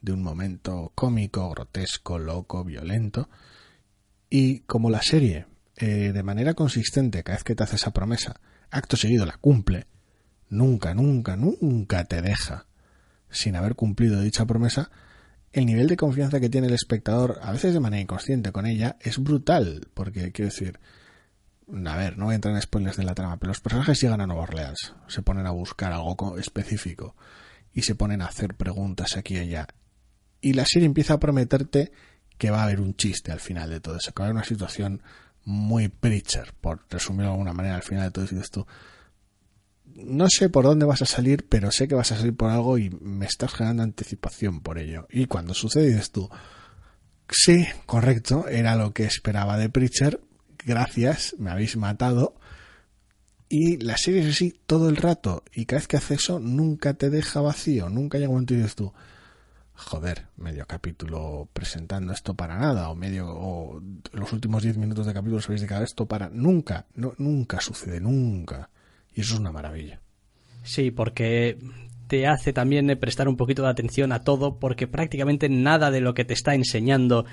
de 0.02 0.14
un 0.14 0.22
momento 0.22 0.92
cómico, 0.96 1.50
grotesco, 1.50 2.20
loco, 2.20 2.64
violento. 2.64 3.30
Y 4.30 4.60
como 4.62 4.90
la 4.90 5.02
serie, 5.02 5.48
eh, 5.78 6.12
de 6.14 6.24
manera 6.24 6.54
consistente, 6.54 7.24
cada 7.24 7.38
vez 7.38 7.44
que 7.44 7.56
te 7.56 7.64
hace 7.64 7.78
esa 7.78 7.92
promesa, 7.92 8.40
acto 8.70 8.98
seguido 8.98 9.26
la 9.26 9.38
cumple, 9.38 9.88
nunca, 10.50 10.94
nunca, 10.94 11.36
nunca 11.36 12.06
te 12.06 12.22
deja 12.22 12.68
sin 13.32 13.56
haber 13.56 13.76
cumplido 13.76 14.22
dicha 14.22 14.46
promesa, 14.46 14.90
el 15.52 15.66
nivel 15.66 15.88
de 15.88 15.98
confianza 15.98 16.40
que 16.40 16.50
tiene 16.50 16.68
el 16.68 16.74
espectador, 16.74 17.40
a 17.42 17.52
veces 17.52 17.74
de 17.74 17.80
manera 17.80 18.02
inconsciente 18.02 18.52
con 18.52 18.66
ella, 18.66 18.98
es 19.00 19.18
brutal, 19.18 19.88
porque 19.94 20.32
quiero 20.32 20.52
decir, 20.52 20.80
a 21.86 21.98
ver, 21.98 22.18
no 22.18 22.26
voy 22.26 22.34
a 22.34 22.36
entrar 22.36 22.54
en 22.54 22.62
spoilers 22.62 22.98
de 22.98 23.04
la 23.04 23.16
trama, 23.16 23.38
pero 23.38 23.50
los 23.50 23.62
personajes 23.62 24.00
llegan 24.02 24.22
a 24.22 24.28
Nueva 24.28 24.44
Orleans, 24.44 24.94
se 25.08 25.22
ponen 25.22 25.48
a 25.48 25.52
buscar 25.52 25.92
algo 25.92 26.38
específico 26.38 27.16
y 27.74 27.82
se 27.84 27.96
ponen 27.96 28.22
a 28.22 28.28
hacer 28.28 28.56
preguntas 28.56 29.18
aquí 29.18 29.36
y 29.36 29.40
allá. 29.40 29.68
Y 30.42 30.54
la 30.54 30.66
serie 30.66 30.86
empieza 30.86 31.16
a 31.16 31.20
prometerte 31.20 31.92
que 32.38 32.52
va 32.52 32.62
a 32.62 32.64
haber 32.64 32.80
un 32.80 32.96
chiste 32.96 33.32
al 33.32 33.40
final 33.40 33.70
de 33.70 33.82
todo 33.82 33.98
eso, 33.98 34.14
que 34.14 34.22
va 34.22 34.26
a 34.26 34.28
haber 34.30 34.38
una 34.38 34.46
situación 34.46 35.02
muy 35.46 35.90
preacher, 35.90 36.54
por 36.62 36.86
resumirlo 36.90 37.28
de 37.28 37.34
alguna 37.34 37.54
manera, 37.54 37.76
al 37.76 37.84
final 37.84 38.06
de 38.06 38.12
todo 38.12 38.26
esto. 38.26 38.68
No 40.04 40.28
sé 40.30 40.50
por 40.50 40.66
dónde 40.66 40.86
vas 40.86 41.02
a 41.02 41.06
salir, 41.06 41.48
pero 41.48 41.72
sé 41.72 41.88
que 41.88 41.96
vas 41.96 42.12
a 42.12 42.18
salir 42.18 42.36
por 42.36 42.50
algo 42.50 42.78
y 42.78 42.90
me 42.90 43.26
estás 43.26 43.54
generando 43.54 43.84
anticipación 43.84 44.62
por 44.62 44.78
ello. 44.78 45.08
Y 45.10 45.26
cuando 45.26 45.54
sucede 45.54 45.88
dices 45.88 46.12
tú, 46.12 46.30
sí, 47.30 47.66
correcto, 47.86 48.48
era 48.48 48.76
lo 48.76 48.94
que 48.94 49.06
esperaba 49.06 49.58
de 49.58 49.70
Preacher, 49.70 50.22
gracias, 50.66 51.36
me 51.38 51.52
habéis 51.52 51.78
matado. 51.78 52.36
Y 53.50 53.78
la 53.78 53.98
serie 53.98 54.22
es 54.22 54.36
así 54.36 54.60
todo 54.68 54.90
el 54.90 54.96
rato. 54.98 55.44
Y 55.54 55.66
cada 55.66 55.80
vez 55.80 55.88
que 55.88 55.98
hace 55.98 56.14
eso, 56.14 56.40
nunca 56.40 56.94
te 56.94 57.10
deja 57.10 57.42
vacío. 57.42 57.90
Nunca 57.90 58.20
llega 58.20 58.30
un 58.30 58.36
momento 58.36 58.54
y 58.54 58.58
dices 58.58 58.76
tú, 58.76 58.94
joder, 59.74 60.28
medio 60.38 60.68
capítulo 60.68 61.50
presentando 61.52 62.14
esto 62.14 62.36
para 62.36 62.60
nada. 62.60 62.90
O 62.90 62.96
medio, 62.96 63.26
o 63.28 63.82
los 64.14 64.34
últimos 64.34 64.62
diez 64.62 64.78
minutos 64.78 65.08
de 65.08 65.14
capítulo 65.14 65.42
sabéis 65.42 65.62
de 65.62 65.68
cada 65.68 65.84
esto 65.84 66.06
para. 66.06 66.30
Nunca, 66.30 66.86
nunca 66.96 67.60
sucede, 67.60 68.00
nunca. 68.00 68.70
Eso 69.20 69.34
es 69.34 69.40
una 69.42 69.52
maravilla. 69.52 70.00
Sí, 70.64 70.92
porque 70.92 71.58
te 72.08 72.26
hace 72.26 72.54
también 72.54 72.88
prestar 73.00 73.28
un 73.28 73.36
poquito 73.36 73.64
de 73.64 73.70
atención 73.70 74.12
a 74.12 74.24
todo, 74.24 74.60
porque 74.60 74.88
prácticamente 74.88 75.50
nada 75.50 75.92
de 75.92 76.00
lo 76.00 76.14
que 76.14 76.24
te 76.24 76.34
está 76.34 76.56
enseñando 76.56 77.26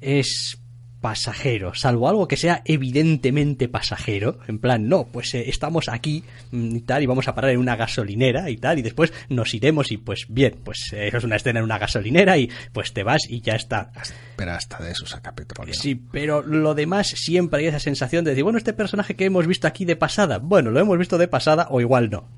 es 0.00 0.63
pasajero, 1.04 1.74
salvo 1.74 2.08
algo 2.08 2.26
que 2.26 2.38
sea 2.38 2.62
evidentemente 2.64 3.68
pasajero, 3.68 4.38
en 4.48 4.58
plan, 4.58 4.88
no, 4.88 5.04
pues 5.04 5.34
eh, 5.34 5.50
estamos 5.50 5.90
aquí 5.90 6.24
mm, 6.50 6.76
y 6.76 6.80
tal, 6.80 7.02
y 7.02 7.06
vamos 7.06 7.28
a 7.28 7.34
parar 7.34 7.50
en 7.50 7.58
una 7.58 7.76
gasolinera 7.76 8.48
y 8.48 8.56
tal, 8.56 8.78
y 8.78 8.82
después 8.82 9.12
nos 9.28 9.52
iremos 9.52 9.92
y 9.92 9.98
pues 9.98 10.24
bien, 10.30 10.54
pues 10.64 10.94
eh, 10.94 11.08
eso 11.08 11.18
es 11.18 11.24
una 11.24 11.36
escena 11.36 11.58
en 11.58 11.66
una 11.66 11.76
gasolinera 11.76 12.38
y 12.38 12.48
pues 12.72 12.94
te 12.94 13.02
vas 13.02 13.28
y 13.28 13.42
ya 13.42 13.52
está. 13.52 13.92
Pero 14.36 14.52
hasta 14.52 14.82
de 14.82 14.92
eso 14.92 15.04
saca 15.04 15.34
petróleo. 15.34 15.74
Sí, 15.74 15.94
pero 15.94 16.40
lo 16.40 16.74
demás 16.74 17.08
siempre 17.08 17.60
hay 17.60 17.66
esa 17.66 17.80
sensación 17.80 18.24
de 18.24 18.30
decir, 18.30 18.44
bueno, 18.44 18.56
este 18.56 18.72
personaje 18.72 19.14
que 19.14 19.26
hemos 19.26 19.46
visto 19.46 19.66
aquí 19.66 19.84
de 19.84 19.96
pasada, 19.96 20.38
bueno, 20.38 20.70
lo 20.70 20.80
hemos 20.80 20.96
visto 20.96 21.18
de 21.18 21.28
pasada 21.28 21.66
o 21.68 21.82
igual 21.82 22.08
no. 22.08 22.30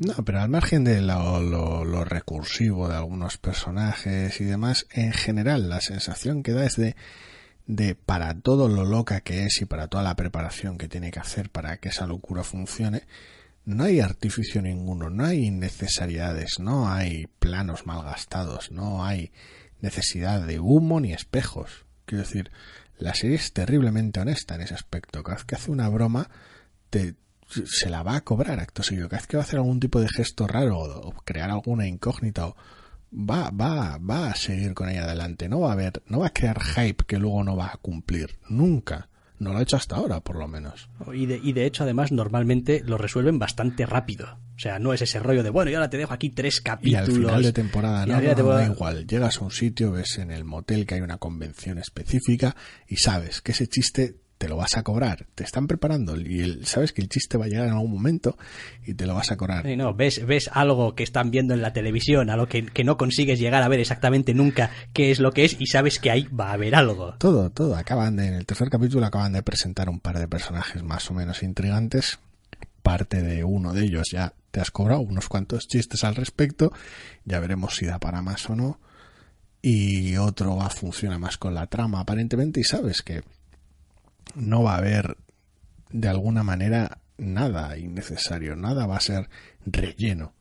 No, 0.00 0.14
pero 0.24 0.40
al 0.40 0.48
margen 0.48 0.82
de 0.82 1.00
lo, 1.00 1.40
lo, 1.84 2.04
recursivo 2.04 2.88
de 2.88 2.96
algunos 2.96 3.38
personajes 3.38 4.40
y 4.40 4.44
demás, 4.44 4.88
en 4.90 5.12
general 5.12 5.68
la 5.68 5.80
sensación 5.80 6.42
que 6.42 6.50
da 6.50 6.66
es 6.66 6.74
de 6.74 6.96
de 7.66 7.94
para 7.94 8.34
todo 8.34 8.68
lo 8.68 8.84
loca 8.84 9.20
que 9.20 9.44
es 9.44 9.60
y 9.60 9.64
para 9.64 9.88
toda 9.88 10.02
la 10.02 10.16
preparación 10.16 10.78
que 10.78 10.88
tiene 10.88 11.10
que 11.10 11.20
hacer 11.20 11.50
para 11.50 11.76
que 11.78 11.90
esa 11.90 12.06
locura 12.06 12.42
funcione, 12.42 13.04
no 13.64 13.84
hay 13.84 14.00
artificio 14.00 14.60
ninguno, 14.60 15.08
no 15.10 15.24
hay 15.24 15.46
innecesariedades, 15.46 16.58
no 16.58 16.90
hay 16.90 17.28
planos 17.38 17.86
malgastados, 17.86 18.72
no 18.72 19.04
hay 19.04 19.30
necesidad 19.80 20.44
de 20.46 20.58
humo 20.58 21.00
ni 21.00 21.12
espejos. 21.12 21.86
Quiero 22.04 22.24
decir, 22.24 22.50
la 22.98 23.14
serie 23.14 23.36
es 23.36 23.52
terriblemente 23.52 24.20
honesta 24.20 24.56
en 24.56 24.62
ese 24.62 24.74
aspecto. 24.74 25.22
Cada 25.22 25.36
vez 25.36 25.44
que 25.44 25.54
hace 25.54 25.70
una 25.70 25.88
broma, 25.88 26.28
te, 26.90 27.14
se 27.48 27.88
la 27.88 28.02
va 28.02 28.16
a 28.16 28.20
cobrar 28.22 28.58
acto 28.58 28.82
seguido. 28.82 29.08
Cada 29.08 29.20
vez 29.20 29.26
que 29.28 29.36
va 29.36 29.42
a 29.42 29.46
hacer 29.46 29.58
algún 29.58 29.80
tipo 29.80 30.00
de 30.00 30.08
gesto 30.08 30.46
raro 30.46 30.78
o 30.78 31.12
crear 31.24 31.50
alguna 31.50 31.86
incógnita 31.86 32.48
o 32.48 32.56
va, 33.12 33.50
va, 33.50 33.98
va 33.98 34.30
a 34.30 34.34
seguir 34.34 34.74
con 34.74 34.88
ella 34.88 35.04
adelante. 35.04 35.48
No 35.48 35.60
va 35.60 35.70
a 35.70 35.72
haber, 35.72 36.02
no 36.06 36.20
va 36.20 36.28
a 36.28 36.32
crear 36.32 36.60
hype 36.62 37.04
que 37.06 37.18
luego 37.18 37.44
no 37.44 37.56
va 37.56 37.66
a 37.66 37.76
cumplir. 37.76 38.30
Nunca. 38.48 39.08
No 39.38 39.52
lo 39.52 39.58
ha 39.58 39.62
hecho 39.62 39.76
hasta 39.76 39.96
ahora, 39.96 40.20
por 40.20 40.36
lo 40.36 40.46
menos. 40.46 40.88
Y 41.12 41.26
de, 41.26 41.40
y 41.42 41.52
de 41.52 41.66
hecho, 41.66 41.82
además, 41.82 42.12
normalmente 42.12 42.82
lo 42.86 42.96
resuelven 42.96 43.40
bastante 43.40 43.86
rápido. 43.86 44.38
O 44.54 44.58
sea, 44.58 44.78
no 44.78 44.92
es 44.92 45.02
ese 45.02 45.18
rollo 45.18 45.42
de, 45.42 45.50
bueno, 45.50 45.68
y 45.70 45.74
ahora 45.74 45.90
te 45.90 45.96
dejo 45.96 46.14
aquí 46.14 46.30
tres 46.30 46.60
capítulos. 46.60 47.08
Y 47.08 47.10
al 47.10 47.16
final 47.16 47.42
de 47.42 47.52
temporada, 47.52 48.06
no, 48.06 48.20
no, 48.20 48.44
da 48.44 48.66
igual. 48.66 49.04
Llegas 49.04 49.38
a 49.38 49.44
un 49.44 49.50
sitio, 49.50 49.90
ves 49.90 50.18
en 50.18 50.30
el 50.30 50.44
motel 50.44 50.86
que 50.86 50.94
hay 50.94 51.00
una 51.00 51.18
convención 51.18 51.78
específica 51.78 52.54
y 52.86 52.98
sabes 52.98 53.40
que 53.40 53.50
ese 53.50 53.66
chiste 53.66 54.21
te 54.42 54.48
lo 54.48 54.56
vas 54.56 54.76
a 54.76 54.82
cobrar. 54.82 55.24
Te 55.36 55.44
están 55.44 55.68
preparando 55.68 56.16
y 56.16 56.64
sabes 56.64 56.92
que 56.92 57.00
el 57.00 57.08
chiste 57.08 57.38
va 57.38 57.44
a 57.44 57.48
llegar 57.48 57.68
en 57.68 57.74
algún 57.74 57.92
momento 57.92 58.36
y 58.84 58.94
te 58.94 59.06
lo 59.06 59.14
vas 59.14 59.30
a 59.30 59.36
cobrar. 59.36 59.64
no, 59.76 59.94
ves, 59.94 60.26
ves 60.26 60.50
algo 60.52 60.96
que 60.96 61.04
están 61.04 61.30
viendo 61.30 61.54
en 61.54 61.62
la 61.62 61.72
televisión, 61.72 62.28
a 62.28 62.34
lo 62.34 62.48
que, 62.48 62.66
no 62.82 62.96
consigues 62.96 63.38
llegar 63.38 63.62
a 63.62 63.68
ver 63.68 63.78
exactamente 63.78 64.34
nunca 64.34 64.72
qué 64.92 65.12
es 65.12 65.20
lo 65.20 65.30
que 65.30 65.44
es 65.44 65.54
y 65.60 65.66
sabes 65.66 66.00
que 66.00 66.10
ahí 66.10 66.24
va 66.24 66.48
a 66.48 66.54
haber 66.54 66.74
algo. 66.74 67.14
Todo, 67.18 67.50
todo. 67.50 67.76
Acaban 67.76 68.16
de, 68.16 68.26
en 68.26 68.34
el 68.34 68.44
tercer 68.44 68.68
capítulo 68.68 69.06
acaban 69.06 69.32
de 69.32 69.44
presentar 69.44 69.88
un 69.88 70.00
par 70.00 70.18
de 70.18 70.26
personajes 70.26 70.82
más 70.82 71.08
o 71.08 71.14
menos 71.14 71.44
intrigantes. 71.44 72.18
Parte 72.82 73.22
de 73.22 73.44
uno 73.44 73.72
de 73.72 73.84
ellos 73.84 74.08
ya 74.10 74.34
te 74.50 74.58
has 74.58 74.72
cobrado 74.72 75.02
unos 75.02 75.28
cuantos 75.28 75.68
chistes 75.68 76.02
al 76.02 76.16
respecto. 76.16 76.72
Ya 77.24 77.38
veremos 77.38 77.76
si 77.76 77.86
da 77.86 78.00
para 78.00 78.22
más 78.22 78.50
o 78.50 78.56
no. 78.56 78.80
Y 79.62 80.16
otro 80.16 80.56
va, 80.56 80.68
funciona 80.68 81.16
más 81.20 81.38
con 81.38 81.54
la 81.54 81.68
trama 81.68 82.00
aparentemente 82.00 82.58
y 82.58 82.64
sabes 82.64 83.02
que 83.02 83.22
no 84.34 84.62
va 84.62 84.74
a 84.74 84.78
haber 84.78 85.16
de 85.90 86.08
alguna 86.08 86.42
manera 86.42 86.98
nada 87.18 87.76
innecesario, 87.78 88.56
nada 88.56 88.86
va 88.86 88.96
a 88.96 89.00
ser 89.00 89.28
relleno 89.64 90.34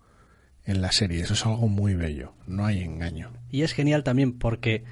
en 0.65 0.81
la 0.81 0.91
serie. 0.91 1.21
Eso 1.21 1.33
es 1.33 1.45
algo 1.45 1.67
muy 1.67 1.95
bello, 1.95 2.33
no 2.47 2.65
hay 2.65 2.81
engaño. 2.81 3.31
Y 3.49 3.63
es 3.63 3.73
genial 3.73 4.03
también 4.03 4.37
porque 4.37 4.83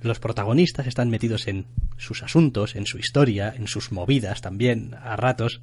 los 0.00 0.18
protagonistas 0.18 0.86
están 0.86 1.10
metidos 1.10 1.46
en 1.46 1.66
sus 1.96 2.22
asuntos, 2.22 2.74
en 2.74 2.86
su 2.86 2.98
historia, 2.98 3.54
en 3.56 3.68
sus 3.68 3.92
movidas 3.92 4.40
también, 4.40 4.94
a 4.94 5.16
ratos. 5.16 5.62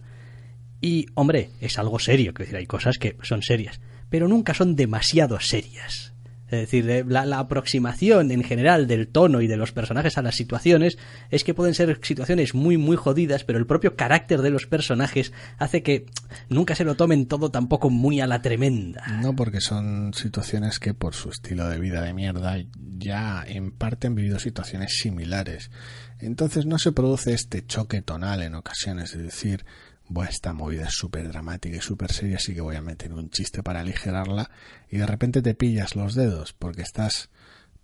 Y, 0.81 1.07
hombre, 1.15 1.49
es 1.59 1.77
algo 1.77 1.99
serio, 1.99 2.33
que 2.33 2.43
decir, 2.43 2.57
hay 2.57 2.65
cosas 2.65 2.97
que 2.97 3.17
son 3.21 3.41
serias, 3.41 3.81
pero 4.09 4.27
nunca 4.27 4.53
son 4.53 4.75
demasiado 4.75 5.39
serias. 5.41 6.13
Es 6.51 6.61
decir, 6.61 6.89
eh, 6.89 7.03
la, 7.07 7.39
aproximación 7.39 8.31
en 8.31 8.43
general 8.43 8.87
del 8.87 9.07
tono 9.07 9.41
y 9.41 9.47
de 9.47 9.57
los 9.57 9.71
personajes 9.71 10.17
a 10.17 10.21
las 10.21 10.35
situaciones 10.35 10.97
es 11.29 11.43
que 11.43 11.53
pueden 11.53 11.75
ser 11.75 11.99
situaciones 12.01 12.55
muy, 12.55 12.77
muy 12.77 12.97
jodidas, 12.97 13.43
pero 13.43 13.59
el 13.59 13.67
propio 13.67 13.95
carácter 13.95 14.41
de 14.41 14.49
los 14.49 14.65
personajes 14.65 15.31
hace 15.57 15.83
que 15.83 16.05
nunca 16.49 16.75
se 16.75 16.85
lo 16.85 16.95
tomen 16.95 17.27
todo 17.27 17.51
tampoco 17.51 17.89
muy 17.89 18.19
a 18.19 18.27
la 18.27 18.41
tremenda. 18.41 19.05
No, 19.21 19.35
porque 19.35 19.61
son 19.61 20.13
situaciones 20.13 20.79
que 20.79 20.93
por 20.93 21.13
su 21.13 21.29
estilo 21.29 21.69
de 21.69 21.79
vida 21.79 22.01
de 22.01 22.13
mierda 22.13 22.57
ya 22.97 23.43
en 23.47 23.71
parte 23.71 24.07
han 24.07 24.15
vivido 24.15 24.39
situaciones 24.39 24.97
similares. 24.97 25.71
Entonces 26.19 26.65
no 26.65 26.77
se 26.79 26.91
produce 26.91 27.33
este 27.33 27.65
choque 27.65 28.01
tonal 28.01 28.41
en 28.41 28.55
ocasiones, 28.55 29.15
es 29.15 29.23
decir, 29.23 29.65
bueno, 30.09 30.31
esta 30.31 30.53
movida 30.53 30.87
es 30.87 30.93
súper 30.95 31.27
dramática 31.29 31.77
y 31.77 31.81
súper 31.81 32.11
seria, 32.11 32.37
así 32.37 32.55
que 32.55 32.61
voy 32.61 32.75
a 32.75 32.81
meter 32.81 33.13
un 33.13 33.29
chiste 33.29 33.61
para 33.61 33.81
aligerarla. 33.81 34.49
Y 34.89 34.97
de 34.97 35.05
repente 35.05 35.43
te 35.43 35.53
pillas 35.53 35.95
los 35.95 36.15
dedos 36.15 36.53
porque 36.53 36.81
estás 36.81 37.29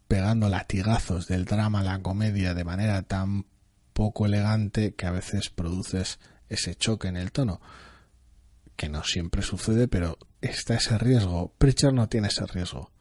pegando 0.07 0.49
latigazos 0.49 1.27
del 1.27 1.45
drama 1.45 1.81
a 1.81 1.83
la 1.83 2.01
comedia 2.01 2.55
de 2.55 2.63
manera 2.63 3.03
tan 3.03 3.45
poco 3.93 4.25
elegante 4.25 4.95
que 4.95 5.05
a 5.05 5.11
veces 5.11 5.49
produces 5.49 6.19
ese 6.49 6.75
choque 6.75 7.07
en 7.07 7.17
el 7.17 7.31
tono 7.31 7.61
que 8.75 8.89
no 8.89 9.03
siempre 9.03 9.41
sucede 9.41 9.87
pero 9.87 10.17
está 10.41 10.75
ese 10.75 10.97
riesgo. 10.97 11.53
Preacher 11.57 11.93
no 11.93 12.09
tiene 12.09 12.27
ese 12.27 12.45
riesgo 12.45 12.91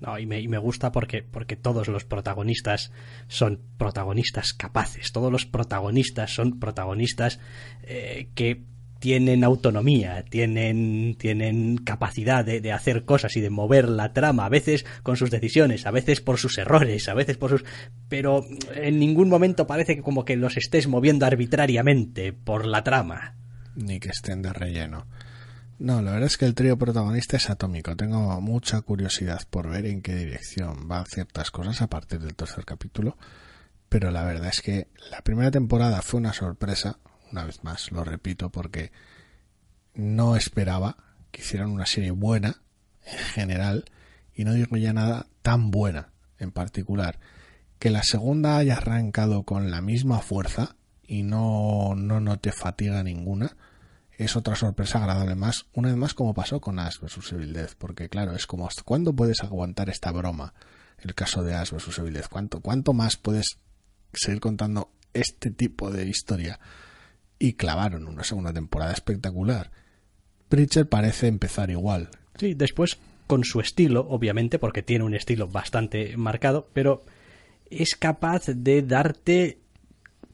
no, 0.00 0.18
y 0.18 0.26
me, 0.26 0.40
y 0.40 0.48
me 0.48 0.58
gusta 0.58 0.92
porque, 0.92 1.22
porque 1.22 1.56
todos 1.56 1.88
los 1.88 2.04
protagonistas 2.04 2.92
son 3.28 3.60
protagonistas 3.78 4.52
capaces, 4.52 5.12
todos 5.12 5.32
los 5.32 5.46
protagonistas 5.46 6.34
son 6.34 6.58
protagonistas 6.58 7.40
eh, 7.84 8.28
que 8.34 8.64
tienen 8.98 9.44
autonomía, 9.44 10.24
tienen, 10.24 11.14
tienen 11.18 11.76
capacidad 11.76 12.44
de, 12.44 12.60
de, 12.60 12.72
hacer 12.72 13.04
cosas 13.04 13.36
y 13.36 13.40
de 13.40 13.50
mover 13.50 13.88
la 13.88 14.14
trama, 14.14 14.46
a 14.46 14.48
veces 14.48 14.86
con 15.02 15.16
sus 15.16 15.30
decisiones, 15.30 15.86
a 15.86 15.90
veces 15.90 16.20
por 16.22 16.38
sus 16.38 16.56
errores, 16.56 17.08
a 17.08 17.14
veces 17.14 17.36
por 17.36 17.50
sus... 17.50 17.64
pero 18.08 18.44
en 18.74 18.98
ningún 18.98 19.28
momento 19.28 19.66
parece 19.66 19.96
que 19.96 20.02
como 20.02 20.24
que 20.24 20.36
los 20.36 20.56
estés 20.56 20.88
moviendo 20.88 21.26
arbitrariamente 21.26 22.32
por 22.32 22.66
la 22.66 22.82
trama. 22.82 23.36
Ni 23.76 24.00
que 24.00 24.08
estén 24.08 24.40
de 24.40 24.52
relleno. 24.52 25.06
No, 25.78 26.02
la 26.02 26.12
verdad 26.12 26.28
es 26.28 26.36
que 26.36 26.44
el 26.44 26.54
trío 26.54 26.78
protagonista 26.78 27.36
es 27.36 27.50
atómico. 27.50 27.96
Tengo 27.96 28.40
mucha 28.40 28.80
curiosidad 28.82 29.42
por 29.50 29.68
ver 29.68 29.86
en 29.86 30.02
qué 30.02 30.14
dirección 30.14 30.86
van 30.86 31.04
ciertas 31.06 31.50
cosas 31.50 31.82
a 31.82 31.88
partir 31.88 32.20
del 32.20 32.36
tercer 32.36 32.64
capítulo. 32.64 33.16
Pero 33.88 34.10
la 34.10 34.24
verdad 34.24 34.48
es 34.48 34.62
que 34.62 34.88
la 35.10 35.22
primera 35.22 35.50
temporada 35.50 36.00
fue 36.02 36.20
una 36.20 36.32
sorpresa, 36.32 36.98
una 37.32 37.44
vez 37.44 37.64
más, 37.64 37.90
lo 37.90 38.04
repito, 38.04 38.50
porque 38.50 38.92
no 39.94 40.36
esperaba 40.36 40.96
que 41.32 41.42
hicieran 41.42 41.70
una 41.70 41.86
serie 41.86 42.12
buena 42.12 42.62
en 43.04 43.18
general 43.18 43.84
y 44.32 44.44
no 44.44 44.52
digo 44.52 44.76
ya 44.76 44.92
nada 44.92 45.26
tan 45.42 45.70
buena 45.72 46.12
en 46.38 46.52
particular. 46.52 47.18
Que 47.80 47.90
la 47.90 48.04
segunda 48.04 48.56
haya 48.58 48.76
arrancado 48.76 49.42
con 49.42 49.72
la 49.72 49.80
misma 49.80 50.20
fuerza 50.20 50.76
y 51.02 51.24
no, 51.24 51.94
no 51.96 52.20
note 52.20 52.52
fatiga 52.52 53.02
ninguna 53.02 53.56
es 54.18 54.36
otra 54.36 54.54
sorpresa 54.54 54.98
agradable 54.98 55.34
más, 55.34 55.66
una 55.74 55.88
vez 55.88 55.96
más 55.96 56.14
como 56.14 56.34
pasó 56.34 56.60
con 56.60 56.78
Ash 56.78 57.00
vs 57.00 57.32
Evil 57.32 57.56
porque 57.78 58.08
claro, 58.08 58.34
es 58.34 58.46
como 58.46 58.66
¿hasta 58.66 58.82
cuándo 58.82 59.14
puedes 59.14 59.42
aguantar 59.42 59.90
esta 59.90 60.12
broma? 60.12 60.54
El 60.98 61.14
caso 61.14 61.42
de 61.42 61.54
Ash 61.54 61.72
vs 61.72 61.98
Evil 61.98 62.20
¿cuánto, 62.30 62.60
cuánto 62.60 62.92
más 62.92 63.16
puedes 63.16 63.58
seguir 64.12 64.40
contando 64.40 64.90
este 65.12 65.50
tipo 65.50 65.90
de 65.90 66.06
historia? 66.06 66.60
Y 67.38 67.54
clavaron 67.54 68.06
una 68.06 68.22
segunda 68.22 68.52
temporada 68.52 68.92
espectacular. 68.92 69.72
Preacher 70.48 70.88
parece 70.88 71.26
empezar 71.26 71.70
igual. 71.70 72.10
Sí, 72.38 72.54
después 72.54 72.98
con 73.26 73.44
su 73.44 73.60
estilo, 73.60 74.06
obviamente, 74.08 74.58
porque 74.58 74.82
tiene 74.82 75.04
un 75.04 75.14
estilo 75.14 75.48
bastante 75.48 76.16
marcado, 76.16 76.68
pero 76.72 77.04
es 77.70 77.96
capaz 77.96 78.46
de 78.46 78.82
darte 78.82 79.58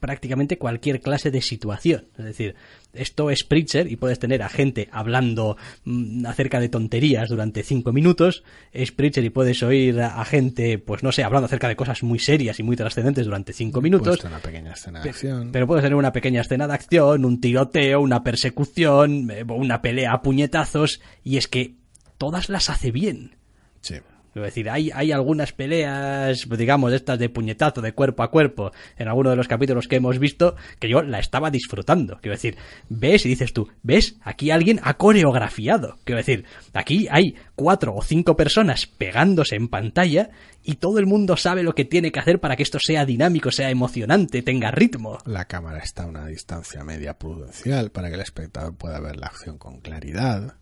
prácticamente 0.00 0.58
cualquier 0.58 1.00
clase 1.00 1.30
de 1.30 1.42
situación. 1.42 2.06
Es 2.18 2.24
decir, 2.24 2.56
esto 2.92 3.30
es 3.30 3.44
Preacher 3.44 3.90
y 3.90 3.96
puedes 3.96 4.18
tener 4.18 4.42
a 4.42 4.48
gente 4.48 4.88
hablando 4.90 5.56
mm, 5.84 6.26
acerca 6.26 6.58
de 6.58 6.68
tonterías 6.68 7.28
durante 7.28 7.62
cinco 7.62 7.92
minutos. 7.92 8.42
Es 8.72 8.90
Preacher 8.90 9.22
y 9.24 9.30
puedes 9.30 9.62
oír 9.62 10.00
a, 10.00 10.24
gente, 10.24 10.78
pues 10.78 11.02
no 11.02 11.12
sé, 11.12 11.22
hablando 11.22 11.46
acerca 11.46 11.68
de 11.68 11.76
cosas 11.76 12.02
muy 12.02 12.18
serias 12.18 12.58
y 12.58 12.62
muy 12.62 12.76
trascendentes 12.76 13.26
durante 13.26 13.52
cinco 13.52 13.80
minutos. 13.80 14.24
una 14.24 14.38
pequeña 14.38 14.72
escena 14.72 15.00
de 15.02 15.10
acción. 15.10 15.52
Pero 15.52 15.66
puedes 15.66 15.82
tener 15.82 15.96
una 15.96 16.12
pequeña 16.12 16.40
escena 16.40 16.66
de 16.66 16.74
acción, 16.74 17.24
un 17.24 17.40
tiroteo, 17.40 18.00
una 18.00 18.24
persecución, 18.24 19.30
eh, 19.30 19.44
una 19.48 19.82
pelea 19.82 20.14
a 20.14 20.22
puñetazos. 20.22 21.00
Y 21.22 21.36
es 21.36 21.46
que 21.46 21.76
todas 22.18 22.48
las 22.48 22.70
hace 22.70 22.90
bien. 22.90 23.36
Sí. 23.82 23.96
Es 24.34 24.42
decir, 24.42 24.70
hay, 24.70 24.90
hay 24.94 25.12
algunas 25.12 25.52
peleas, 25.52 26.48
digamos, 26.48 26.92
estas 26.92 27.18
de 27.18 27.28
puñetazo, 27.28 27.80
de 27.80 27.92
cuerpo 27.92 28.22
a 28.22 28.30
cuerpo, 28.30 28.70
en 28.96 29.08
alguno 29.08 29.30
de 29.30 29.36
los 29.36 29.48
capítulos 29.48 29.88
que 29.88 29.96
hemos 29.96 30.18
visto, 30.18 30.56
que 30.78 30.88
yo 30.88 31.02
la 31.02 31.18
estaba 31.18 31.50
disfrutando. 31.50 32.18
Quiero 32.20 32.36
decir, 32.36 32.56
ves 32.88 33.26
y 33.26 33.30
dices 33.30 33.52
tú, 33.52 33.68
ves, 33.82 34.16
aquí 34.22 34.50
alguien 34.50 34.80
ha 34.82 34.94
coreografiado. 34.94 35.98
Quiero 36.04 36.18
decir, 36.18 36.44
aquí 36.72 37.08
hay 37.10 37.34
cuatro 37.56 37.94
o 37.94 38.02
cinco 38.02 38.36
personas 38.36 38.86
pegándose 38.86 39.56
en 39.56 39.68
pantalla 39.68 40.30
y 40.62 40.74
todo 40.74 40.98
el 40.98 41.06
mundo 41.06 41.36
sabe 41.36 41.62
lo 41.62 41.74
que 41.74 41.84
tiene 41.84 42.12
que 42.12 42.20
hacer 42.20 42.40
para 42.40 42.56
que 42.56 42.62
esto 42.62 42.78
sea 42.80 43.04
dinámico, 43.04 43.50
sea 43.50 43.70
emocionante, 43.70 44.42
tenga 44.42 44.70
ritmo. 44.70 45.18
La 45.24 45.46
cámara 45.46 45.78
está 45.78 46.04
a 46.04 46.06
una 46.06 46.26
distancia 46.26 46.84
media 46.84 47.18
prudencial 47.18 47.90
para 47.90 48.08
que 48.08 48.14
el 48.14 48.20
espectador 48.20 48.76
pueda 48.76 49.00
ver 49.00 49.16
la 49.16 49.26
acción 49.26 49.58
con 49.58 49.80
claridad. 49.80 50.59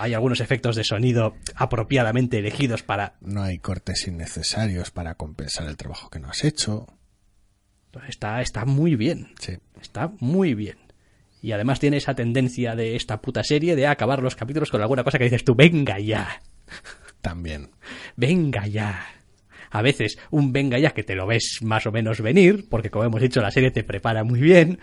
Hay 0.00 0.14
algunos 0.14 0.40
efectos 0.40 0.76
de 0.76 0.84
sonido 0.84 1.36
apropiadamente 1.54 2.38
elegidos 2.38 2.82
para... 2.82 3.14
No 3.20 3.42
hay 3.42 3.58
cortes 3.58 4.06
innecesarios 4.06 4.90
para 4.90 5.14
compensar 5.14 5.68
el 5.68 5.76
trabajo 5.76 6.10
que 6.10 6.18
no 6.18 6.28
has 6.28 6.44
hecho. 6.44 6.86
Está, 8.08 8.40
está 8.40 8.64
muy 8.64 8.96
bien. 8.96 9.34
Sí. 9.38 9.58
Está 9.80 10.12
muy 10.20 10.54
bien. 10.54 10.78
Y 11.42 11.52
además 11.52 11.80
tiene 11.80 11.96
esa 11.96 12.14
tendencia 12.14 12.74
de 12.76 12.96
esta 12.96 13.20
puta 13.20 13.42
serie 13.42 13.76
de 13.76 13.86
acabar 13.86 14.22
los 14.22 14.36
capítulos 14.36 14.70
con 14.70 14.80
alguna 14.80 15.04
cosa 15.04 15.18
que 15.18 15.24
dices 15.24 15.44
tú, 15.44 15.54
venga 15.54 15.98
ya. 15.98 16.40
También. 17.20 17.70
Venga 18.16 18.66
ya 18.66 19.06
a 19.70 19.82
veces 19.82 20.18
un 20.30 20.52
venga 20.52 20.78
ya 20.78 20.90
que 20.90 21.04
te 21.04 21.14
lo 21.14 21.26
ves 21.26 21.60
más 21.62 21.86
o 21.86 21.92
menos 21.92 22.20
venir, 22.20 22.68
porque 22.68 22.90
como 22.90 23.04
hemos 23.04 23.22
dicho 23.22 23.40
la 23.40 23.50
serie 23.50 23.70
te 23.70 23.84
prepara 23.84 24.24
muy 24.24 24.40
bien, 24.40 24.80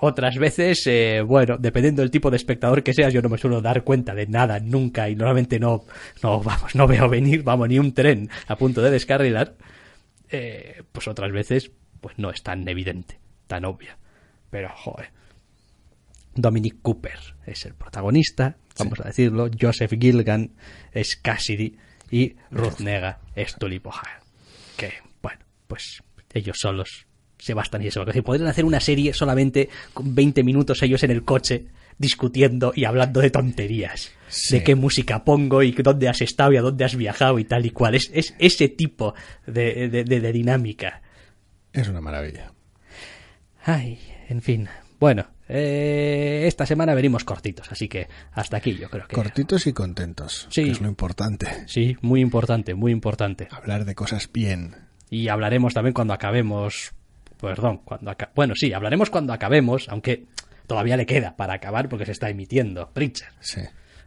otras 0.00 0.36
veces, 0.38 0.86
eh, 0.86 1.20
bueno, 1.22 1.56
dependiendo 1.58 2.02
del 2.02 2.10
tipo 2.10 2.30
de 2.30 2.36
espectador 2.36 2.82
que 2.82 2.94
seas, 2.94 3.12
yo 3.12 3.22
no 3.22 3.28
me 3.28 3.38
suelo 3.38 3.60
dar 3.60 3.82
cuenta 3.84 4.14
de 4.14 4.26
nada 4.26 4.60
nunca 4.60 5.08
y 5.08 5.16
normalmente 5.16 5.58
no, 5.58 5.84
no, 6.22 6.40
vamos, 6.40 6.74
no 6.74 6.86
veo 6.86 7.08
venir, 7.08 7.42
vamos, 7.42 7.68
ni 7.68 7.78
un 7.78 7.92
tren 7.92 8.28
a 8.46 8.56
punto 8.56 8.80
de 8.80 8.90
descarrilar, 8.90 9.56
eh, 10.30 10.82
pues 10.92 11.08
otras 11.08 11.32
veces, 11.32 11.70
pues 12.00 12.18
no 12.18 12.30
es 12.30 12.42
tan 12.42 12.68
evidente, 12.68 13.18
tan 13.46 13.64
obvia. 13.64 13.98
Pero, 14.50 14.70
joder. 14.74 15.10
Dominic 16.34 16.80
Cooper 16.82 17.18
es 17.46 17.66
el 17.66 17.74
protagonista, 17.74 18.56
vamos 18.78 19.00
a 19.00 19.08
decirlo. 19.08 19.50
Joseph 19.60 19.92
Gilgan 19.98 20.52
es 20.92 21.16
Cassidy 21.16 21.76
y 22.12 22.36
Ruth 22.52 22.78
Nega 22.78 23.18
es 23.34 23.56
Tulip 23.56 23.86
que, 24.76 24.92
bueno, 25.20 25.40
pues 25.66 26.02
ellos 26.32 26.56
solos 26.60 27.07
se 27.38 27.54
bastan 27.54 27.82
y 27.82 27.86
eso. 27.88 28.00
Es 28.00 28.06
decir, 28.06 28.22
podrían 28.22 28.48
hacer 28.48 28.64
una 28.64 28.80
serie 28.80 29.12
solamente 29.12 29.68
con 29.94 30.14
20 30.14 30.42
minutos 30.44 30.82
ellos 30.82 31.02
en 31.02 31.10
el 31.10 31.24
coche 31.24 31.66
discutiendo 31.98 32.72
y 32.74 32.84
hablando 32.84 33.20
de 33.20 33.30
tonterías. 33.30 34.12
De 34.50 34.62
qué 34.62 34.74
música 34.74 35.24
pongo 35.24 35.62
y 35.62 35.72
dónde 35.72 36.08
has 36.08 36.20
estado 36.20 36.52
y 36.52 36.58
a 36.58 36.62
dónde 36.62 36.84
has 36.84 36.94
viajado 36.96 37.38
y 37.38 37.44
tal 37.44 37.66
y 37.66 37.70
cual. 37.70 37.94
Es, 37.94 38.10
es 38.14 38.34
ese 38.38 38.68
tipo 38.68 39.14
de, 39.46 39.88
de, 39.88 40.32
dinámica. 40.32 41.02
Es 41.72 41.88
una 41.88 42.00
maravilla. 42.00 42.52
Ay, 43.64 43.98
en 44.28 44.42
fin. 44.42 44.68
Bueno, 45.00 45.26
eh, 45.48 46.44
esta 46.46 46.66
semana 46.66 46.94
venimos 46.94 47.24
cortitos, 47.24 47.70
así 47.72 47.88
que 47.88 48.08
hasta 48.32 48.58
aquí 48.58 48.76
yo 48.76 48.90
creo 48.90 49.06
que. 49.06 49.16
Cortitos 49.16 49.66
y 49.66 49.72
contentos. 49.72 50.46
Sí. 50.50 50.62
es 50.62 50.80
lo 50.80 50.88
importante. 50.88 51.46
Sí, 51.66 51.96
muy 52.02 52.20
importante, 52.20 52.74
muy 52.74 52.92
importante. 52.92 53.48
Hablar 53.50 53.84
de 53.84 53.94
cosas 53.94 54.30
bien. 54.30 54.76
Y 55.10 55.28
hablaremos 55.28 55.72
también 55.72 55.94
cuando 55.94 56.12
acabemos. 56.12 56.92
Perdón, 57.40 57.82
cuando 57.84 58.14
bueno, 58.34 58.54
sí, 58.56 58.72
hablaremos 58.72 59.10
cuando 59.10 59.32
acabemos, 59.32 59.88
aunque 59.88 60.26
todavía 60.66 60.96
le 60.96 61.06
queda 61.06 61.36
para 61.36 61.54
acabar 61.54 61.88
porque 61.88 62.06
se 62.06 62.12
está 62.12 62.28
emitiendo 62.30 62.90
Preacher. 62.92 63.28
Sí. 63.40 63.62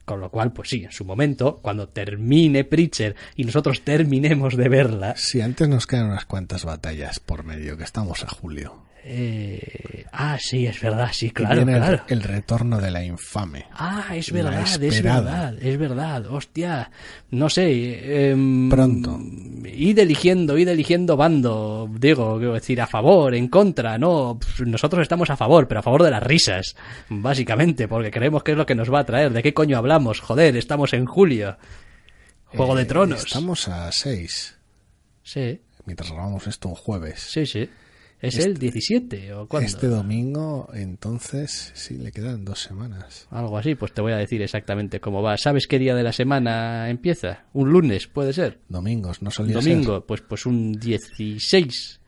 Con 0.05 0.19
lo 0.19 0.29
cual, 0.29 0.51
pues 0.51 0.69
sí, 0.69 0.83
en 0.83 0.91
su 0.91 1.05
momento, 1.05 1.59
cuando 1.61 1.87
termine 1.87 2.63
Preacher 2.63 3.15
y 3.35 3.43
nosotros 3.45 3.81
terminemos 3.81 4.57
de 4.57 4.67
verla. 4.67 5.15
Sí, 5.15 5.41
antes 5.41 5.69
nos 5.69 5.87
quedan 5.87 6.07
unas 6.07 6.25
cuantas 6.25 6.65
batallas 6.65 7.19
por 7.19 7.43
medio, 7.43 7.77
que 7.77 7.83
estamos 7.83 8.23
a 8.23 8.27
julio. 8.27 8.83
Eh, 9.03 10.05
ah, 10.11 10.37
sí, 10.39 10.67
es 10.67 10.79
verdad, 10.79 11.09
sí, 11.11 11.31
claro, 11.31 11.61
El, 12.07 12.21
retorno 12.21 12.79
de 12.79 12.91
la 12.91 13.03
infame. 13.03 13.65
Ah, 13.73 14.15
es 14.15 14.31
verdad, 14.31 14.61
es 14.61 15.01
verdad, 15.01 15.55
es 15.59 15.77
verdad, 15.77 16.25
hostia. 16.27 16.91
No 17.31 17.49
sé. 17.49 18.29
Em, 18.29 18.69
Pronto. 18.69 19.19
Id 19.65 19.97
eligiendo, 19.97 20.55
id 20.57 20.67
eligiendo 20.67 21.17
bando, 21.17 21.89
digo, 21.91 22.37
quiero 22.37 22.53
decir, 22.53 22.79
a 22.79 22.87
favor, 22.87 23.33
en 23.33 23.47
contra, 23.47 23.97
no. 23.97 24.39
Nosotros 24.65 25.01
estamos 25.01 25.31
a 25.31 25.37
favor, 25.37 25.67
pero 25.67 25.79
a 25.79 25.83
favor 25.83 26.03
de 26.03 26.11
las 26.11 26.21
risas, 26.21 26.75
básicamente, 27.09 27.87
porque 27.87 28.11
creemos 28.11 28.43
que 28.43 28.51
es 28.51 28.57
lo 28.57 28.67
que 28.67 28.75
nos 28.75 28.93
va 28.93 28.99
a 28.99 29.05
traer. 29.05 29.33
¿De 29.33 29.41
qué 29.41 29.53
coño 29.53 29.77
hablamos? 29.77 30.19
Joder, 30.19 30.55
estamos 30.57 30.93
en 30.93 31.07
julio. 31.07 31.57
Juego 32.45 32.75
de 32.75 32.83
eh, 32.83 32.85
Tronos. 32.85 33.25
Estamos 33.25 33.67
a 33.67 33.91
6. 33.91 34.57
Sí. 35.23 35.61
Mientras 35.85 36.11
grabamos 36.11 36.45
esto 36.45 36.69
un 36.69 36.75
jueves. 36.75 37.19
Sí, 37.19 37.45
sí. 37.47 37.67
¿Es 38.21 38.37
el 38.37 38.57
17 38.57 39.33
o 39.33 39.47
cuándo? 39.47 39.67
Este 39.67 39.87
domingo, 39.87 40.69
entonces, 40.73 41.71
sí, 41.73 41.97
le 41.97 42.11
quedan 42.11 42.45
dos 42.45 42.61
semanas. 42.61 43.27
Algo 43.31 43.57
así, 43.57 43.73
pues 43.73 43.93
te 43.93 44.01
voy 44.01 44.13
a 44.13 44.17
decir 44.17 44.41
exactamente 44.43 44.99
cómo 44.99 45.23
va. 45.23 45.37
¿Sabes 45.37 45.65
qué 45.65 45.79
día 45.79 45.95
de 45.95 46.03
la 46.03 46.13
semana 46.13 46.89
empieza? 46.89 47.45
¿Un 47.53 47.71
lunes, 47.71 48.07
puede 48.07 48.31
ser? 48.33 48.59
Domingos, 48.69 49.23
no 49.23 49.31
solía 49.31 49.55
Domingo, 49.55 50.05
pues, 50.05 50.21
pues 50.21 50.45
un 50.45 50.73
16 50.73 51.99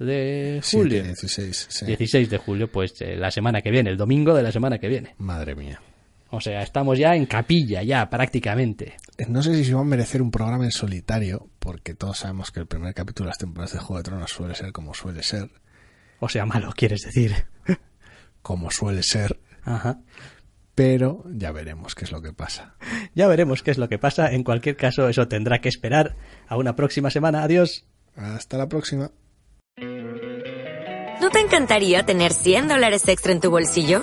de 0.00 0.60
julio. 0.68 1.04
16, 1.04 1.66
sí. 1.70 1.86
16 1.86 2.28
de 2.28 2.38
julio, 2.38 2.70
pues 2.70 2.94
eh, 3.00 3.16
la 3.16 3.30
semana 3.30 3.62
que 3.62 3.70
viene, 3.70 3.90
el 3.90 3.96
domingo 3.96 4.34
de 4.34 4.42
la 4.42 4.50
semana 4.50 4.78
que 4.78 4.88
viene. 4.88 5.14
Madre 5.18 5.54
mía. 5.54 5.80
O 6.30 6.40
sea, 6.40 6.62
estamos 6.62 6.98
ya 6.98 7.14
en 7.14 7.26
capilla, 7.26 7.82
ya 7.82 8.08
prácticamente. 8.08 8.94
Eh, 9.18 9.26
no 9.28 9.42
sé 9.42 9.54
si 9.54 9.64
se 9.66 9.74
va 9.74 9.82
a 9.82 9.84
merecer 9.84 10.22
un 10.22 10.30
programa 10.30 10.64
en 10.64 10.72
solitario, 10.72 11.48
porque 11.62 11.94
todos 11.94 12.18
sabemos 12.18 12.50
que 12.50 12.60
el 12.60 12.66
primer 12.66 12.92
capítulo 12.92 13.26
de 13.26 13.30
las 13.30 13.38
temporadas 13.38 13.72
de 13.72 13.78
Juego 13.78 13.98
de 13.98 14.02
Tronos 14.02 14.30
suele 14.30 14.54
ser 14.54 14.72
como 14.72 14.94
suele 14.94 15.22
ser. 15.22 15.50
O 16.18 16.28
sea, 16.28 16.44
malo, 16.44 16.72
quieres 16.76 17.02
decir. 17.02 17.46
como 18.42 18.70
suele 18.70 19.02
ser. 19.02 19.40
Ajá. 19.62 20.00
Pero 20.74 21.24
ya 21.30 21.52
veremos 21.52 21.94
qué 21.94 22.04
es 22.04 22.12
lo 22.12 22.20
que 22.20 22.32
pasa. 22.32 22.74
Ya 23.14 23.28
veremos 23.28 23.62
qué 23.62 23.70
es 23.70 23.76
lo 23.76 23.90
que 23.90 23.98
pasa. 23.98 24.32
En 24.32 24.42
cualquier 24.42 24.74
caso, 24.74 25.06
eso 25.06 25.28
tendrá 25.28 25.60
que 25.60 25.68
esperar 25.68 26.16
a 26.48 26.56
una 26.56 26.74
próxima 26.76 27.10
semana. 27.10 27.42
Adiós. 27.42 27.84
Hasta 28.16 28.56
la 28.56 28.68
próxima. 28.68 29.10
¿No 29.76 31.30
te 31.30 31.40
encantaría 31.40 32.04
tener 32.06 32.32
100 32.32 32.68
dólares 32.68 33.06
extra 33.06 33.32
en 33.32 33.40
tu 33.40 33.50
bolsillo? 33.50 34.02